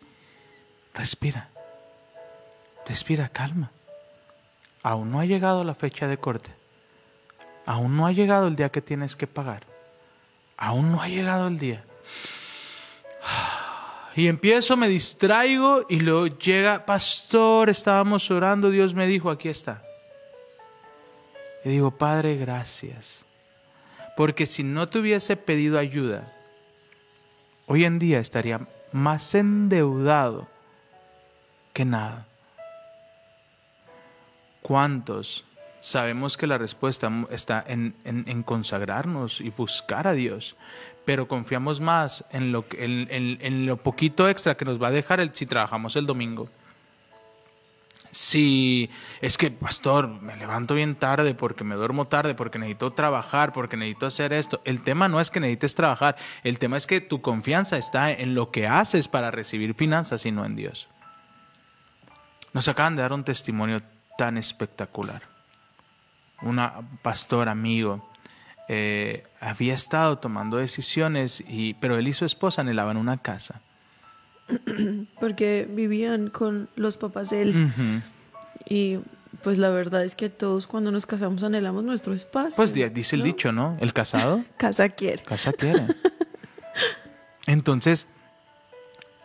respira, 0.94 1.48
respira, 2.86 3.28
calma. 3.28 3.70
Aún 4.82 5.10
no 5.10 5.20
ha 5.20 5.24
llegado 5.24 5.64
la 5.64 5.74
fecha 5.74 6.06
de 6.06 6.18
corte. 6.18 6.50
Aún 7.66 7.96
no 7.96 8.06
ha 8.06 8.12
llegado 8.12 8.46
el 8.48 8.56
día 8.56 8.68
que 8.68 8.82
tienes 8.82 9.16
que 9.16 9.26
pagar. 9.26 9.64
Aún 10.56 10.92
no 10.92 11.00
ha 11.02 11.08
llegado 11.08 11.48
el 11.48 11.58
día. 11.58 11.84
Y 14.16 14.28
empiezo, 14.28 14.76
me 14.76 14.86
distraigo 14.86 15.86
y 15.88 15.98
luego 15.98 16.28
llega, 16.28 16.86
pastor, 16.86 17.68
estábamos 17.68 18.30
orando, 18.30 18.70
Dios 18.70 18.94
me 18.94 19.08
dijo, 19.08 19.28
aquí 19.28 19.48
está. 19.48 19.82
Y 21.64 21.70
digo, 21.70 21.90
Padre, 21.90 22.36
gracias. 22.36 23.24
Porque 24.16 24.46
si 24.46 24.62
no 24.62 24.86
te 24.86 25.00
hubiese 25.00 25.36
pedido 25.36 25.80
ayuda, 25.80 26.32
hoy 27.66 27.84
en 27.84 27.98
día 27.98 28.20
estaría 28.20 28.60
más 28.92 29.34
endeudado 29.34 30.46
que 31.72 31.84
nada. 31.84 32.28
¿Cuántos 34.64 35.44
sabemos 35.82 36.38
que 36.38 36.46
la 36.46 36.56
respuesta 36.56 37.12
está 37.28 37.62
en, 37.68 38.42
consagrarnos 38.44 39.42
y 39.42 39.50
buscar 39.50 40.06
a 40.06 40.14
Dios? 40.14 40.56
Pero 41.04 41.28
confiamos 41.28 41.82
más 41.82 42.24
en 42.30 42.50
lo, 42.50 43.76
poquito 43.76 44.26
extra 44.26 44.56
que 44.56 44.64
nos 44.64 44.82
va 44.82 44.88
a 44.88 44.90
dejar 44.90 45.30
si 45.34 45.44
trabajamos 45.44 45.96
el 45.96 46.06
domingo. 46.06 46.48
Si 48.10 48.88
es 49.20 49.36
que, 49.36 49.50
pastor, 49.50 50.08
me 50.08 50.34
levanto 50.34 50.72
bien 50.72 50.94
tarde 50.94 51.34
porque 51.34 51.62
me 51.62 51.74
duermo 51.74 52.06
tarde, 52.06 52.34
porque 52.34 52.58
necesito 52.58 52.90
trabajar, 52.92 53.52
porque 53.52 53.76
necesito 53.76 54.06
hacer 54.06 54.32
esto. 54.32 54.62
El 54.64 54.80
tema 54.80 55.08
no 55.08 55.20
es 55.20 55.30
que 55.30 55.40
necesites 55.40 55.74
trabajar, 55.74 56.16
el 56.42 56.58
tema 56.58 56.78
es 56.78 56.86
que 56.86 57.02
tu 57.02 57.20
confianza 57.20 57.76
está 57.76 58.10
en 58.12 58.34
lo 58.34 58.50
que 58.50 58.66
haces 58.66 59.08
para 59.08 59.30
recibir 59.30 59.74
finanzas 59.74 60.24
y 60.24 60.32
no 60.32 60.46
en 60.46 60.56
Dios. 60.56 60.88
Nos 62.54 62.66
acaban 62.68 62.96
de 62.96 63.02
dar 63.02 63.12
un 63.12 63.24
testimonio 63.24 63.82
tan 64.18 64.36
espectacular. 64.38 65.22
Una 66.42 66.80
pastor 67.02 67.48
amigo 67.48 68.08
eh, 68.68 69.24
había 69.40 69.74
estado 69.74 70.18
tomando 70.18 70.56
decisiones, 70.58 71.42
y, 71.46 71.74
pero 71.74 71.96
él 71.98 72.08
y 72.08 72.12
su 72.12 72.24
esposa 72.24 72.62
anhelaban 72.62 72.96
una 72.96 73.18
casa. 73.18 73.60
Porque 75.20 75.66
vivían 75.70 76.28
con 76.30 76.68
los 76.76 76.96
papás 76.96 77.30
de 77.30 77.42
él. 77.42 77.72
Y 78.68 78.98
pues 79.42 79.58
la 79.58 79.68
verdad 79.70 80.04
es 80.04 80.14
que 80.14 80.28
todos 80.30 80.66
cuando 80.66 80.90
nos 80.90 81.06
casamos 81.06 81.42
anhelamos 81.42 81.84
nuestro 81.84 82.14
espacio. 82.14 82.56
Pues 82.56 82.72
di- 82.72 82.88
dice 82.88 83.16
el 83.16 83.20
¿no? 83.22 83.26
dicho, 83.26 83.52
¿no? 83.52 83.76
El 83.80 83.92
casado 83.92 84.44
Casa 84.56 84.88
quiere. 84.90 85.22
casa 85.22 85.52
quiere. 85.52 85.86
Entonces, 87.46 88.08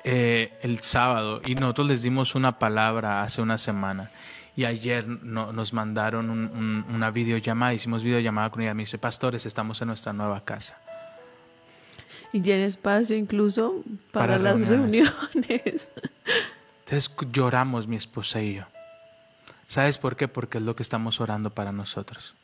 eh, 0.04 0.58
el 0.62 0.80
sábado, 0.80 1.42
y 1.46 1.56
nosotros 1.56 1.88
les 1.88 2.02
dimos 2.02 2.36
una 2.36 2.60
palabra 2.60 3.24
hace 3.24 3.42
una 3.42 3.58
semana, 3.58 4.12
y 4.60 4.66
ayer 4.66 5.08
no- 5.08 5.54
nos 5.54 5.72
mandaron 5.72 6.30
un- 6.30 6.48
un- 6.54 6.86
una 6.94 7.12
videollamada, 7.12 7.74
hicimos 7.74 8.04
videollamada 8.04 8.50
con 8.50 8.62
ella, 8.62 8.74
me 8.74 8.84
dice, 8.84 8.98
pastores, 8.98 9.46
estamos 9.46 9.82
en 9.82 9.88
nuestra 9.88 10.12
nueva 10.12 10.44
casa. 10.44 10.78
Y 12.34 12.42
tiene 12.42 12.66
espacio 12.66 13.16
incluso 13.16 13.82
para, 14.12 14.34
Para 14.38 14.40
las 14.40 14.68
reuniones. 14.68 15.14
reuniones. 15.34 15.90
Entonces 16.86 17.10
lloramos 17.32 17.88
mi 17.88 17.96
esposa 17.96 18.42
y 18.42 18.56
yo. 18.56 18.64
¿Sabes 19.68 19.98
por 19.98 20.18
qué? 20.18 20.28
Porque 20.28 20.58
es 20.58 20.66
lo 20.66 20.76
que 20.76 20.84
estamos 20.84 21.22
orando 21.22 21.52
para 21.52 21.72
nosotros. 21.72 22.36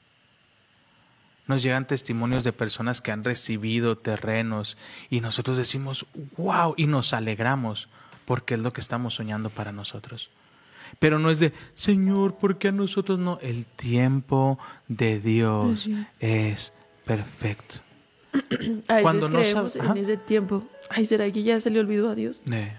Nos 1.48 1.64
llegan 1.64 1.86
testimonios 1.86 2.46
de 2.46 2.54
personas 2.54 3.02
que 3.02 3.12
han 3.12 3.26
recibido 3.26 3.98
terrenos 3.98 4.78
y 5.10 5.20
nosotros 5.20 5.58
decimos, 5.58 6.06
wow, 6.38 6.76
y 6.78 6.88
nos 6.88 7.14
alegramos 7.14 7.90
porque 8.24 8.54
es 8.54 8.62
lo 8.62 8.72
que 8.72 8.80
estamos 8.80 9.16
soñando 9.16 9.50
para 9.50 9.74
nosotros. 9.74 10.30
Pero 11.00 11.20
no 11.20 11.30
es 11.30 11.40
de, 11.40 11.54
Señor, 11.74 12.36
¿por 12.36 12.58
qué 12.58 12.70
a 12.70 12.72
nosotros 12.72 13.20
no? 13.20 13.38
El 13.42 13.66
tiempo 13.66 14.58
de 14.88 15.20
Dios 15.20 15.90
es 16.20 16.74
perfecto. 17.06 17.76
A 18.88 19.02
Cuando 19.02 19.28
veces 19.28 19.30
no 19.32 19.40
creemos 19.40 19.76
ajá. 19.78 19.92
en 19.92 19.98
ese 19.98 20.18
tiempo. 20.18 20.64
Ay, 20.90 21.06
¿será 21.06 21.30
que 21.32 21.44
ya 21.44 21.60
se 21.60 21.70
le 21.70 21.80
olvidó 21.80 22.10
a 22.10 22.16
Dios? 22.16 22.42
Eh, 22.52 22.74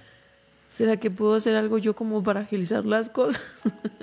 ¿Será 0.70 0.98
que 0.98 1.10
puedo 1.10 1.34
hacer 1.34 1.56
algo 1.56 1.78
yo 1.78 1.96
como 1.96 2.22
para 2.22 2.40
agilizar 2.40 2.84
las 2.84 3.08
cosas? 3.08 3.40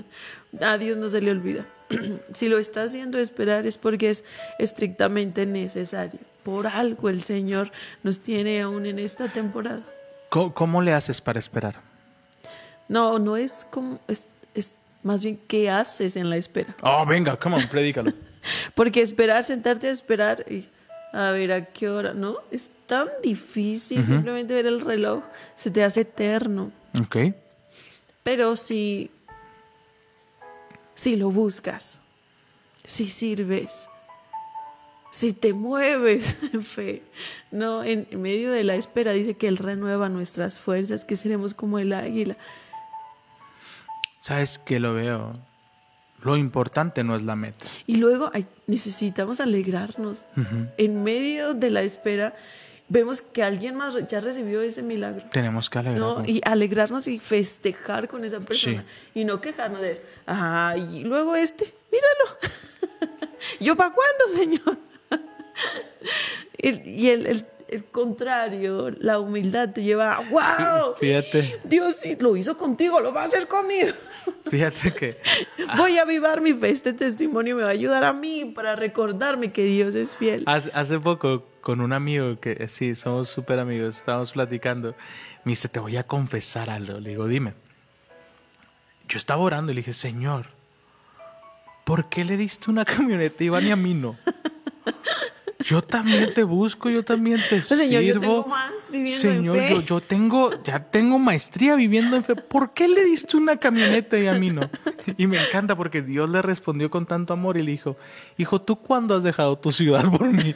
a 0.62 0.78
Dios 0.78 0.98
no 0.98 1.10
se 1.10 1.22
le 1.22 1.32
olvida. 1.32 1.66
si 2.34 2.50
lo 2.50 2.58
está 2.58 2.84
haciendo 2.84 3.20
esperar 3.20 3.68
es 3.68 3.78
porque 3.78 4.10
es 4.10 4.26
estrictamente 4.58 5.46
necesario. 5.46 6.20
Por 6.44 6.68
algo 6.68 7.10
el 7.10 7.24
Señor 7.24 7.72
nos 8.02 8.20
tiene 8.20 8.62
aún 8.62 8.86
en 8.86 9.00
esta 9.00 9.32
temporada. 9.32 9.84
¿Cómo, 10.30 10.54
cómo 10.54 10.82
le 10.82 10.94
haces 10.94 11.22
para 11.22 11.40
esperar? 11.40 11.93
No, 12.88 13.20
no 13.20 13.38
es 13.38 13.66
como, 13.70 14.00
es, 14.08 14.30
es 14.54 14.74
más 15.04 15.24
bien 15.24 15.40
qué 15.48 15.70
haces 15.70 16.16
en 16.16 16.30
la 16.30 16.38
espera. 16.38 16.76
Oh, 16.82 17.06
venga, 17.06 17.38
come 17.38 17.58
on, 17.58 17.68
predícalo. 17.68 18.14
Porque 18.76 19.02
esperar, 19.02 19.44
sentarte 19.44 19.88
a 19.88 19.92
esperar 19.92 20.46
y 20.52 20.68
a 21.14 21.32
ver 21.32 21.52
a 21.52 21.66
qué 21.66 21.90
hora, 21.90 22.14
¿no? 22.14 22.38
Es 22.52 22.70
tan 22.88 23.08
difícil 23.22 24.04
simplemente 24.04 24.54
ver 24.54 24.66
el 24.66 24.82
reloj, 24.82 25.24
se 25.56 25.72
te 25.72 25.84
hace 25.84 26.02
eterno. 26.02 26.72
ok. 27.00 27.18
Pero 28.24 28.56
si, 28.56 29.12
si 30.96 31.18
lo 31.18 31.30
buscas, 31.30 32.02
si 32.86 33.08
sirves, 33.10 33.90
si 35.12 35.34
te 35.34 35.54
mueves 35.54 36.38
en 36.54 36.64
fe, 36.64 37.04
no, 37.52 37.84
en 37.84 38.08
medio 38.22 38.52
de 38.52 38.64
la 38.64 38.76
espera 38.76 39.12
dice 39.12 39.36
que 39.36 39.48
Él 39.48 39.58
renueva 39.58 40.10
nuestras 40.10 40.60
fuerzas, 40.60 41.06
que 41.06 41.16
seremos 41.16 41.54
como 41.54 41.80
el 41.80 41.94
águila. 41.94 42.38
¿Sabes 44.24 44.58
que 44.58 44.80
lo 44.80 44.94
veo? 44.94 45.34
Lo 46.22 46.38
importante 46.38 47.04
no 47.04 47.18
es 47.18 47.24
la 47.24 47.36
meta. 47.36 47.66
Y 47.86 47.98
luego 47.98 48.32
ay, 48.34 48.46
necesitamos 48.68 49.42
alegrarnos. 49.42 50.24
En 50.78 51.04
medio 51.04 51.54
de 51.54 51.70
la 51.70 51.82
espera, 51.82 52.34
vemos 52.88 53.22
que 53.22 53.44
alguien 53.44 53.76
más 53.76 53.96
ya 54.08 54.22
recibió 54.22 54.62
ese 54.62 54.82
milagro. 54.82 55.26
Tenemos 55.30 55.70
que 55.70 55.80
alegrarnos. 55.80 56.20
¿no? 56.20 56.26
Y 56.26 56.40
alegrarnos 56.46 57.06
y 57.10 57.20
festejar 57.20 58.08
con 58.08 58.24
esa 58.24 58.40
persona. 58.40 58.86
Y 59.14 59.26
no 59.26 59.42
quejarnos 59.42 59.82
de, 59.82 60.02
ah, 60.26 60.74
y 60.78 61.04
luego 61.04 61.36
este, 61.36 61.74
míralo. 61.92 62.40
¿Yo 63.60 63.76
para 63.76 63.94
cuándo, 63.94 64.30
Señor? 64.30 64.78
y 66.58 66.90
y 66.90 67.10
el, 67.10 67.26
el- 67.28 67.46
el 67.70 67.86
contrario, 67.86 68.92
la 69.00 69.18
humildad 69.20 69.70
te 69.72 69.82
lleva, 69.82 70.20
wow. 70.30 70.94
Fíjate, 70.96 71.60
Dios 71.64 71.96
sí 71.96 72.16
lo 72.20 72.38
hizo 72.38 72.56
contigo, 72.56 73.00
lo 73.00 73.12
va 73.12 73.24
a 73.24 73.26
hacer 73.26 73.48
conmigo. 73.48 73.90
fíjate 74.50 74.94
que 74.94 75.18
Voy 75.78 75.98
a 75.98 76.04
avivar 76.04 76.42
mi 76.42 76.54
fe. 76.54 76.70
Este 76.70 76.94
testimonio 76.94 77.56
me 77.56 77.64
va 77.64 77.70
a 77.70 77.72
ayudar 77.72 78.04
a 78.04 78.14
mí 78.14 78.46
para 78.46 78.76
recordarme 78.76 79.52
que 79.52 79.66
Dios 79.66 79.96
es 79.96 80.16
fiel. 80.16 80.44
hace, 80.46 80.72
hace 80.74 81.00
poco 81.00 81.46
con 81.62 81.82
un 81.82 81.94
amigo 81.94 82.40
que 82.40 82.58
eh, 82.60 82.68
sí, 82.68 82.94
somos 82.94 83.30
súper 83.30 83.60
amigos, 83.60 83.98
estábamos 83.98 84.34
platicando, 84.34 84.96
me 85.46 85.52
dice, 85.52 85.70
te 85.70 85.80
voy 85.80 85.98
a 85.98 86.04
confesar 86.04 86.70
algo. 86.70 87.00
Le 87.00 87.12
digo, 87.12 87.28
dime. 87.28 87.54
Yo 89.08 89.18
estaba 89.18 89.42
orando 89.42 89.72
y 89.72 89.76
le 89.76 89.80
dije, 89.80 89.94
Señor, 89.94 90.48
¿por 91.84 92.10
qué 92.10 92.24
le 92.26 92.38
diste 92.38 92.70
una 92.70 92.86
camioneta 92.86 93.44
a 93.44 93.44
Iván 93.46 93.66
y 93.66 93.72
a 93.72 93.76
mí 93.76 93.94
no? 93.94 94.16
Yo 95.64 95.82
también 95.82 96.34
te 96.34 96.44
busco, 96.44 96.90
yo 96.90 97.04
también 97.04 97.38
te 97.50 97.58
Pues, 97.62 97.68
Señor, 97.68 98.02
yo 98.02 98.14
sirvo. 98.14 98.22
tengo 98.22 98.48
más 98.48 98.72
viviendo 98.92 99.28
en 99.28 99.36
Señor, 99.36 99.58
fe. 99.58 99.70
yo, 99.70 99.82
yo 99.82 100.00
tengo, 100.02 100.64
ya 100.64 100.80
tengo 100.92 101.20
maestría 101.20 101.76
viviendo 101.76 102.16
en 102.18 102.24
fe. 102.24 102.36
¿Por 102.36 102.74
qué 102.74 102.88
le 102.88 103.04
diste 103.06 103.38
una 103.38 103.58
camioneta 103.58 104.18
y 104.20 104.28
a 104.28 104.34
mí 104.34 104.50
no? 104.50 104.70
Y 105.18 105.26
me 105.28 105.42
encanta 105.42 105.76
porque 105.76 106.02
Dios 106.02 106.30
le 106.30 106.42
respondió 106.42 106.90
con 106.90 107.06
tanto 107.06 107.34
amor 107.34 107.58
y 107.58 107.64
le 107.64 107.72
dijo, 107.72 107.98
hijo, 108.38 108.62
¿tú 108.62 108.76
cuándo 108.76 109.16
has 109.16 109.24
dejado 109.24 109.58
tu 109.58 109.72
ciudad 109.72 110.04
por 110.12 110.28
mí? 110.32 110.54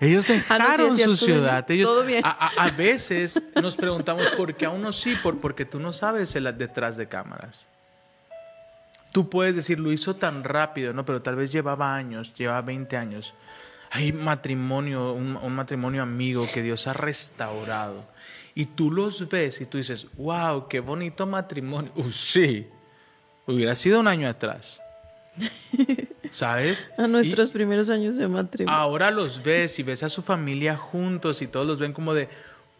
Ellos 0.00 0.26
Ah, 0.28 0.34
no, 0.34 0.34
sí, 0.34 0.34
dejaron 0.38 0.92
cierto, 0.96 1.16
su 1.16 1.24
ciudad. 1.24 1.70
Ellos, 1.70 1.88
Todo 1.88 2.04
bien. 2.04 2.22
A, 2.24 2.30
a- 2.30 2.64
a 2.66 2.70
veces 2.70 3.40
nos 3.62 3.76
preguntamos 3.76 4.26
por 4.36 4.54
qué 4.54 4.66
a 4.66 4.70
unos 4.70 4.96
sí, 5.00 5.14
por, 5.22 5.38
porque 5.40 5.64
tú 5.64 5.78
no 5.80 5.92
sabes 5.92 6.34
el 6.36 6.44
detrás 6.58 6.96
de 6.96 7.08
cámaras. 7.08 7.68
Tú 9.12 9.30
puedes 9.30 9.54
decir, 9.54 9.78
lo 9.78 9.92
hizo 9.92 10.16
tan 10.16 10.42
rápido, 10.42 10.92
¿no? 10.92 11.04
Pero 11.06 11.22
tal 11.22 11.36
vez 11.36 11.52
llevaba 11.52 11.94
años, 11.94 12.34
llevaba 12.34 12.62
20 12.62 12.96
años. 12.96 13.32
Hay 13.94 14.12
matrimonio, 14.12 15.12
un, 15.12 15.36
un 15.36 15.54
matrimonio 15.54 16.02
amigo 16.02 16.48
que 16.52 16.62
Dios 16.62 16.88
ha 16.88 16.94
restaurado. 16.94 18.04
Y 18.56 18.66
tú 18.66 18.90
los 18.90 19.28
ves 19.28 19.60
y 19.60 19.66
tú 19.66 19.78
dices, 19.78 20.08
wow, 20.16 20.66
qué 20.66 20.80
bonito 20.80 21.28
matrimonio. 21.28 21.92
Uh, 21.94 22.10
sí, 22.10 22.66
hubiera 23.46 23.76
sido 23.76 24.00
un 24.00 24.08
año 24.08 24.28
atrás. 24.28 24.82
¿Sabes? 26.32 26.88
A 26.98 27.06
nuestros 27.06 27.52
primeros 27.52 27.88
años 27.88 28.16
de 28.16 28.26
matrimonio. 28.26 28.76
Ahora 28.76 29.12
los 29.12 29.40
ves 29.44 29.78
y 29.78 29.84
ves 29.84 30.02
a 30.02 30.08
su 30.08 30.22
familia 30.22 30.76
juntos 30.76 31.40
y 31.40 31.46
todos 31.46 31.64
los 31.64 31.78
ven 31.78 31.92
como 31.92 32.14
de, 32.14 32.28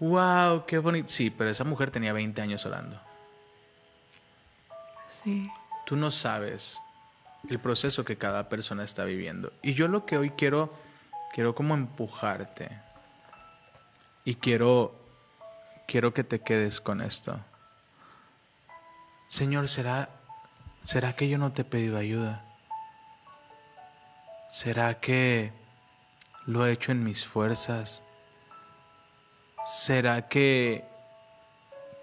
wow, 0.00 0.66
qué 0.66 0.78
bonito. 0.78 1.08
Sí, 1.08 1.30
pero 1.30 1.48
esa 1.48 1.62
mujer 1.62 1.92
tenía 1.92 2.12
20 2.12 2.42
años 2.42 2.66
orando. 2.66 3.00
Sí. 5.22 5.44
Tú 5.86 5.94
no 5.94 6.10
sabes 6.10 6.80
el 7.48 7.60
proceso 7.60 8.04
que 8.04 8.16
cada 8.16 8.48
persona 8.48 8.82
está 8.82 9.04
viviendo. 9.04 9.52
Y 9.62 9.74
yo 9.74 9.86
lo 9.86 10.04
que 10.06 10.16
hoy 10.16 10.30
quiero, 10.30 10.72
quiero 11.34 11.52
como 11.52 11.74
empujarte. 11.74 12.70
Y 14.24 14.36
quiero, 14.36 14.94
quiero 15.84 16.14
que 16.14 16.22
te 16.22 16.38
quedes 16.38 16.80
con 16.80 17.00
esto. 17.00 17.40
Señor, 19.26 19.68
¿será, 19.68 20.10
¿será 20.84 21.14
que 21.14 21.28
yo 21.28 21.36
no 21.36 21.52
te 21.52 21.62
he 21.62 21.64
pedido 21.64 21.98
ayuda? 21.98 22.44
¿Será 24.48 25.00
que 25.00 25.52
lo 26.46 26.64
he 26.64 26.70
hecho 26.70 26.92
en 26.92 27.02
mis 27.02 27.26
fuerzas? 27.26 28.04
¿Será 29.66 30.28
que 30.28 30.84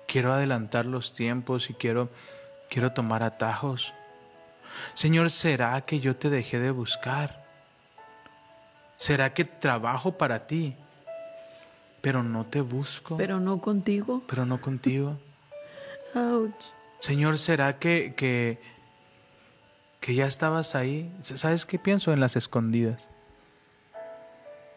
quiero 0.09 0.33
adelantar 0.33 0.85
los 0.85 1.13
tiempos 1.13 1.69
y 1.69 1.73
quiero, 1.73 2.09
quiero 2.69 2.91
tomar 2.91 3.23
atajos? 3.23 3.93
Señor, 4.93 5.29
¿será 5.29 5.79
que 5.85 6.01
yo 6.01 6.17
te 6.17 6.29
dejé 6.29 6.59
de 6.59 6.71
buscar? 6.71 7.40
¿Será 9.01 9.33
que 9.33 9.45
trabajo 9.45 10.11
para 10.15 10.45
ti, 10.45 10.75
pero 12.01 12.21
no 12.21 12.45
te 12.45 12.61
busco, 12.61 13.17
Pero 13.17 13.39
no 13.39 13.59
contigo. 13.59 14.21
pero 14.27 14.45
no 14.45 14.61
contigo? 14.61 15.17
Ouch. 16.13 16.53
Señor, 16.99 17.39
¿será 17.39 17.79
que, 17.79 18.13
que, 18.15 18.59
que 20.01 20.13
ya 20.13 20.27
estabas 20.27 20.75
ahí? 20.75 21.11
¿Sabes 21.23 21.65
qué 21.65 21.79
pienso 21.79 22.13
en 22.13 22.19
las 22.19 22.35
escondidas? 22.35 23.09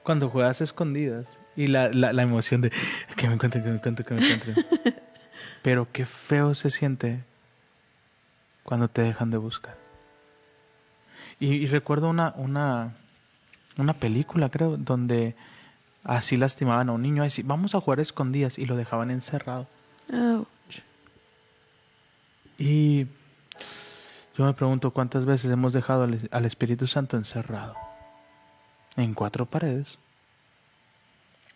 Cuando 0.04 0.30
juegas 0.30 0.62
escondidas 0.62 1.38
y 1.54 1.66
la, 1.66 1.90
la, 1.90 2.14
la 2.14 2.22
emoción 2.22 2.62
de 2.62 2.72
que 3.18 3.28
me 3.28 3.34
encuentre, 3.34 3.62
que 3.62 3.68
me 3.68 3.74
encuentre, 3.76 4.06
que 4.06 4.14
me 4.14 4.24
encuentre. 4.32 4.64
Pero 5.62 5.86
qué 5.92 6.06
feo 6.06 6.54
se 6.54 6.70
siente 6.70 7.20
cuando 8.62 8.88
te 8.88 9.02
dejan 9.02 9.30
de 9.30 9.36
buscar. 9.36 9.76
Y, 11.38 11.48
y 11.56 11.66
recuerdo 11.66 12.08
una, 12.08 12.32
una, 12.38 12.96
una 13.76 13.94
película, 13.94 14.48
creo, 14.48 14.76
donde 14.76 15.34
así 16.04 16.36
lastimaban 16.36 16.88
a 16.88 16.92
un 16.92 17.02
niño. 17.02 17.22
Así, 17.22 17.42
vamos 17.42 17.74
a 17.74 17.80
jugar 17.80 18.00
escondidas 18.00 18.58
y 18.58 18.66
lo 18.66 18.76
dejaban 18.76 19.10
encerrado. 19.10 19.66
Y 22.58 23.06
yo 24.36 24.44
me 24.44 24.52
pregunto 24.52 24.90
cuántas 24.92 25.24
veces 25.24 25.50
hemos 25.50 25.72
dejado 25.72 26.04
al, 26.04 26.28
al 26.30 26.44
Espíritu 26.44 26.86
Santo 26.86 27.16
encerrado 27.16 27.74
en 28.96 29.14
cuatro 29.14 29.46
paredes 29.46 29.98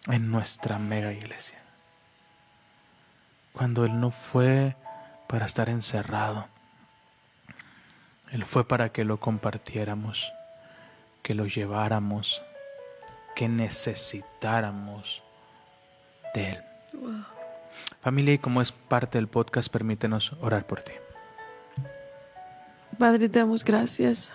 en 0.07 0.31
nuestra 0.31 0.79
mega 0.79 1.13
iglesia. 1.13 1.59
Cuando 3.53 3.85
Él 3.85 4.01
no 4.01 4.11
fue 4.11 4.77
para 5.27 5.47
estar 5.47 5.69
encerrado, 5.69 6.47
Él 8.31 8.45
fue 8.45 8.67
para 8.67 8.91
que 8.91 9.05
lo 9.05 9.19
compartiéramos, 9.19 10.33
que 11.29 11.35
lo 11.35 11.45
lleváramos, 11.45 12.41
que 13.37 13.51
necesitáramos 13.51 15.23
de 16.35 16.53
Él. 16.53 16.65
Familia, 18.01 18.33
y 18.33 18.39
como 18.39 18.63
es 18.63 18.73
parte 18.73 19.19
del 19.19 19.29
podcast, 19.29 19.71
permítenos 19.71 20.33
orar 20.41 20.67
por 20.67 20.81
ti. 20.81 20.93
Padre, 22.99 23.29
te 23.29 23.41
damos 23.41 23.63
gracias. 23.63 24.33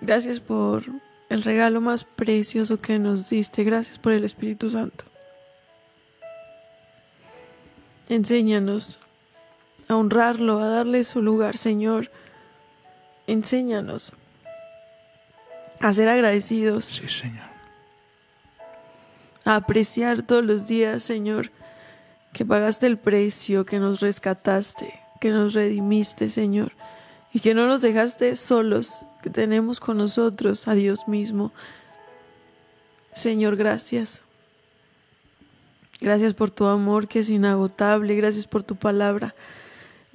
Gracias 0.00 0.40
por 0.40 0.84
el 1.28 1.42
regalo 1.42 1.82
más 1.82 2.04
precioso 2.04 2.80
que 2.80 2.98
nos 2.98 3.28
diste. 3.28 3.62
Gracias 3.62 3.98
por 3.98 4.14
el 4.14 4.24
Espíritu 4.24 4.70
Santo. 4.70 5.04
Enséñanos 8.08 9.00
a 9.86 9.96
honrarlo, 9.96 10.60
a 10.60 10.68
darle 10.68 11.04
su 11.04 11.20
lugar, 11.20 11.58
Señor. 11.58 12.10
Enséñanos 13.26 14.14
a 15.80 15.92
ser 15.92 16.08
agradecidos, 16.08 16.86
Sí, 16.86 17.08
Señor. 17.08 17.46
a 19.44 19.56
apreciar 19.56 20.22
todos 20.22 20.44
los 20.44 20.66
días, 20.66 21.02
Señor, 21.02 21.50
que 22.32 22.44
pagaste 22.44 22.86
el 22.86 22.98
precio, 22.98 23.64
que 23.64 23.78
nos 23.78 24.00
rescataste, 24.00 25.00
que 25.20 25.30
nos 25.30 25.54
redimiste, 25.54 26.30
Señor, 26.30 26.72
y 27.32 27.40
que 27.40 27.54
no 27.54 27.66
nos 27.66 27.82
dejaste 27.82 28.36
solos, 28.36 29.00
que 29.22 29.30
tenemos 29.30 29.80
con 29.80 29.98
nosotros 29.98 30.68
a 30.68 30.74
Dios 30.74 31.08
mismo. 31.08 31.52
Señor, 33.14 33.56
gracias. 33.56 34.22
Gracias 36.00 36.34
por 36.34 36.50
tu 36.50 36.66
amor 36.66 37.08
que 37.08 37.20
es 37.20 37.30
inagotable, 37.30 38.14
gracias 38.16 38.46
por 38.46 38.62
tu 38.62 38.76
palabra. 38.76 39.34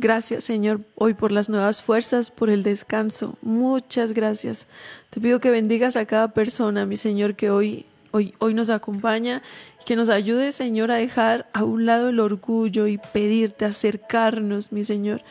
Gracias, 0.02 0.46
Señor, 0.46 0.82
hoy 0.96 1.14
por 1.14 1.32
las 1.32 1.48
nuevas 1.48 1.84
fuerzas, 1.84 2.32
por 2.32 2.50
el 2.50 2.64
descanso. 2.64 3.38
Muchas 3.44 4.14
gracias. 4.14 4.66
Te 5.12 5.22
pido 5.22 5.40
que 5.40 5.52
bendigas 5.52 5.96
a 5.96 6.08
cada 6.08 6.30
persona, 6.30 6.88
mi 6.88 6.98
Señor, 6.98 7.36
que 7.36 7.52
hoy, 7.52 7.86
hoy, 8.10 8.34
hoy 8.40 8.56
nos 8.56 8.72
acompaña 8.72 9.44
y 9.80 9.86
que 9.86 9.96
nos 9.96 10.10
ayude, 10.10 10.54
Señor, 10.54 10.90
a 10.90 10.96
dejar 10.96 11.48
a 11.54 11.64
un 11.64 11.86
lado 11.86 12.10
el 12.10 12.20
orgullo 12.20 12.88
y 12.88 12.98
pedirte 12.98 13.64
acercarnos, 13.64 14.72
mi 14.72 14.84
Señor. 14.84 15.22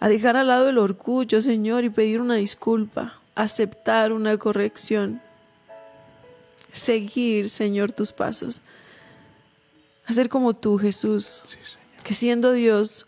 A 0.00 0.08
dejar 0.08 0.38
al 0.38 0.46
lado 0.46 0.70
el 0.70 0.78
orgullo, 0.78 1.42
Señor, 1.42 1.84
y 1.84 1.90
pedir 1.90 2.22
una 2.22 2.36
disculpa, 2.36 3.20
aceptar 3.34 4.14
una 4.14 4.38
corrección. 4.38 5.20
Seguir, 6.72 7.50
Señor, 7.50 7.92
tus 7.92 8.12
pasos. 8.12 8.62
Hacer 10.06 10.30
como 10.30 10.54
tú, 10.54 10.78
Jesús, 10.78 11.44
Sí, 11.46 11.58
que 12.04 12.14
siendo 12.14 12.52
Dios, 12.52 13.04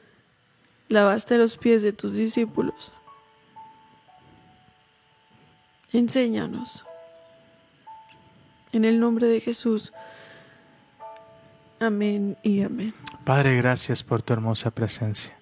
lavaste 0.91 1.39
los 1.39 1.57
pies 1.57 1.83
de 1.83 1.93
tus 1.93 2.15
discípulos. 2.15 2.93
Enséñanos. 5.93 6.85
En 8.73 8.85
el 8.85 9.01
nombre 9.01 9.27
de 9.27 9.41
Jesús. 9.41 9.93
Amén 11.79 12.37
y 12.43 12.63
amén. 12.63 12.95
Padre, 13.25 13.57
gracias 13.57 14.03
por 14.03 14.21
tu 14.21 14.33
hermosa 14.33 14.71
presencia. 14.71 15.37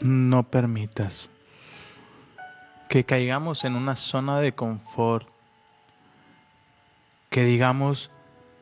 No 0.00 0.42
permitas 0.42 1.30
que 2.88 3.04
caigamos 3.04 3.64
en 3.64 3.76
una 3.76 3.96
zona 3.96 4.40
de 4.40 4.54
confort, 4.54 5.28
que 7.30 7.44
digamos, 7.44 8.10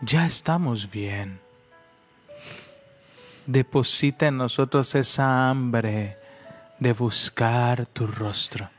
ya 0.01 0.27
estamos 0.27 0.91
bien. 0.91 1.44
Deposita 3.47 4.27
en 4.27 4.39
nosotros 4.39 4.95
esa 4.95 5.51
hambre 5.51 6.17
de 6.79 6.93
buscar 6.95 7.87
tu 7.87 8.07
rostro, 8.07 8.71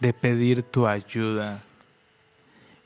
de 0.00 0.12
pedir 0.12 0.64
tu 0.64 0.86
ayuda. 0.86 1.62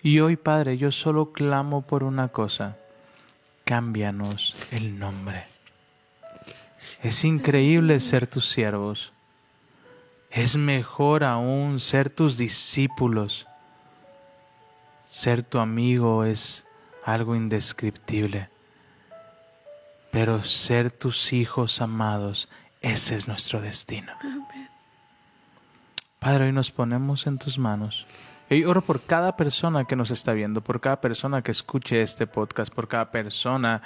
Y 0.03 0.21
hoy, 0.21 0.37
Padre, 0.37 0.77
yo 0.77 0.93
solo 0.93 1.33
clamo 1.33 1.83
por 1.83 2.05
una 2.05 2.29
cosa, 2.29 2.77
cámbianos 3.65 4.55
el 4.71 4.99
nombre. 4.99 5.47
Es 7.03 7.25
increíble 7.25 7.99
ser 8.01 8.27
tus 8.27 8.49
siervos. 8.51 9.13
Es 10.31 10.57
mejor 10.57 11.25
aún 11.25 11.81
ser 11.81 12.11
tus 12.11 12.37
discípulos. 12.37 13.47
Ser 15.07 15.43
tu 15.43 15.59
amigo 15.59 16.25
es 16.25 16.67
algo 17.05 17.37
indescriptible. 17.37 18.54
Pero 20.15 20.45
ser 20.45 20.93
tus 20.93 21.33
hijos 21.33 21.81
amados, 21.81 22.49
ese 22.81 23.17
es 23.17 23.27
nuestro 23.27 23.61
destino. 23.61 24.13
Padre, 26.21 26.45
hoy 26.45 26.53
nos 26.53 26.71
ponemos 26.71 27.27
en 27.27 27.37
tus 27.37 27.59
manos. 27.59 28.07
Y 28.49 28.63
oro 28.63 28.81
por 28.81 29.03
cada 29.03 29.37
persona 29.37 29.87
que 29.87 29.97
nos 29.97 30.13
está 30.13 30.33
viendo, 30.33 30.61
por 30.61 30.81
cada 30.81 31.01
persona 31.01 31.43
que 31.43 31.51
escuche 31.51 32.01
este 32.01 32.29
podcast, 32.29 32.73
por 32.73 32.87
cada 32.87 33.11
persona 33.11 33.83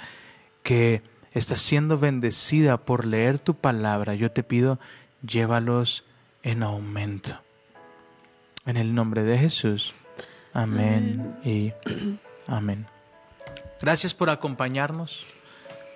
que 0.61 1.01
está 1.33 1.57
siendo 1.57 1.97
bendecida 1.97 2.77
por 2.77 3.07
leer 3.07 3.39
tu 3.39 3.55
palabra. 3.55 4.13
Yo 4.13 4.31
te 4.31 4.43
pido, 4.43 4.79
llévalos 5.23 6.05
en 6.43 6.61
aumento. 6.61 7.41
En 8.67 8.77
el 8.77 8.93
nombre 8.93 9.23
de 9.23 9.39
Jesús. 9.39 9.95
Amén, 10.53 11.39
y 11.43 11.73
amén. 12.45 12.85
Gracias 13.81 14.13
por 14.13 14.29
acompañarnos. 14.29 15.25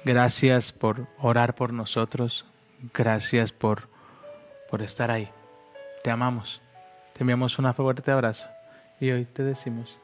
Gracias 0.05 0.71
por 0.71 1.07
orar 1.19 1.55
por 1.55 1.71
nosotros. 1.73 2.45
Gracias 2.93 3.51
por, 3.51 3.87
por 4.69 4.81
estar 4.81 5.09
ahí. 5.11 5.29
Te 6.03 6.11
amamos. 6.11 6.61
Te 7.13 7.23
enviamos 7.23 7.57
un 7.59 7.73
fuerte 7.73 8.11
abrazo. 8.11 8.47
Y 8.99 9.11
hoy 9.11 9.25
te 9.25 9.43
decimos. 9.43 9.97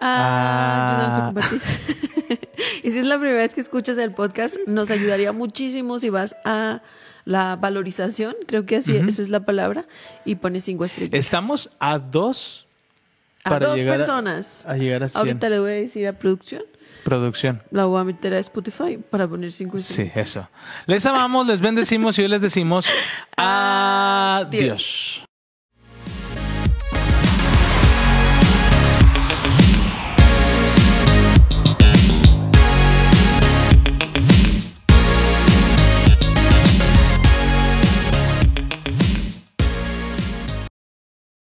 Ah, 0.00 0.92
ayúdanos 0.92 1.12
a 1.12 1.22
Ah. 1.22 1.26
compartir. 1.26 2.48
y 2.82 2.90
si 2.90 2.98
es 2.98 3.04
la 3.06 3.16
primera 3.18 3.38
vez 3.38 3.54
que 3.54 3.60
escuchas 3.60 3.98
el 3.98 4.12
podcast, 4.12 4.56
nos 4.66 4.90
ayudaría 4.90 5.32
muchísimo 5.32 5.98
si 5.98 6.10
vas 6.10 6.36
a 6.44 6.82
la 7.24 7.56
valorización, 7.56 8.36
creo 8.46 8.66
que 8.66 8.76
así 8.76 8.96
esa 8.96 9.20
es 9.20 9.28
la 9.30 9.40
palabra, 9.40 9.86
y 10.24 10.36
pones 10.36 10.62
cinco 10.64 10.84
estrellas. 10.84 11.12
Estamos 11.14 11.70
a 11.80 11.98
dos 11.98 12.68
A 13.42 13.58
dos 13.58 13.76
llegar 13.76 13.94
a- 13.94 13.98
personas. 13.98 14.64
A, 14.66 14.76
llegar 14.76 15.02
a 15.02 15.08
100. 15.08 15.18
Ahorita 15.18 15.48
le 15.48 15.58
voy 15.58 15.70
a 15.70 15.74
decir 15.74 16.06
a 16.06 16.12
producción. 16.12 16.62
Producción. 17.06 17.62
La 17.70 17.84
voy 17.84 18.00
a 18.00 18.04
meter 18.04 18.34
a 18.34 18.38
Spotify 18.40 18.98
para 19.10 19.28
poner 19.28 19.52
cinco 19.52 19.78
Sí, 19.78 20.02
estrellas. 20.02 20.16
eso. 20.30 20.48
Les 20.86 21.06
amamos, 21.06 21.46
les 21.46 21.60
bendecimos 21.60 22.18
y 22.18 22.22
hoy 22.22 22.28
les 22.28 22.42
decimos 22.42 22.84
adiós. 23.36 25.25